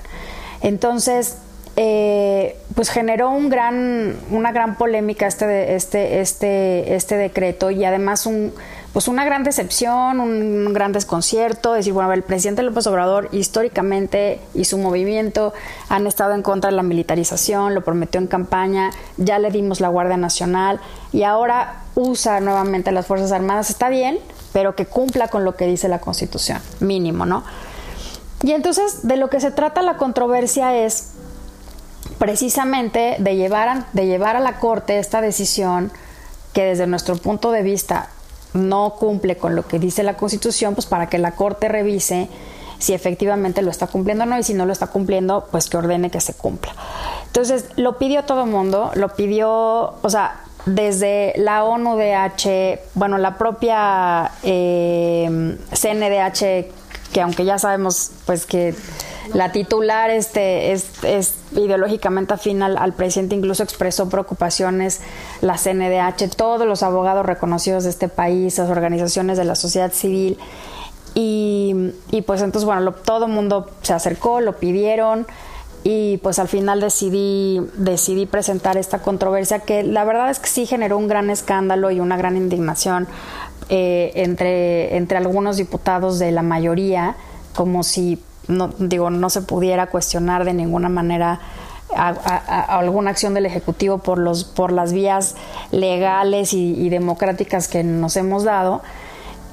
Entonces, 0.62 1.36
eh, 1.76 2.58
pues 2.74 2.90
generó 2.90 3.30
un 3.30 3.50
gran, 3.50 4.18
una 4.32 4.52
gran 4.52 4.78
polémica 4.78 5.28
este, 5.28 5.76
este, 5.76 6.22
este, 6.22 6.96
este 6.96 7.18
decreto 7.18 7.70
y 7.70 7.86
además 7.86 8.26
un, 8.26 8.52
pues 8.94 9.08
una 9.08 9.24
gran 9.24 9.44
decepción, 9.44 10.20
un 10.20 10.74
gran 10.74 10.92
desconcierto, 10.94 11.74
decir, 11.74 11.94
bueno, 11.94 12.12
el 12.12 12.24
presidente 12.24 12.64
López 12.64 12.88
Obrador 12.88 13.30
históricamente 13.32 14.42
y 14.56 14.66
su 14.66 14.78
movimiento 14.80 15.54
han 15.90 16.08
estado 16.08 16.34
en 16.34 16.42
contra 16.42 16.72
de 16.72 16.76
la 16.76 16.84
militarización, 16.84 17.76
lo 17.76 17.84
prometió 17.84 18.20
en 18.20 18.28
campaña, 18.28 18.90
ya 19.18 19.38
le 19.38 19.52
dimos 19.52 19.80
la 19.80 19.90
Guardia 19.90 20.18
Nacional 20.18 20.80
y 21.12 21.24
ahora 21.24 21.84
usa 21.94 22.40
nuevamente 22.40 22.92
las 22.92 23.06
Fuerzas 23.06 23.32
Armadas, 23.32 23.70
está 23.70 23.90
bien, 23.90 24.18
pero 24.54 24.76
que 24.76 24.86
cumpla 24.88 25.28
con 25.28 25.46
lo 25.46 25.56
que 25.56 25.68
dice 25.68 25.88
la 25.88 26.00
Constitución, 26.00 26.60
mínimo, 26.80 27.26
¿no? 27.28 27.44
Y 28.42 28.54
entonces 28.54 29.08
de 29.08 29.18
lo 29.18 29.30
que 29.30 29.40
se 29.40 29.52
trata 29.52 29.84
la 29.84 29.98
controversia 29.98 30.76
es 30.76 31.12
precisamente 32.18 33.18
de 33.20 33.36
llevar, 33.36 33.86
de 33.94 34.08
llevar 34.08 34.36
a 34.36 34.40
la 34.40 34.60
Corte 34.60 34.98
esta 34.98 35.22
decisión 35.22 35.92
que 36.54 36.64
desde 36.64 36.88
nuestro 36.88 37.16
punto 37.18 37.52
de 37.52 37.62
vista 37.62 38.10
no 38.54 38.96
cumple 39.00 39.38
con 39.38 39.56
lo 39.56 39.68
que 39.68 39.80
dice 39.80 40.04
la 40.04 40.18
Constitución, 40.18 40.76
pues 40.76 40.88
para 40.88 41.08
que 41.08 41.18
la 41.18 41.32
Corte 41.32 41.68
revise 41.68 42.30
si 42.80 42.94
efectivamente 42.94 43.62
lo 43.62 43.72
está 43.72 43.88
cumpliendo 43.88 44.24
o 44.24 44.28
no, 44.28 44.40
y 44.40 44.44
si 44.44 44.54
no 44.54 44.66
lo 44.66 44.72
está 44.72 44.88
cumpliendo, 44.88 45.48
pues 45.52 45.70
que 45.70 45.78
ordene 45.78 46.10
que 46.10 46.22
se 46.22 46.34
cumpla. 46.34 46.74
Entonces, 47.28 47.66
lo 47.76 47.98
pidió 47.98 48.24
todo 48.24 48.46
el 48.46 48.50
mundo, 48.50 48.92
lo 48.96 49.10
pidió, 49.10 49.96
o 50.02 50.10
sea, 50.10 50.42
desde 50.66 51.34
la 51.38 51.66
ONU-DH, 51.66 52.80
bueno, 52.94 53.18
la 53.18 53.38
propia 53.38 54.32
eh, 54.44 55.58
CNDH, 55.72 56.72
que 57.12 57.22
aunque 57.22 57.44
ya 57.44 57.60
sabemos, 57.60 58.12
pues 58.26 58.46
que 58.46 58.74
la 59.34 59.52
titular 59.52 60.10
este, 60.10 60.72
es, 60.72 61.04
es 61.04 61.36
ideológicamente 61.52 62.34
afín 62.34 62.64
al, 62.64 62.94
presidente, 62.94 63.36
incluso 63.36 63.64
expresó 63.64 64.10
preocupaciones, 64.10 65.02
la 65.42 65.58
CNDH, 65.58 66.36
todos 66.36 66.68
los 66.68 66.84
abogados 66.84 67.26
reconocidos 67.26 67.84
de 67.84 67.90
este 67.90 68.08
país, 68.08 68.58
las 68.58 68.70
organizaciones 68.70 69.38
de 69.38 69.46
la 69.46 69.56
sociedad 69.56 69.92
civil. 69.92 70.38
Y, 71.16 71.92
pues 72.26 72.42
entonces, 72.42 72.66
bueno, 72.66 72.82
lo, 72.82 72.94
todo 72.94 73.26
el 73.26 73.32
mundo 73.32 73.70
se 73.82 73.94
acercó, 73.94 74.40
lo 74.40 74.58
pidieron 74.58 75.28
y 75.84 76.18
pues 76.18 76.40
al 76.40 76.48
final 76.48 76.82
decidí, 76.82 77.62
decidí 77.76 78.26
presentar 78.26 78.78
esta 78.78 79.00
controversia 79.00 79.60
que 79.60 79.84
la 79.84 80.04
verdad 80.04 80.30
es 80.30 80.40
que 80.40 80.48
sí 80.48 80.66
generó 80.66 80.98
un 80.98 81.08
gran 81.08 81.30
escándalo 81.30 81.90
y 81.92 82.00
una 82.00 82.18
gran 82.18 82.38
indignación 82.38 83.08
eh, 83.70 84.12
entre 84.16 85.18
algunos 85.18 85.58
diputados 85.58 86.20
de 86.20 86.32
la 86.32 86.42
mayoría, 86.42 87.16
como 87.54 87.84
si 87.84 88.22
no, 88.50 88.70
digo, 88.80 89.10
no 89.10 89.30
se 89.30 89.42
pudiera 89.42 89.88
cuestionar 89.88 90.44
de 90.44 90.54
ninguna 90.54 90.90
manera 90.90 91.40
alguna 91.96 93.12
acción 93.12 93.34
del 93.34 93.46
Ejecutivo 93.46 93.98
por, 93.98 94.20
los, 94.20 94.44
por 94.44 94.72
las 94.72 94.94
vías 94.94 95.36
legales 95.72 96.54
y, 96.54 96.90
democráticas 96.90 97.68
que 97.68 97.84
nos 97.84 98.16
hemos 98.16 98.44
dado. 98.44 98.82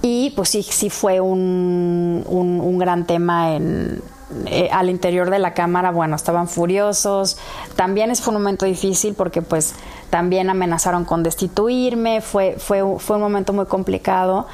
Y 0.03 0.31
pues 0.37 0.51
sí, 0.51 0.63
sí 0.63 0.91
fue 0.91 1.21
un, 1.21 2.25
un, 2.29 2.79
gran 2.79 3.07
tema 3.07 3.55
en, 3.55 4.03
eh, 4.47 4.69
al 4.71 4.91
interior 4.91 5.31
de 5.31 5.39
la 5.39 5.55
Cámara, 5.55 5.91
bueno, 5.91 6.15
estaban 6.15 6.47
furiosos. 6.47 7.39
También 7.75 8.15
fue 8.17 8.35
un 8.35 8.43
momento 8.43 8.67
difícil 8.67 9.15
porque 9.15 9.41
pues 9.41 9.75
también 10.11 10.51
amenazaron 10.51 11.05
con 11.05 11.23
destituirme, 11.23 12.21
fue, 12.21 12.57
fue, 12.59 12.83
fue 12.99 13.17
un 13.17 13.23
momento 13.23 13.53
muy 13.55 13.67
complicado 13.67 14.47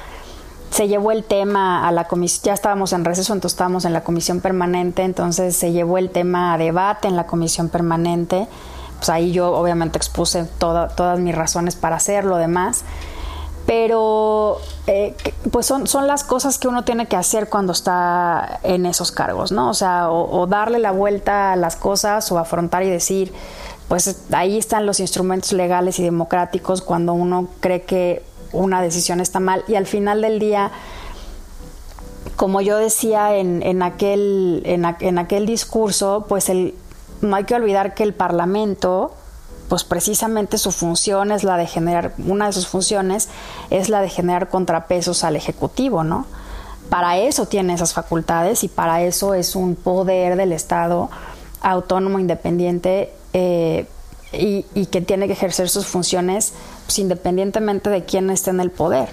se 0.73 0.87
llevó 0.87 1.11
el 1.11 1.23
tema 1.23 1.87
a 1.87 1.91
la 1.91 2.05
comisión, 2.05 2.45
ya 2.45 2.53
estábamos 2.53 2.93
en 2.93 3.05
receso, 3.05 3.31
entonces 3.31 3.53
estábamos 3.53 3.85
en 3.85 3.93
la 3.93 4.03
comisión 4.03 4.41
permanente, 4.41 5.03
entonces 5.03 5.55
se 5.55 5.71
llevó 5.71 5.99
el 5.99 6.09
tema 6.09 6.55
a 6.55 6.57
debate 6.57 7.07
en 7.07 7.15
la 7.15 7.27
comisión 7.27 7.69
permanente, 7.69 8.47
pues 8.97 9.09
ahí 9.09 9.31
yo 9.31 9.53
obviamente 9.53 9.99
expuse 9.99 10.45
toda, 10.57 10.87
todas 10.87 11.19
mis 11.19 11.35
razones 11.35 11.75
para 11.75 11.97
hacerlo, 11.97 12.37
demás, 12.37 12.85
pero 13.67 14.57
eh, 14.87 15.15
pues 15.51 15.67
son, 15.67 15.85
son 15.85 16.07
las 16.07 16.23
cosas 16.23 16.57
que 16.57 16.67
uno 16.67 16.83
tiene 16.83 17.05
que 17.05 17.17
hacer 17.17 17.49
cuando 17.49 17.71
está 17.71 18.59
en 18.63 18.87
esos 18.87 19.11
cargos, 19.11 19.51
¿no? 19.51 19.69
O 19.69 19.75
sea, 19.75 20.09
o, 20.09 20.41
o 20.41 20.47
darle 20.47 20.79
la 20.79 20.91
vuelta 20.91 21.53
a 21.53 21.55
las 21.55 21.75
cosas 21.75 22.31
o 22.31 22.39
afrontar 22.39 22.81
y 22.81 22.89
decir, 22.89 23.31
pues 23.89 24.23
ahí 24.31 24.57
están 24.57 24.87
los 24.87 24.99
instrumentos 24.99 25.53
legales 25.53 25.99
y 25.99 26.03
democráticos 26.03 26.81
cuando 26.81 27.13
uno 27.13 27.47
cree 27.59 27.83
que 27.83 28.23
una 28.53 28.81
decisión 28.81 29.19
está 29.19 29.39
mal 29.39 29.63
y 29.67 29.75
al 29.75 29.87
final 29.87 30.21
del 30.21 30.39
día 30.39 30.71
como 32.35 32.61
yo 32.61 32.77
decía 32.77 33.35
en, 33.35 33.61
en 33.63 33.81
aquel, 33.81 34.63
en, 34.65 35.17
aquel 35.17 35.45
discurso, 35.45 36.25
pues 36.27 36.49
el, 36.49 36.73
no 37.21 37.35
hay 37.35 37.43
que 37.45 37.55
olvidar 37.55 37.93
que 37.93 38.03
el 38.03 38.13
Parlamento, 38.13 39.13
pues 39.69 39.83
precisamente 39.83 40.57
su 40.57 40.71
función 40.71 41.31
es 41.31 41.43
la 41.43 41.57
de 41.57 41.67
generar, 41.67 42.13
una 42.27 42.47
de 42.47 42.53
sus 42.53 42.67
funciones 42.67 43.29
es 43.69 43.89
la 43.89 44.01
de 44.01 44.09
generar 44.09 44.49
contrapesos 44.49 45.23
al 45.23 45.35
Ejecutivo, 45.35 46.03
¿no? 46.03 46.25
Para 46.89 47.17
eso 47.17 47.45
tiene 47.45 47.73
esas 47.73 47.93
facultades 47.93 48.63
y 48.63 48.67
para 48.67 49.03
eso 49.03 49.33
es 49.33 49.55
un 49.55 49.75
poder 49.75 50.35
del 50.35 50.51
Estado 50.51 51.09
autónomo, 51.61 52.19
independiente, 52.19 53.13
eh, 53.31 53.87
y, 54.33 54.85
que 54.87 55.01
tiene 55.01 55.27
que 55.27 55.33
ejercer 55.33 55.69
sus 55.69 55.85
funciones 55.85 56.53
pues, 56.85 56.99
independientemente 56.99 57.89
de 57.89 58.03
quién 58.03 58.29
esté 58.29 58.51
en 58.51 58.59
el 58.59 58.71
poder. 58.71 59.09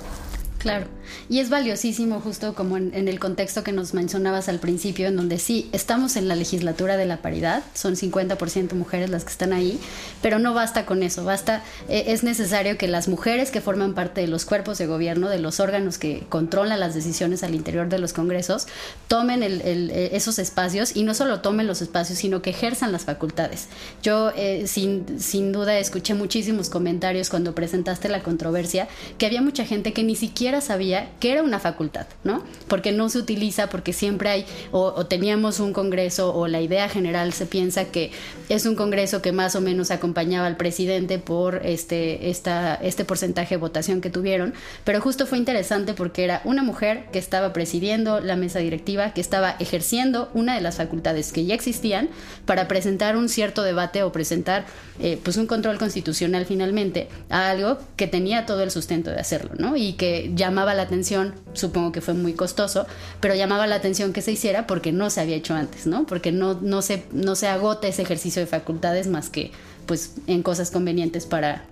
Claro. 0.58 0.86
Y 1.28 1.40
es 1.40 1.50
valiosísimo 1.50 2.20
justo 2.20 2.54
como 2.54 2.76
en, 2.76 2.92
en, 2.94 3.08
el 3.08 3.18
contexto 3.18 3.62
que 3.62 3.72
nos 3.72 3.94
mencionabas 3.94 4.48
al 4.48 4.58
principio, 4.58 5.08
en 5.08 5.16
donde 5.16 5.38
sí, 5.38 5.68
estamos 5.72 6.16
en 6.16 6.28
la 6.28 6.36
legislatura 6.36 6.96
de 6.96 7.06
la 7.06 7.18
paridad, 7.22 7.62
son 7.74 7.96
50% 7.96 8.74
mujeres 8.74 9.10
las 9.10 9.24
que 9.24 9.30
están 9.30 9.52
ahí, 9.52 9.78
pero 10.22 10.38
no 10.38 10.54
basta 10.54 10.86
con 10.86 11.02
eso, 11.02 11.24
basta, 11.24 11.62
eh, 11.88 12.04
es 12.08 12.22
necesario 12.22 12.78
que 12.78 12.88
las 12.88 13.08
mujeres 13.08 13.50
que 13.50 13.60
forman 13.60 13.94
parte 13.94 14.20
de 14.20 14.26
los 14.26 14.44
cuerpos 14.44 14.78
de 14.78 14.86
gobierno, 14.86 15.28
de 15.28 15.38
los 15.38 15.60
órganos 15.60 15.98
que 15.98 16.24
controlan 16.28 16.80
las 16.80 16.94
decisiones 16.94 17.42
al 17.42 17.54
interior 17.54 17.88
de 17.88 17.98
los 17.98 18.12
congresos, 18.12 18.66
tomen 19.08 19.42
el, 19.42 19.60
el, 19.62 19.90
eh, 19.90 20.10
esos 20.12 20.38
espacios 20.38 20.96
y 20.96 21.02
no 21.02 21.14
solo 21.14 21.40
tomen 21.40 21.66
los 21.66 21.82
espacios, 21.82 22.18
sino 22.18 22.42
que 22.42 22.50
ejerzan 22.50 22.92
las 22.92 23.04
facultades. 23.04 23.68
Yo 24.02 24.32
eh, 24.36 24.66
sin, 24.66 25.20
sin 25.20 25.52
duda 25.52 25.78
escuché 25.78 26.14
muchísimos 26.14 26.70
comentarios 26.70 27.30
cuando 27.30 27.54
presentaste 27.54 28.08
la 28.08 28.22
controversia, 28.22 28.88
que 29.18 29.26
había 29.26 29.42
mucha 29.42 29.64
gente 29.64 29.92
que 29.92 30.02
ni 30.02 30.16
siquiera 30.16 30.60
sabía 30.60 30.99
que 31.18 31.32
era 31.32 31.42
una 31.42 31.58
facultad, 31.58 32.06
¿no? 32.24 32.44
Porque 32.68 32.92
no 32.92 33.08
se 33.08 33.18
utiliza, 33.18 33.68
porque 33.68 33.92
siempre 33.92 34.30
hay, 34.30 34.46
o, 34.72 34.92
o, 34.96 35.06
teníamos 35.06 35.60
un 35.60 35.72
congreso, 35.72 36.34
o 36.34 36.48
la 36.48 36.60
idea 36.60 36.88
general 36.88 37.32
se 37.32 37.46
piensa 37.46 37.86
que 37.86 38.10
es 38.48 38.66
un 38.66 38.74
congreso 38.74 39.22
que 39.22 39.32
más 39.32 39.54
o 39.56 39.60
menos 39.60 39.90
acompañaba 39.90 40.46
al 40.46 40.56
presidente 40.56 41.18
por 41.18 41.64
este, 41.64 42.30
esta, 42.30 42.74
este 42.74 43.04
porcentaje 43.04 43.54
de 43.54 43.60
votación 43.60 44.00
que 44.00 44.10
tuvieron, 44.10 44.54
pero 44.84 45.00
justo 45.00 45.26
fue 45.26 45.38
interesante 45.38 45.94
porque 45.94 46.24
era 46.24 46.40
una 46.44 46.62
mujer 46.62 47.04
que 47.12 47.18
estaba 47.18 47.52
presidiendo 47.52 48.20
la 48.20 48.36
mesa 48.36 48.58
directiva, 48.58 49.12
que 49.14 49.20
estaba 49.20 49.56
ejerciendo 49.58 50.30
una 50.34 50.54
de 50.54 50.60
las 50.60 50.76
facultades 50.76 51.32
que 51.32 51.44
ya 51.44 51.54
existían 51.54 52.08
para 52.46 52.68
presentar 52.68 53.16
un 53.16 53.28
cierto 53.28 53.62
debate 53.62 54.02
o 54.02 54.12
presentar 54.12 54.64
eh, 54.98 55.18
pues 55.22 55.36
un 55.36 55.46
control 55.46 55.78
constitucional 55.78 56.44
finalmente 56.44 57.08
a 57.28 57.50
algo 57.50 57.78
que 57.96 58.06
tenía 58.06 58.46
todo 58.46 58.62
el 58.62 58.70
sustento 58.70 59.10
de 59.10 59.18
hacerlo, 59.20 59.52
¿no? 59.58 59.76
Y 59.76 59.94
que 59.94 60.32
llamaba 60.34 60.74
la 60.74 60.86
atención, 60.90 61.34
supongo 61.52 61.92
que 61.92 62.00
fue 62.00 62.14
muy 62.14 62.34
costoso, 62.34 62.86
pero 63.20 63.34
llamaba 63.34 63.66
la 63.66 63.76
atención 63.76 64.12
que 64.12 64.22
se 64.22 64.32
hiciera 64.32 64.66
porque 64.66 64.92
no 64.92 65.08
se 65.08 65.20
había 65.20 65.36
hecho 65.36 65.54
antes, 65.54 65.86
¿no? 65.86 66.04
Porque 66.04 66.32
no, 66.32 66.54
no, 66.60 66.82
se, 66.82 67.04
no 67.12 67.36
se 67.36 67.46
agota 67.46 67.86
ese 67.86 68.02
ejercicio 68.02 68.40
de 68.40 68.46
facultades 68.46 69.06
más 69.06 69.30
que 69.30 69.52
pues 69.86 70.14
en 70.26 70.42
cosas 70.42 70.70
convenientes 70.70 71.26
para 71.26 71.64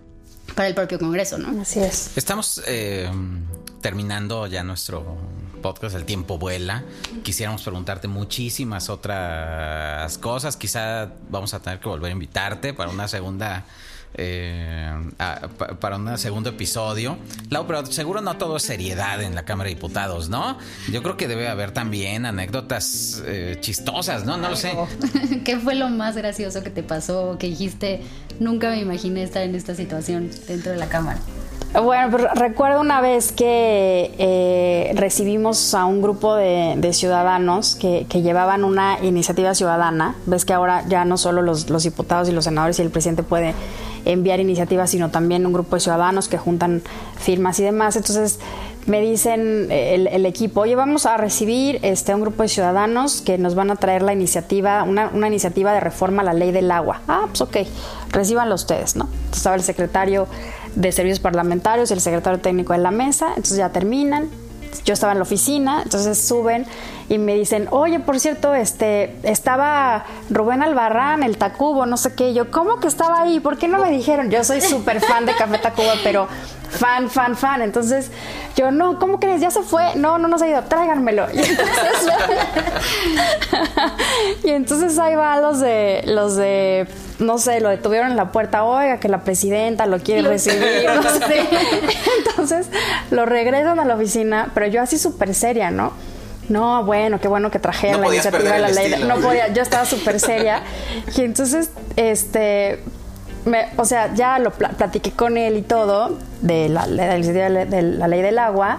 para 0.55 0.69
el 0.69 0.75
propio 0.75 0.99
Congreso, 0.99 1.39
¿no? 1.39 1.61
Así 1.61 1.79
es. 1.81 2.17
Estamos 2.17 2.63
eh, 2.67 3.09
terminando 3.81 4.47
ya 4.47 4.65
nuestro 4.65 5.17
podcast, 5.63 5.95
el 5.95 6.05
tiempo 6.05 6.39
vuela. 6.39 6.85
Quisiéramos 7.23 7.63
preguntarte 7.63 8.09
muchísimas 8.09 8.89
otras 8.89 10.17
cosas. 10.19 10.57
Quizá 10.57 11.13
vamos 11.29 11.55
a 11.55 11.61
tener 11.61 11.81
que 11.81 11.89
volver 11.89 12.11
a 12.11 12.13
invitarte 12.13 12.73
para 12.75 12.91
una 12.91 13.09
segunda 13.09 13.67
eh, 14.15 14.93
para 15.81 15.97
un 15.97 16.19
segundo 16.19 16.51
episodio. 16.51 17.19
Lau, 17.51 17.67
pero 17.67 17.87
seguro 17.87 18.21
no 18.21 18.37
todo 18.37 18.57
es 18.57 18.63
seriedad 18.63 19.23
en 19.23 19.35
la 19.35 19.45
Cámara 19.45 19.69
de 19.69 19.75
Diputados, 19.75 20.29
¿no? 20.29 20.59
Yo 20.91 21.03
creo 21.03 21.17
que 21.17 21.29
debe 21.29 21.49
haber 21.49 21.73
también 21.73 22.27
anécdotas 22.27 23.23
eh, 23.27 23.57
chistosas, 23.61 24.25
¿no? 24.25 24.37
No 24.37 24.51
lo 24.51 24.57
sé. 24.57 24.77
¿Qué 25.45 25.59
fue 25.59 25.75
lo 25.75 25.89
más 25.89 26.17
gracioso 26.17 26.63
que 26.63 26.71
te 26.71 26.83
pasó? 26.83 27.37
Que 27.39 27.49
dijiste, 27.49 28.03
nunca 28.41 28.71
me 28.71 28.81
imaginé 28.81 29.23
estar 29.23 29.43
en 29.43 29.55
esta 29.55 29.75
situación 29.75 30.31
dentro 30.47 30.73
de 30.73 30.79
la 30.79 30.89
Cámara. 30.89 31.21
Bueno, 31.75 32.11
pues 32.11 32.25
recuerdo 32.35 32.81
una 32.81 33.03
vez 33.03 33.31
que 33.31 34.15
eh, 34.19 34.91
recibimos 34.95 35.75
a 35.75 35.85
un 35.85 36.01
grupo 36.01 36.35
de, 36.35 36.93
ciudadanos 36.95 37.77
que, 37.77 38.07
llevaban 38.23 38.65
una 38.65 38.99
iniciativa 39.03 39.55
ciudadana. 39.55 40.17
Ves 40.25 40.47
que 40.47 40.55
ahora 40.55 40.85
ya 40.89 41.05
no 41.05 41.19
solo 41.19 41.43
los, 41.43 41.67
diputados 41.83 42.29
y 42.31 42.33
los 42.33 42.45
senadores 42.45 42.79
y 42.79 42.83
el 42.83 42.91
presidente 42.91 43.23
puede 43.23 43.55
enviar 44.07 44.41
iniciativas, 44.41 44.91
sino 44.91 45.11
también 45.11 45.45
un 45.45 45.53
grupo 45.53 45.77
de 45.77 45.81
ciudadanos 45.81 46.29
que 46.29 46.39
juntan 46.39 46.83
firmas 47.19 47.61
y 47.61 47.65
demás. 47.65 47.97
Entonces 47.97 48.41
me 48.87 49.03
dicen 49.03 49.69
eh, 49.71 50.09
el, 50.11 50.25
equipo, 50.25 50.63
oye, 50.63 50.75
vamos 50.75 51.05
a 51.05 51.19
recibir 51.19 51.81
este, 51.83 52.15
un 52.15 52.23
grupo 52.23 52.45
de 52.45 52.49
ciudadanos 52.49 53.21
que 53.21 53.37
nos 53.37 53.55
van 53.55 53.71
a 53.71 53.77
traer 53.77 54.01
la 54.01 54.15
iniciativa, 54.15 54.85
una, 54.85 55.11
una 55.13 55.27
iniciativa 55.27 55.75
de 55.75 55.81
reforma 55.81 56.23
a 56.23 56.25
la 56.25 56.33
ley 56.33 56.51
del 56.51 56.71
agua. 56.71 57.03
Ah, 57.07 57.27
pues 57.29 57.43
ok, 57.43 57.59
recíbanlo 58.11 58.55
ustedes, 58.55 58.97
¿no? 58.97 59.05
Entonces 59.05 59.37
estaba 59.37 59.57
el 59.57 59.63
secretario 59.63 60.27
de 60.75 60.93
Servicios 60.93 61.21
Parlamentarios 61.21 61.91
y 61.91 61.95
el 61.95 62.01
secretario 62.01 62.41
técnico 62.41 62.73
de 62.73 62.79
la 62.81 62.91
mesa, 62.91 63.29
entonces 63.29 63.59
ya 63.59 63.71
terminan. 63.71 64.29
Yo 64.85 64.93
estaba 64.95 65.13
en 65.13 65.19
la 65.19 65.23
oficina, 65.23 65.83
entonces 65.83 66.19
suben 66.19 66.67
y 67.09 67.19
me 67.19 67.35
dicen, 67.35 67.69
oye, 67.71 68.01
por 68.01 68.21
cierto, 68.21 68.55
este, 68.55 69.17
estaba 69.23 70.05
Rubén 70.31 70.63
Albarrán, 70.63 71.23
el 71.23 71.39
Tacubo, 71.39 71.87
no 71.87 71.97
sé 71.97 72.15
qué. 72.15 72.35
Yo, 72.35 72.51
¿cómo 72.51 72.79
que 72.79 72.87
estaba 72.87 73.23
ahí? 73.23 73.41
¿Por 73.41 73.57
qué 73.57 73.67
no 73.67 73.79
me 73.79 73.91
dijeron? 73.91 74.31
Yo 74.31 74.45
soy 74.45 74.61
súper 74.61 75.01
fan 75.01 75.25
de 75.25 75.35
Café 75.35 75.59
Tacuba, 75.59 75.95
pero 76.05 76.29
fan, 76.69 77.11
fan, 77.11 77.37
fan. 77.37 77.63
Entonces, 77.63 78.11
yo, 78.57 78.71
no, 78.71 78.99
¿cómo 78.99 79.21
crees? 79.21 79.41
¿Ya 79.41 79.51
se 79.51 79.63
fue? 79.63 79.95
No, 79.97 80.19
no 80.19 80.29
nos 80.29 80.43
ha 80.43 80.49
ido, 80.49 80.63
tráiganmelo. 80.63 81.27
Y 81.35 81.41
entonces, 81.41 82.13
y 84.45 84.51
entonces 84.51 84.99
ahí 84.99 85.15
va 85.15 85.41
los 85.41 85.61
de, 85.61 86.03
los 86.07 86.37
de, 86.37 86.87
no 87.19 87.39
sé, 87.39 87.61
lo 87.61 87.69
detuvieron 87.69 88.11
en 88.11 88.17
la 88.17 88.33
puerta, 88.33 88.65
oiga, 88.65 88.99
que 88.99 89.09
la 89.09 89.21
presidenta 89.21 89.87
lo 89.87 89.99
quiere 90.01 90.23
recibir, 90.23 90.89
no 90.95 91.03
sé. 91.03 91.47
Entonces, 92.19 92.69
lo 93.11 93.27
regresan 93.27 93.81
a 93.81 93.85
la 93.85 93.95
oficina, 93.95 94.51
pero 94.55 94.67
yo 94.67 94.83
así 94.83 94.99
súper 94.99 95.35
seria, 95.35 95.71
¿no? 95.71 95.93
No, 96.49 96.83
bueno, 96.85 97.21
qué 97.21 97.29
bueno 97.29 97.51
que 97.51 97.59
trajeron 97.59 98.01
No 98.01 98.09
la 98.09 98.15
iniciativa 98.15 98.53
de 98.53 98.59
la 98.59 98.69
ley. 98.71 98.93
estilo, 98.93 99.15
no 99.15 99.21
podía, 99.21 99.49
yo 99.49 99.63
estaba 99.63 99.85
súper 99.85 100.19
seria. 100.19 100.63
Y 101.15 101.21
entonces, 101.21 101.71
este, 101.97 102.83
me- 103.49 103.69
o 103.77 103.85
sea, 103.85 104.15
ya 104.15 104.39
lo 104.39 104.51
pla- 104.53 104.71
platiqué 104.71 105.11
con 105.13 105.37
él 105.37 105.57
y 105.57 105.63
todo, 105.63 106.17
de 106.43 106.69
la, 106.69 106.87
de 106.87 107.67
de 107.67 107.83
la- 107.83 108.07
ley 108.09 108.23
del 108.23 108.39
agua, 108.39 108.79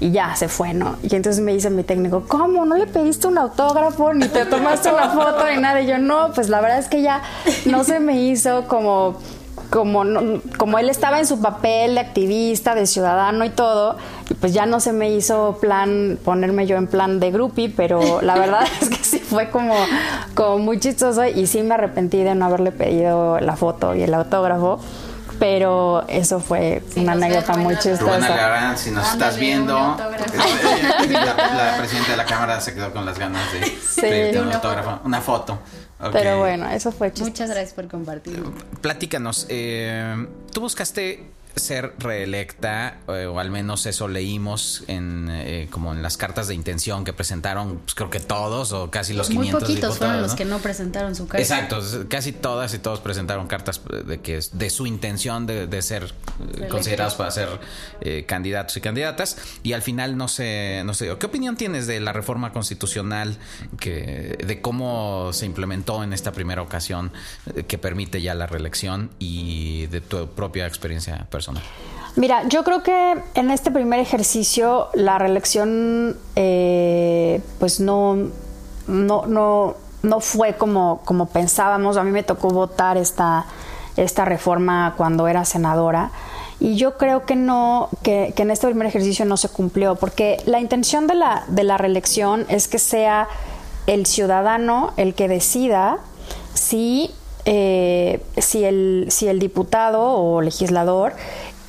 y 0.00 0.12
ya 0.12 0.36
se 0.36 0.48
fue, 0.48 0.74
¿no? 0.74 0.96
Y 1.02 1.14
entonces 1.16 1.42
me 1.42 1.52
dice 1.52 1.70
mi 1.70 1.82
técnico, 1.82 2.24
¿cómo? 2.28 2.64
¿No 2.64 2.76
le 2.76 2.86
pediste 2.86 3.26
un 3.26 3.36
autógrafo? 3.38 4.12
Ni 4.14 4.28
te 4.28 4.44
tomaste 4.46 4.92
una 4.92 5.08
foto 5.10 5.44
ni 5.52 5.60
nada. 5.60 5.80
Y 5.80 5.86
yo, 5.88 5.98
no, 5.98 6.30
pues 6.34 6.48
la 6.48 6.60
verdad 6.60 6.78
es 6.78 6.86
que 6.88 7.02
ya 7.02 7.22
no 7.66 7.82
se 7.84 7.98
me 7.98 8.20
hizo 8.22 8.68
como 8.68 9.16
como, 9.70 10.02
no- 10.04 10.40
como 10.56 10.78
él 10.78 10.88
estaba 10.88 11.18
en 11.18 11.26
su 11.26 11.42
papel 11.42 11.94
de 11.96 12.00
activista, 12.00 12.74
de 12.74 12.86
ciudadano 12.86 13.44
y 13.44 13.50
todo, 13.50 13.96
pues 14.40 14.54
ya 14.54 14.64
no 14.64 14.80
se 14.80 14.92
me 14.94 15.10
hizo 15.10 15.58
plan 15.60 16.18
ponerme 16.24 16.66
yo 16.66 16.76
en 16.78 16.86
plan 16.86 17.20
de 17.20 17.30
groupie, 17.32 17.68
pero 17.76 18.22
la 18.22 18.36
verdad 18.38 18.60
es 18.80 18.88
que 18.88 18.97
fue 19.28 19.50
como, 19.50 19.74
como 20.34 20.58
muy 20.58 20.78
chistoso 20.78 21.24
y 21.26 21.46
sí 21.46 21.62
me 21.62 21.74
arrepentí 21.74 22.22
de 22.22 22.34
no 22.34 22.46
haberle 22.46 22.72
pedido 22.72 23.38
la 23.40 23.56
foto 23.56 23.94
y 23.94 24.02
el 24.02 24.14
autógrafo, 24.14 24.80
pero 25.38 26.04
eso 26.08 26.40
fue 26.40 26.82
una 26.96 27.12
anécdota 27.12 27.56
muy 27.56 27.76
chistosa. 27.76 28.14
Algarán, 28.14 28.78
si 28.78 28.90
nos 28.90 29.04
Ándale, 29.04 29.24
estás 29.24 29.40
viendo, 29.40 29.76
un 29.78 31.12
la, 31.12 31.34
la 31.34 31.76
presidenta 31.78 32.10
de 32.10 32.16
la 32.16 32.24
Cámara 32.24 32.60
se 32.60 32.74
quedó 32.74 32.92
con 32.92 33.04
las 33.06 33.18
ganas 33.18 33.42
de 33.52 33.78
pedirte 34.00 34.40
un 34.40 34.46
Una 34.46 34.56
autógrafo, 34.56 35.00
una 35.04 35.20
foto. 35.20 35.58
Pero 36.12 36.38
bueno, 36.38 36.68
eso 36.70 36.92
fue 36.92 37.08
chistoso. 37.08 37.30
Muchas 37.30 37.50
gracias 37.50 37.74
por 37.74 37.88
compartir. 37.88 38.42
Platícanos, 38.80 39.46
eh, 39.48 40.26
tú 40.52 40.60
buscaste 40.60 41.30
ser 41.56 41.94
reelecta, 41.98 42.98
eh, 43.08 43.26
o 43.26 43.38
al 43.38 43.50
menos 43.50 43.86
eso 43.86 44.08
leímos 44.08 44.84
en 44.86 45.28
eh, 45.30 45.68
como 45.70 45.92
en 45.92 46.02
las 46.02 46.16
cartas 46.16 46.48
de 46.48 46.54
intención 46.54 47.04
que 47.04 47.12
presentaron, 47.12 47.78
pues 47.78 47.94
creo 47.94 48.10
que 48.10 48.20
todos 48.20 48.72
o 48.72 48.90
casi 48.90 49.14
los 49.14 49.30
Muy 49.30 49.46
500 49.46 49.62
poquitos 49.62 49.98
fueron 49.98 50.22
los 50.22 50.34
que 50.34 50.44
no 50.44 50.58
presentaron 50.58 51.14
su 51.14 51.26
carta. 51.26 51.42
Exacto, 51.42 51.80
casi 52.08 52.32
todas 52.32 52.74
y 52.74 52.78
todos 52.78 53.00
presentaron 53.00 53.46
cartas 53.46 53.80
de 54.06 54.20
que 54.20 54.40
de 54.52 54.70
su 54.70 54.86
intención 54.86 55.46
de, 55.46 55.66
de 55.66 55.82
ser 55.82 56.14
eh, 56.40 56.68
considerados 56.68 57.14
para 57.14 57.30
ser 57.30 57.48
eh, 58.00 58.24
candidatos 58.26 58.76
y 58.76 58.80
candidatas 58.80 59.36
y 59.62 59.72
al 59.72 59.82
final 59.82 60.16
no 60.16 60.28
se 60.28 60.82
no 60.84 60.94
se 60.94 61.06
dio. 61.06 61.18
¿Qué 61.18 61.26
opinión 61.26 61.56
tienes 61.56 61.86
de 61.86 62.00
la 62.00 62.12
reforma 62.12 62.52
constitucional 62.52 63.38
que 63.80 64.38
de 64.44 64.60
cómo 64.60 65.32
se 65.32 65.46
implementó 65.46 66.04
en 66.04 66.12
esta 66.12 66.32
primera 66.32 66.62
ocasión 66.62 67.12
eh, 67.54 67.64
que 67.64 67.78
permite 67.78 68.22
ya 68.22 68.34
la 68.34 68.46
reelección 68.46 69.10
y 69.18 69.86
de 69.86 70.00
tu 70.00 70.28
propia 70.28 70.66
experiencia 70.66 71.26
personal? 71.30 71.47
Mira, 72.16 72.48
yo 72.48 72.64
creo 72.64 72.82
que 72.82 73.22
en 73.34 73.50
este 73.50 73.70
primer 73.70 74.00
ejercicio 74.00 74.88
la 74.94 75.18
reelección 75.18 76.16
eh, 76.34 77.40
pues 77.60 77.78
no, 77.78 78.30
no, 78.88 79.26
no, 79.26 79.76
no 80.02 80.20
fue 80.20 80.54
como, 80.54 81.00
como 81.04 81.26
pensábamos. 81.26 81.96
A 81.96 82.02
mí 82.02 82.10
me 82.10 82.24
tocó 82.24 82.48
votar 82.48 82.96
esta, 82.96 83.46
esta 83.96 84.24
reforma 84.24 84.94
cuando 84.96 85.28
era 85.28 85.44
senadora. 85.44 86.10
Y 86.60 86.74
yo 86.74 86.96
creo 86.96 87.24
que 87.24 87.36
no, 87.36 87.88
que, 88.02 88.32
que 88.34 88.42
en 88.42 88.50
este 88.50 88.66
primer 88.66 88.88
ejercicio 88.88 89.24
no 89.24 89.36
se 89.36 89.48
cumplió, 89.48 89.94
porque 89.94 90.38
la 90.44 90.58
intención 90.58 91.06
de 91.06 91.14
la, 91.14 91.44
de 91.46 91.62
la 91.62 91.78
reelección 91.78 92.46
es 92.48 92.66
que 92.66 92.80
sea 92.80 93.28
el 93.86 94.06
ciudadano 94.06 94.92
el 94.96 95.14
que 95.14 95.28
decida 95.28 95.98
si, 96.52 97.14
eh, 97.50 98.20
si, 98.36 98.64
el, 98.64 99.06
si 99.08 99.26
el 99.28 99.38
diputado 99.38 100.02
o 100.02 100.42
legislador 100.42 101.14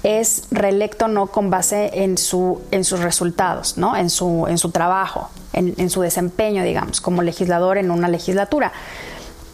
es 0.03 0.43
reelecto 0.51 1.07
no 1.07 1.27
con 1.27 1.49
base 1.49 1.89
en, 2.03 2.17
su, 2.17 2.61
en 2.71 2.83
sus 2.83 2.99
resultados, 2.99 3.77
¿no? 3.77 3.95
en, 3.95 4.09
su, 4.09 4.45
en 4.47 4.57
su 4.57 4.71
trabajo, 4.71 5.29
en, 5.53 5.73
en 5.77 5.89
su 5.89 6.01
desempeño, 6.01 6.63
digamos, 6.63 6.99
como 7.01 7.21
legislador 7.21 7.77
en 7.77 7.91
una 7.91 8.07
legislatura. 8.09 8.71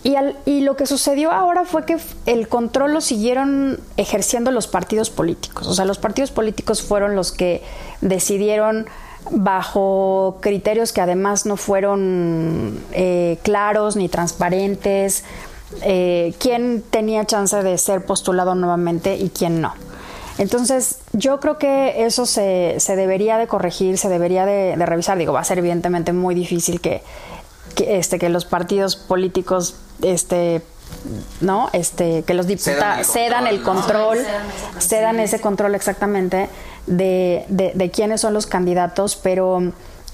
Y, 0.04 0.16
al- 0.16 0.36
y 0.46 0.62
lo 0.62 0.76
que 0.76 0.86
sucedió 0.86 1.32
ahora 1.32 1.64
fue 1.66 1.86
que 1.86 1.98
el 2.28 2.48
control 2.48 2.94
lo 2.94 3.02
siguieron 3.02 3.80
ejerciendo 3.98 4.52
los 4.52 4.68
partidos 4.68 5.10
políticos. 5.10 5.68
O 5.68 5.74
sea, 5.74 5.86
los 5.86 5.98
partidos 5.98 6.30
políticos 6.32 6.82
fueron 6.84 7.16
los 7.16 7.32
que 7.32 7.64
decidieron 8.02 8.86
bajo 9.32 10.38
criterios 10.42 10.92
que 10.94 11.02
además 11.02 11.48
no 11.48 11.58
fueron 11.58 12.80
eh, 12.92 13.40
claros 13.42 13.96
ni 13.96 14.08
transparentes, 14.08 15.24
eh, 15.82 16.34
quién 16.40 16.84
tenía 16.90 17.26
chance 17.26 17.62
de 17.62 17.78
ser 17.78 18.06
postulado 18.06 18.56
nuevamente 18.56 19.16
y 19.16 19.30
quién 19.30 19.62
no. 19.62 19.74
Entonces, 20.38 21.00
yo 21.14 21.40
creo 21.40 21.58
que 21.58 22.06
eso 22.06 22.26
se, 22.26 22.76
se 22.80 22.96
debería 22.96 23.38
de 23.38 23.48
corregir, 23.48 23.98
se 23.98 24.10
debería 24.10 24.46
de, 24.46 24.76
de 24.76 24.86
revisar. 24.86 25.18
Digo, 25.18 25.32
va 25.32 25.40
a 25.40 25.46
ser 25.46 25.60
evidentemente 25.60 26.12
muy 26.12 26.36
difícil 26.36 26.82
que, 26.82 27.02
que, 27.76 27.98
este, 27.98 28.20
que 28.20 28.28
los 28.28 28.44
partidos 28.44 28.98
políticos, 28.98 29.76
este, 30.02 30.62
¿no? 31.40 31.70
Este, 31.72 32.24
que 32.24 32.34
los 32.34 32.48
diputados 32.48 33.08
cedan 33.08 33.48
el 33.48 33.62
control, 33.64 34.20
cedan 34.80 35.22
ese 35.22 35.40
control 35.40 35.74
exactamente 35.74 36.50
de, 36.86 37.46
de, 37.48 37.72
de 37.74 37.92
quiénes 37.92 38.20
son 38.20 38.34
los 38.34 38.46
candidatos, 38.46 39.16
pero 39.16 39.72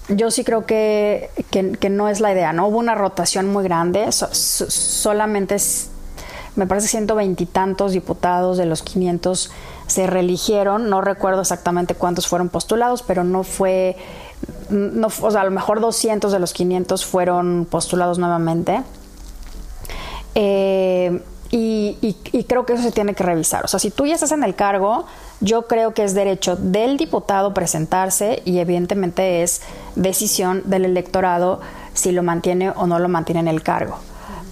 yo 0.09 0.31
sí 0.31 0.43
creo 0.43 0.65
que, 0.65 1.29
que, 1.51 1.89
no 1.89 2.09
es 2.09 2.19
la 2.19 2.31
idea, 2.33 2.53
¿no? 2.53 2.67
Hubo 2.67 2.77
una 2.77 2.95
rotación 2.95 3.47
muy 3.47 3.63
grande, 3.63 4.11
so- 4.11 4.33
so- 4.33 4.69
solamente 4.69 5.55
me 6.55 6.67
parece 6.67 6.87
120 6.89 7.43
y 7.43 7.45
tantos 7.45 7.93
diputados 7.93 8.57
de 8.57 8.65
los 8.65 8.83
500 8.83 9.51
se 9.87 10.07
reeligieron, 10.07 10.89
no 10.89 11.01
recuerdo 11.01 11.41
exactamente 11.41 11.95
cuántos 11.95 12.27
fueron 12.27 12.49
postulados, 12.49 13.03
pero 13.03 13.23
no 13.23 13.43
fue, 13.43 13.95
o 15.21 15.31
sea, 15.31 15.41
a 15.41 15.43
lo 15.45 15.51
mejor 15.51 15.79
200 15.81 16.31
de 16.31 16.39
los 16.39 16.53
500 16.53 17.05
fueron 17.05 17.67
postulados 17.69 18.17
nuevamente. 18.19 18.81
Eh, 20.35 21.21
y, 21.51 21.97
y- 22.01 22.17
y 22.31 22.43
creo 22.45 22.65
que 22.65 22.73
eso 22.73 22.83
se 22.83 22.91
tiene 22.91 23.13
que 23.13 23.23
revisar. 23.23 23.65
O 23.65 23.67
sea, 23.67 23.79
si 23.79 23.91
tú 23.91 24.05
ya 24.05 24.13
estás 24.15 24.31
en 24.31 24.43
el 24.43 24.55
cargo, 24.55 25.05
yo 25.41 25.67
creo 25.67 25.93
que 25.93 26.03
es 26.03 26.13
derecho 26.13 26.55
del 26.55 26.97
diputado 26.97 27.53
presentarse 27.53 28.41
y 28.45 28.59
evidentemente 28.59 29.43
es 29.43 29.61
decisión 29.95 30.61
del 30.65 30.85
electorado 30.85 31.59
si 31.93 32.11
lo 32.11 32.23
mantiene 32.23 32.69
o 32.69 32.87
no 32.87 32.99
lo 32.99 33.09
mantiene 33.09 33.41
en 33.41 33.47
el 33.47 33.63
cargo. 33.63 33.97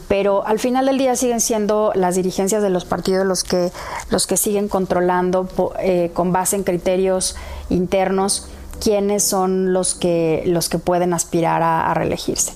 pero 0.08 0.46
al 0.46 0.58
final 0.58 0.88
del 0.88 0.98
día 0.98 1.16
siguen 1.16 1.40
siendo 1.40 1.92
las 1.96 2.16
dirigencias 2.16 2.64
de 2.64 2.72
los 2.72 2.84
partidos 2.84 3.26
los 3.26 3.44
que, 3.44 3.72
los 4.10 4.26
que 4.26 4.38
siguen 4.38 4.68
controlando 4.68 5.48
eh, 5.80 6.10
con 6.14 6.34
base 6.34 6.56
en 6.56 6.64
criterios 6.64 7.36
internos 7.70 8.48
quiénes 8.80 9.24
son 9.24 9.74
los 9.74 9.94
que, 9.94 10.44
los 10.46 10.70
que 10.70 10.80
pueden 10.80 11.14
aspirar 11.14 11.62
a, 11.62 11.94
reelegirse. 11.94 12.54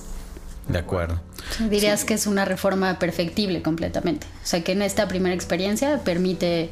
De 0.68 0.78
acuerdo. 0.78 1.20
Dirías 1.68 2.04
que 2.04 2.14
es 2.14 2.26
una 2.26 2.44
reforma 2.44 2.98
perfectible 2.98 3.62
completamente. 3.62 4.26
O 4.42 4.46
sea, 4.46 4.64
que 4.64 4.72
en 4.72 4.82
esta 4.82 5.06
primera 5.08 5.34
experiencia 5.34 6.00
permite 6.02 6.70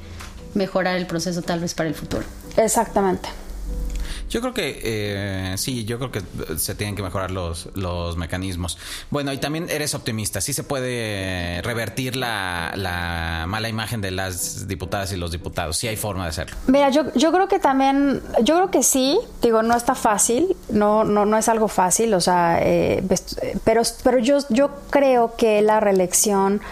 mejorar 0.55 0.96
el 0.96 1.07
proceso 1.07 1.42
tal 1.42 1.61
vez 1.61 1.74
para 1.74 1.88
el 1.88 1.94
futuro. 1.94 2.24
Exactamente. 2.57 3.28
Yo 4.32 4.40
creo 4.40 4.55
que 4.55 4.80
eh, 4.82 5.55
sí, 5.59 5.84
yo 5.84 5.98
creo 5.98 6.11
que 6.11 6.22
se 6.57 6.74
tienen 6.74 6.96
que 6.96 7.03
mejorar 7.03 7.30
los, 7.30 7.68
los 7.74 8.16
mecanismos. 8.16 8.78
Bueno, 9.11 9.30
y 9.30 9.36
también 9.36 9.68
eres 9.68 9.94
optimista. 9.94 10.40
Sí 10.40 10.55
se 10.55 10.62
puede 10.64 11.61
revertir 11.61 12.16
la, 12.16 12.72
la 12.74 13.44
mala 13.46 13.68
imagen 13.68 14.00
de 14.00 14.11
las 14.11 14.66
diputadas 14.66 15.12
y 15.12 15.18
los 15.18 15.32
diputados. 15.32 15.76
Sí 15.76 15.86
hay 15.86 15.96
forma 15.96 16.22
de 16.22 16.30
hacerlo. 16.30 16.57
Mira, 16.66 16.88
yo, 16.88 17.12
yo 17.14 17.30
creo 17.30 17.46
que 17.46 17.59
también, 17.59 18.22
yo 18.42 18.55
creo 18.55 18.70
que 18.70 18.82
sí. 18.82 19.18
Digo, 19.42 19.62
no 19.62 19.76
está 19.76 19.94
fácil, 19.94 20.57
no, 20.70 21.05
no, 21.05 21.26
no 21.26 21.36
es 21.36 21.50
algo 21.50 21.68
fácil. 21.68 22.14
O 22.14 22.20
sea, 22.22 22.59
eh, 22.62 23.05
pero, 23.64 23.82
pero 24.03 24.18
yo, 24.18 24.38
yo 24.48 24.70
creo 24.88 25.36
que 25.36 25.61
la 25.61 25.78
reelección 25.80 26.62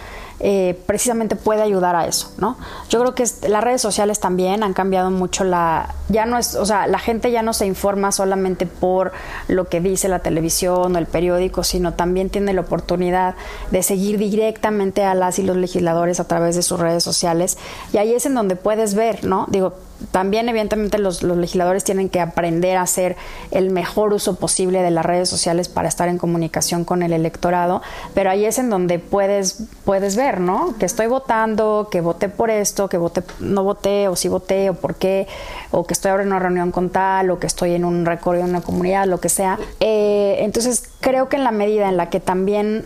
eh, 0.43 0.75
precisamente 0.87 1.35
puede 1.35 1.61
ayudar 1.61 1.95
a 1.95 2.07
eso, 2.07 2.31
¿no? 2.37 2.57
Yo 2.89 2.99
creo 2.99 3.13
que 3.13 3.25
las 3.47 3.63
redes 3.63 3.79
sociales 3.79 4.19
también 4.19 4.63
han 4.63 4.73
cambiado 4.73 5.11
mucho 5.11 5.43
la, 5.43 5.93
ya 6.09 6.25
no 6.25 6.35
es, 6.39 6.55
o 6.55 6.65
sea, 6.65 6.87
la 6.87 6.97
gente 6.97 7.31
ya 7.31 7.43
no 7.43 7.53
se 7.53 7.67
informa 7.67 8.11
solamente 8.11 8.65
por 8.65 9.11
lo 9.47 9.69
que 9.69 9.81
dice 9.81 10.07
la 10.07 10.17
televisión 10.19 10.95
o 10.95 10.97
el 10.97 11.05
periódico, 11.05 11.63
sino 11.63 11.93
también 11.93 12.31
tiene 12.31 12.53
la 12.53 12.61
oportunidad 12.61 13.35
de 13.69 13.83
seguir 13.83 14.17
directamente 14.17 15.03
a 15.03 15.13
las 15.13 15.37
y 15.37 15.43
los 15.43 15.57
legisladores 15.57 16.19
a 16.19 16.27
través 16.27 16.55
de 16.55 16.63
sus 16.63 16.79
redes 16.79 17.03
sociales 17.03 17.59
y 17.93 17.97
ahí 17.97 18.13
es 18.15 18.25
en 18.25 18.33
donde 18.33 18.55
puedes 18.55 18.95
ver, 18.95 19.23
¿no? 19.23 19.45
Digo, 19.49 19.75
también 20.11 20.49
evidentemente 20.49 20.97
los, 20.97 21.23
legisladores 21.23 21.83
tienen 21.83 22.09
que 22.09 22.19
aprender 22.19 22.77
a 22.77 22.81
hacer 22.81 23.15
el 23.51 23.69
mejor 23.69 24.13
uso 24.13 24.35
posible 24.35 24.81
de 24.81 24.91
las 24.91 25.05
redes 25.05 25.29
sociales 25.29 25.69
para 25.69 25.87
estar 25.87 26.09
en 26.09 26.17
comunicación 26.17 26.85
con 26.85 27.03
el 27.03 27.13
electorado, 27.13 27.81
pero 28.13 28.29
ahí 28.29 28.45
es 28.45 28.57
en 28.59 28.69
donde 28.69 28.99
puedes, 28.99 29.63
puedes 29.85 30.15
ver, 30.15 30.39
¿no? 30.39 30.75
Que 30.77 30.85
estoy 30.85 31.07
votando, 31.07 31.87
que 31.91 32.01
voté 32.01 32.29
por 32.29 32.49
esto, 32.49 32.89
que 32.89 32.97
voté, 32.97 33.23
no 33.39 33.63
voté, 33.63 34.07
o 34.07 34.15
si 34.15 34.27
voté, 34.27 34.69
o 34.69 34.73
por 34.73 34.95
qué, 34.95 35.27
o 35.71 35.85
que 35.85 35.93
estoy 35.93 36.11
ahora 36.11 36.23
en 36.23 36.29
una 36.29 36.39
reunión 36.39 36.71
con 36.71 36.89
tal, 36.89 37.29
o 37.31 37.39
que 37.39 37.47
estoy 37.47 37.73
en 37.73 37.85
un 37.85 38.05
recorrido 38.05 38.45
en 38.45 38.51
una 38.51 38.61
comunidad, 38.61 39.05
lo 39.05 39.19
que 39.19 39.29
sea. 39.29 39.59
Eh, 39.79 40.37
entonces, 40.39 40.89
creo 40.99 41.29
que 41.29 41.37
en 41.37 41.43
la 41.43 41.51
medida 41.51 41.89
en 41.89 41.97
la 41.97 42.09
que 42.09 42.19
también 42.19 42.85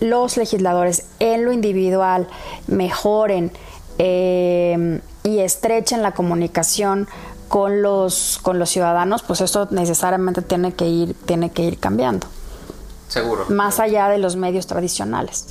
los 0.00 0.36
legisladores 0.36 1.06
en 1.18 1.44
lo 1.44 1.52
individual 1.52 2.28
mejoren, 2.66 3.50
eh, 3.98 5.00
y 5.24 5.38
estrechen 5.40 6.02
la 6.02 6.12
comunicación 6.12 7.08
con 7.48 7.82
los, 7.82 8.38
con 8.42 8.58
los 8.58 8.70
ciudadanos, 8.70 9.22
pues 9.22 9.40
esto 9.40 9.68
necesariamente 9.70 10.42
tiene 10.42 10.72
que 10.72 10.86
ir, 10.86 11.14
tiene 11.26 11.50
que 11.50 11.62
ir 11.62 11.78
cambiando. 11.78 12.26
Seguro. 13.08 13.44
Más 13.50 13.78
allá 13.78 14.08
de 14.08 14.18
los 14.18 14.36
medios 14.36 14.66
tradicionales. 14.66 15.48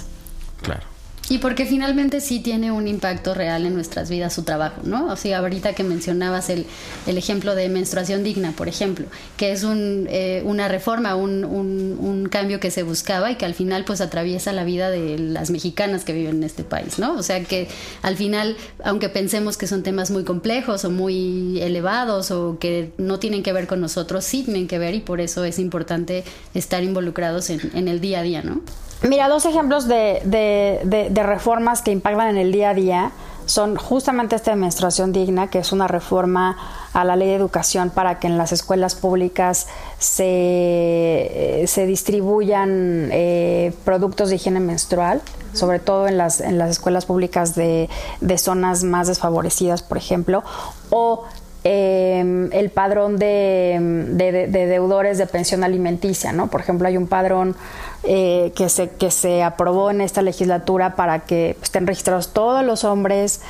Claro. 0.64 0.91
Y 1.32 1.38
porque 1.38 1.66
finalmente 1.66 2.20
sí 2.20 2.42
tiene 2.42 2.74
un 2.74 2.90
impacto 2.90 3.34
real 3.34 3.66
en 3.66 3.74
nuestras 3.74 4.10
vidas 4.10 4.34
su 4.34 4.44
trabajo, 4.44 4.82
¿no? 4.84 5.06
O 5.06 5.16
sea, 5.16 5.38
ahorita 5.38 5.72
que 5.72 5.86
mencionabas 5.86 6.50
el, 6.50 6.66
el 7.08 7.18
ejemplo 7.18 7.56
de 7.56 7.70
menstruación 7.70 8.22
digna, 8.22 8.52
por 8.52 8.68
ejemplo, 8.68 9.06
que 9.38 9.54
es 9.54 9.64
un, 9.64 10.08
eh, 10.10 10.42
una 10.44 10.68
reforma, 10.68 11.16
un, 11.16 11.46
un, 11.46 12.28
cambio 12.28 12.60
que 12.60 12.70
se 12.70 12.84
buscaba 12.84 13.32
y 13.32 13.36
que 13.36 13.46
al 13.46 13.54
final 13.54 13.86
pues 13.86 14.02
atraviesa 14.02 14.52
la 14.52 14.66
vida 14.66 14.90
de 14.90 15.18
las 15.20 15.52
mexicanas 15.52 16.04
que 16.04 16.12
viven 16.12 16.36
en 16.36 16.44
este 16.44 16.66
país, 16.66 17.00
¿no? 17.00 17.14
O 17.14 17.24
sea 17.24 17.42
que 17.46 17.70
al 18.02 18.18
final, 18.18 18.58
aunque 18.84 19.08
pensemos 19.08 19.56
que 19.56 19.68
son 19.68 19.84
temas 19.84 20.12
muy 20.12 20.26
complejos 20.26 20.84
o 20.84 20.92
muy 20.92 21.62
elevados 21.62 22.32
o 22.32 22.58
que 22.60 22.92
no 22.98 23.20
tienen 23.20 23.42
que 23.42 23.54
ver 23.54 23.68
con 23.68 23.80
nosotros, 23.80 24.26
sí 24.26 24.44
tienen 24.44 24.68
que 24.68 24.80
ver 24.80 24.96
y 24.96 25.00
por 25.00 25.22
eso 25.22 25.46
es 25.46 25.60
importante 25.60 26.26
estar 26.54 26.84
involucrados 26.84 27.50
en, 27.50 27.72
en 27.74 27.88
el 27.88 28.02
día 28.02 28.20
a 28.20 28.24
día, 28.24 28.42
¿no? 28.44 28.62
Mira, 29.04 29.28
dos 29.28 29.46
ejemplos 29.46 29.88
de, 29.88 30.22
de, 30.24 31.24
reformas 31.24 31.82
que 31.82 31.92
impactan 31.92 32.30
en 32.30 32.38
el 32.38 32.52
día 32.52 32.70
a 32.70 32.74
día 32.76 33.12
son 33.48 33.76
justamente 33.76 34.36
esta 34.36 34.52
de 34.52 34.58
menstruación 34.58 35.12
digna, 35.12 35.48
que 35.48 35.58
es 35.58 35.72
una 35.72 35.88
reforma 35.88 36.56
a 36.94 37.04
la 37.04 37.16
ley 37.16 37.30
de 37.30 37.36
educación 37.36 37.90
para 37.90 38.20
que 38.20 38.28
en 38.28 38.38
las 38.38 38.52
escuelas 38.52 38.94
públicas 38.94 39.68
se, 39.98 41.64
se 41.66 41.86
distribuyan 41.88 43.10
eh, 43.12 43.74
productos 43.84 44.30
de 44.30 44.36
higiene 44.36 44.60
menstrual, 44.60 45.22
sobre 45.54 45.80
todo 45.80 46.08
en 46.08 46.18
las, 46.18 46.40
en 46.40 46.60
las 46.60 46.70
escuelas 46.70 47.06
públicas 47.08 47.56
de, 47.56 47.90
de 48.22 48.38
zonas 48.38 48.84
más 48.84 49.08
desfavorecidas, 49.08 49.82
por 49.82 49.98
ejemplo, 49.98 50.44
o 50.92 51.26
eh, 51.64 52.50
el 52.54 52.72
padrón 52.72 53.18
de, 53.18 53.78
de, 54.14 54.48
deudores 54.48 55.20
de 55.20 55.28
pensión 55.28 55.64
alimenticia, 55.64 56.34
¿no? 56.34 56.48
Por 56.48 56.62
ejemplo, 56.62 56.88
hay 56.88 56.98
un 56.98 57.06
padrón 57.06 57.56
eh, 58.04 58.52
que, 58.56 58.70
se, 58.70 58.90
que 58.90 59.12
se 59.12 59.44
aprobó 59.44 59.92
en 59.92 60.02
esta 60.02 60.22
legislatura 60.22 60.96
para 60.96 61.20
que 61.20 61.56
estén 61.62 61.86
registrados 61.86 62.30
todos 62.34 62.66
los 62.66 62.84
hombres 62.84 63.42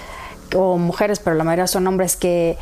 o 0.56 0.78
mujeres, 0.78 1.20
pero 1.20 1.36
la 1.36 1.44
mayoría 1.44 1.68
son 1.68 1.88
hombres 1.88 2.18
que, 2.18 2.58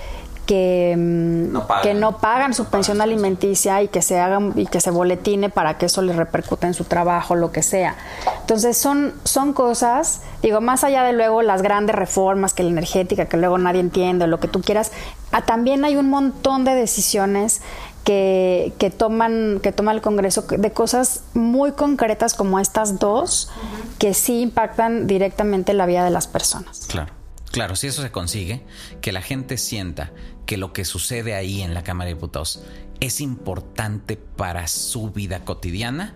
que 0.50 0.96
mm, 0.98 1.52
no, 1.52 1.68
que 1.84 1.94
no 1.94 2.18
pagan 2.18 2.56
su 2.56 2.66
pensión 2.66 3.02
alimenticia 3.02 3.84
y 3.84 3.88
que 3.88 4.02
se 4.02 4.20
hagan 4.20 4.54
y 4.56 4.66
que 4.66 4.82
se 4.82 4.90
boletine 4.90 5.50
para 5.50 5.78
que 5.78 5.86
eso 5.86 6.02
les 6.02 6.16
repercute 6.16 6.66
en 6.66 6.74
su 6.74 6.86
trabajo, 6.86 7.36
lo 7.36 7.52
que 7.52 7.62
sea. 7.62 7.96
Entonces 8.42 8.76
son, 8.76 9.14
son 9.26 9.54
cosas, 9.54 10.22
digo, 10.42 10.60
más 10.60 10.84
allá 10.84 11.04
de 11.04 11.14
luego 11.14 11.44
las 11.44 11.62
grandes 11.62 11.96
reformas, 11.96 12.56
que 12.56 12.64
la 12.64 12.70
energética, 12.70 13.26
que 13.26 13.38
luego 13.38 13.60
nadie 13.60 13.80
entiende, 13.80 14.26
lo 14.26 14.40
que 14.40 14.48
tú 14.48 14.62
quieras, 14.62 14.92
ah, 15.32 15.44
también 15.44 15.86
hay 15.86 15.98
un 15.98 16.10
montón 16.10 16.66
de 16.66 16.74
decisiones 16.74 17.62
que, 18.04 18.74
que, 18.78 18.90
toman, 18.90 19.60
que 19.62 19.72
toma 19.72 19.92
el 19.92 20.02
Congreso 20.02 20.44
de 20.44 20.72
cosas 20.72 21.24
muy 21.34 21.74
concretas 21.74 22.34
como 22.34 22.60
estas 22.60 23.00
dos, 23.00 23.50
que 23.98 24.14
sí 24.14 24.42
impactan 24.42 25.08
directamente 25.08 25.74
la 25.74 25.86
vida 25.86 26.04
de 26.04 26.10
las 26.10 26.28
personas. 26.28 26.88
Claro. 26.88 27.14
Claro, 27.52 27.76
si 27.76 27.88
eso 27.88 28.04
se 28.04 28.12
consigue, 28.12 28.64
que 29.02 29.12
la 29.12 29.22
gente 29.22 29.58
sienta 29.58 30.12
que 30.46 30.58
lo 30.58 30.72
que 30.72 30.86
sucede 30.86 31.34
ahí 31.34 31.62
en 31.62 31.74
la 31.74 31.84
Cámara 31.84 32.08
de 32.08 32.14
Diputados 32.14 32.64
es 33.00 33.22
importante 33.22 34.18
para 34.18 34.68
su 34.68 35.10
vida 35.10 35.46
cotidiana, 35.46 36.14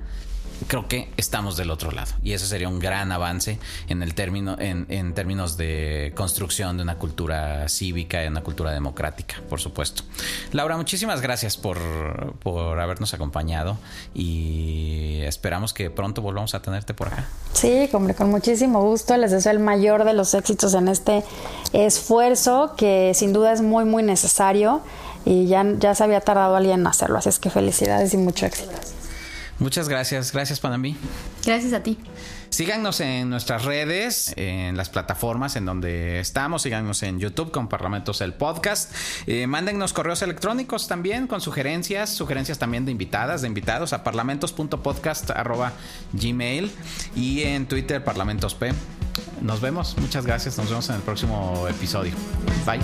creo 0.68 0.88
que 0.88 1.10
estamos 1.18 1.58
del 1.58 1.72
otro 1.72 1.92
lado. 1.92 2.12
Y 2.24 2.34
eso 2.34 2.46
sería 2.46 2.68
un 2.68 2.80
gran 2.80 3.12
avance 3.12 3.60
en 3.88 4.04
el 4.04 4.14
término, 4.14 4.56
en, 4.60 5.14
términos 5.14 5.58
de 5.58 6.14
construcción 6.16 6.78
de 6.78 6.84
una 6.84 6.96
cultura 6.96 7.68
cívica 7.70 8.24
y 8.24 8.28
una 8.28 8.42
cultura 8.42 8.72
democrática, 8.72 9.36
por 9.50 9.60
supuesto. 9.60 10.04
Laura, 10.52 10.78
muchísimas 10.78 11.22
gracias 11.22 11.58
por, 11.58 11.80
por 12.40 12.80
habernos 12.80 13.14
acompañado 13.14 13.78
y 14.14 15.22
esperamos 15.22 15.74
que 15.74 15.90
pronto 15.90 16.22
volvamos 16.22 16.56
a 16.56 16.62
tenerte 16.62 16.94
por 16.94 17.08
acá. 17.08 17.28
Sí, 17.54 17.90
con 17.92 18.30
muchísimo 18.30 18.82
gusto. 18.82 19.16
Les 19.18 19.32
deseo 19.32 19.52
el 19.52 19.60
mayor 19.60 20.04
de 20.04 20.14
los 20.14 20.34
éxitos 20.34 20.74
en 20.74 20.88
este 20.88 21.24
esfuerzo 21.72 22.74
que 22.78 23.12
sin 23.14 23.34
duda 23.34 23.54
es 23.54 23.62
muy, 23.62 23.86
muy 23.86 24.04
necesario 24.04 24.82
y 25.26 25.48
ya, 25.48 25.66
ya 25.80 25.96
se 25.96 26.04
había 26.04 26.22
tardado 26.22 26.56
alguien 26.56 26.82
en 26.82 26.88
hacerlo. 26.88 27.18
Así 27.18 27.30
es 27.30 27.40
que 27.40 27.50
felicidades 27.50 28.14
y 28.14 28.18
mucho 28.18 28.46
éxito. 28.46 28.74
Muchas 29.64 29.88
gracias. 29.88 30.34
Gracias, 30.34 30.60
Panamí. 30.60 30.98
Gracias 31.46 31.72
a 31.72 31.82
ti. 31.82 31.98
Síganos 32.50 33.00
en 33.00 33.30
nuestras 33.30 33.64
redes, 33.64 34.34
en 34.36 34.76
las 34.76 34.90
plataformas 34.90 35.56
en 35.56 35.64
donde 35.64 36.20
estamos. 36.20 36.64
Síganos 36.64 37.02
en 37.02 37.18
YouTube 37.18 37.50
con 37.50 37.70
Parlamentos 37.70 38.20
el 38.20 38.34
Podcast. 38.34 38.94
Eh, 39.26 39.48
mándennos 39.48 39.94
correos 39.94 40.22
electrónicos 40.22 40.90
también 40.90 41.28
con 41.28 41.40
sugerencias, 41.40 42.10
sugerencias 42.10 42.60
también 42.60 42.84
de 42.84 42.92
invitadas, 42.92 43.42
de 43.42 43.48
invitados 43.48 43.94
a 43.94 44.04
parlamentos.podcast.gmail 44.04 46.72
y 47.16 47.44
en 47.44 47.66
Twitter 47.66 48.04
Parlamentos 48.04 48.56
P. 48.56 48.74
Nos 49.42 49.62
vemos. 49.62 49.96
Muchas 49.98 50.26
gracias. 50.26 50.58
Nos 50.58 50.68
vemos 50.68 50.90
en 50.90 50.96
el 50.96 51.02
próximo 51.04 51.70
episodio. 51.70 52.12
Bye. 52.66 52.82